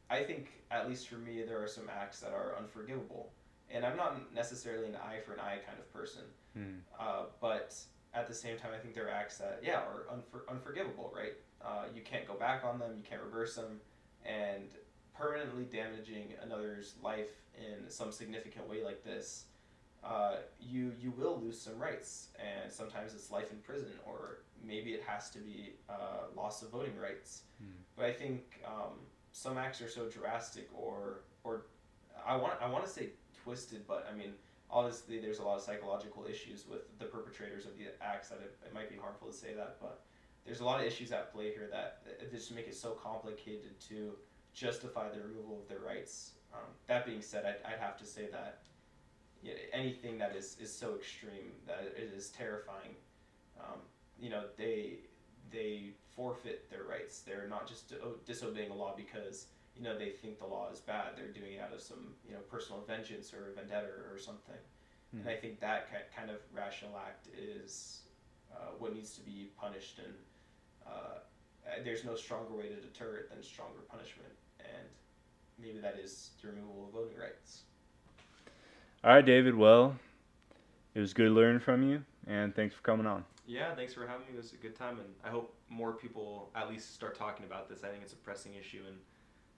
i 0.09 0.23
think 0.23 0.51
at 0.71 0.87
least 0.89 1.07
for 1.07 1.15
me 1.15 1.43
there 1.43 1.61
are 1.61 1.67
some 1.67 1.89
acts 1.89 2.19
that 2.19 2.31
are 2.33 2.55
unforgivable. 2.57 3.31
And 3.71 3.85
i'm 3.85 3.97
not 3.97 4.33
necessarily 4.33 4.87
an 4.87 4.95
eye 4.95 5.19
for 5.25 5.33
an 5.33 5.39
eye 5.39 5.59
kind 5.65 5.79
of 5.79 5.91
person. 5.93 6.23
Mhm. 6.57 6.79
uh, 6.99 7.25
but 7.41 7.75
at 8.13 8.27
the 8.27 8.33
same 8.33 8.57
time 8.57 8.71
i 8.75 8.77
think 8.77 8.93
there 8.93 9.07
are 9.07 9.11
acts 9.11 9.37
that 9.37 9.59
yeah 9.63 9.79
are 9.79 10.05
unfor- 10.13 10.49
unforgivable 10.49 11.11
right 11.15 11.33
uh, 11.63 11.85
you 11.95 12.01
can't 12.01 12.27
go 12.27 12.33
back 12.33 12.63
on 12.65 12.77
them 12.79 12.91
you 12.97 13.03
can't 13.03 13.21
reverse 13.21 13.55
them 13.55 13.79
and 14.25 14.69
permanently 15.13 15.65
damaging 15.65 16.33
another's 16.41 16.95
life 17.01 17.29
in 17.57 17.89
some 17.89 18.11
significant 18.11 18.67
way 18.69 18.83
like 18.83 19.03
this, 19.03 19.45
uh, 20.03 20.37
you 20.59 20.91
you 20.99 21.11
will 21.11 21.39
lose 21.39 21.59
some 21.59 21.77
rights, 21.77 22.29
and 22.39 22.71
sometimes 22.71 23.13
it's 23.13 23.31
life 23.31 23.51
in 23.51 23.57
prison, 23.59 23.91
or 24.05 24.39
maybe 24.65 24.91
it 24.91 25.03
has 25.05 25.29
to 25.29 25.39
be 25.39 25.73
uh, 25.89 26.25
loss 26.35 26.61
of 26.61 26.71
voting 26.71 26.97
rights. 26.97 27.43
Hmm. 27.59 27.71
But 27.95 28.05
I 28.05 28.13
think 28.13 28.61
um, 28.65 28.99
some 29.31 29.57
acts 29.57 29.81
are 29.81 29.89
so 29.89 30.09
drastic, 30.09 30.67
or 30.73 31.21
or 31.43 31.65
I 32.25 32.35
want 32.35 32.53
I 32.61 32.69
want 32.69 32.85
to 32.85 32.89
say 32.89 33.09
twisted, 33.43 33.87
but 33.87 34.07
I 34.11 34.15
mean 34.17 34.33
obviously 34.73 35.19
there's 35.19 35.39
a 35.39 35.43
lot 35.43 35.55
of 35.55 35.63
psychological 35.63 36.25
issues 36.29 36.65
with 36.67 36.81
the 36.97 37.05
perpetrators 37.05 37.65
of 37.65 37.77
the 37.77 37.85
acts 38.01 38.29
that 38.29 38.39
it, 38.39 38.57
it 38.65 38.73
might 38.73 38.89
be 38.89 38.97
harmful 38.97 39.27
to 39.27 39.33
say 39.33 39.53
that, 39.53 39.77
but 39.79 40.01
there's 40.45 40.59
a 40.59 40.65
lot 40.65 40.81
of 40.81 40.85
issues 40.85 41.11
at 41.11 41.31
play 41.31 41.51
here 41.51 41.69
that, 41.71 42.01
just 42.31 42.53
make 42.53 42.67
it 42.67 42.75
so 42.75 42.91
complicated 42.91 43.79
to 43.79 44.13
justify 44.53 45.07
the 45.09 45.21
removal 45.21 45.59
of 45.61 45.69
their 45.69 45.79
rights. 45.79 46.31
Um, 46.53 46.65
that 46.87 47.05
being 47.05 47.21
said, 47.21 47.45
I'd, 47.45 47.73
I'd 47.73 47.79
have 47.79 47.97
to 47.99 48.05
say 48.05 48.27
that 48.31 48.63
yeah, 49.43 49.53
anything 49.71 50.17
that 50.17 50.35
is, 50.35 50.57
is 50.59 50.73
so 50.73 50.95
extreme 50.95 51.51
that 51.67 51.93
it 51.95 52.11
is 52.15 52.29
terrifying. 52.29 52.95
Um, 53.59 53.79
you 54.19 54.29
know, 54.29 54.43
they 54.57 54.99
they 55.51 55.91
forfeit 56.15 56.69
their 56.69 56.83
rights. 56.83 57.19
They're 57.19 57.47
not 57.47 57.67
just 57.67 57.93
disobeying 58.25 58.71
a 58.71 58.73
law 58.73 58.95
because 58.95 59.47
you 59.75 59.83
know 59.83 59.97
they 59.97 60.09
think 60.09 60.39
the 60.39 60.45
law 60.45 60.69
is 60.71 60.79
bad. 60.79 61.15
They're 61.15 61.27
doing 61.27 61.53
it 61.53 61.61
out 61.61 61.73
of 61.73 61.81
some 61.81 62.13
you 62.27 62.33
know 62.33 62.41
personal 62.49 62.83
vengeance 62.87 63.33
or 63.33 63.53
vendetta 63.55 63.87
or 64.11 64.17
something. 64.17 64.55
And 65.13 65.29
I 65.29 65.35
think 65.35 65.59
that 65.59 65.89
kind 66.15 66.31
of 66.31 66.37
rational 66.51 66.97
act 66.97 67.27
is 67.37 68.01
uh, 68.51 68.71
what 68.79 68.95
needs 68.95 69.13
to 69.13 69.21
be 69.21 69.51
punished, 69.59 69.99
and 69.99 70.13
uh, 70.87 70.89
uh, 70.89 71.83
there's 71.83 72.03
no 72.03 72.15
stronger 72.15 72.55
way 72.55 72.67
to 72.67 72.75
deter 72.75 73.17
it 73.17 73.29
than 73.29 73.43
stronger 73.43 73.81
punishment. 73.87 74.31
And 74.59 74.87
maybe 75.61 75.77
that 75.79 75.99
is 76.03 76.31
the 76.41 76.47
removal 76.47 76.85
of 76.87 76.93
voting 76.93 77.17
rights. 77.19 77.61
All 79.03 79.13
right, 79.13 79.25
David. 79.25 79.53
Well, 79.55 79.95
it 80.95 80.99
was 80.99 81.13
good 81.13 81.31
learning 81.31 81.59
from 81.59 81.87
you, 81.87 82.03
and 82.25 82.55
thanks 82.55 82.73
for 82.73 82.81
coming 82.81 83.05
on. 83.05 83.23
Yeah, 83.45 83.75
thanks 83.75 83.93
for 83.93 84.07
having 84.07 84.25
me. 84.27 84.33
It 84.33 84.37
was 84.37 84.53
a 84.53 84.57
good 84.57 84.75
time, 84.75 84.97
and 84.99 85.09
I 85.23 85.29
hope 85.29 85.53
more 85.69 85.93
people 85.93 86.49
at 86.55 86.69
least 86.69 86.93
start 86.95 87.15
talking 87.15 87.45
about 87.45 87.69
this. 87.69 87.83
I 87.83 87.89
think 87.89 88.01
it's 88.01 88.13
a 88.13 88.17
pressing 88.17 88.53
issue, 88.55 88.81
and 88.87 88.97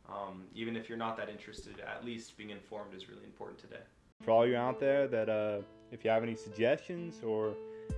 um, 0.09 0.43
even 0.53 0.75
if 0.75 0.89
you're 0.89 0.97
not 0.97 1.17
that 1.17 1.29
interested, 1.29 1.79
at 1.79 2.05
least 2.05 2.37
being 2.37 2.49
informed 2.49 2.93
is 2.93 3.09
really 3.09 3.25
important 3.25 3.59
today. 3.59 3.81
For 4.21 4.31
all 4.31 4.47
you 4.47 4.55
out 4.55 4.79
there 4.79 5.07
that 5.07 5.29
uh, 5.29 5.61
if 5.91 6.03
you 6.03 6.09
have 6.09 6.23
any 6.23 6.35
suggestions 6.35 7.21
or 7.23 7.55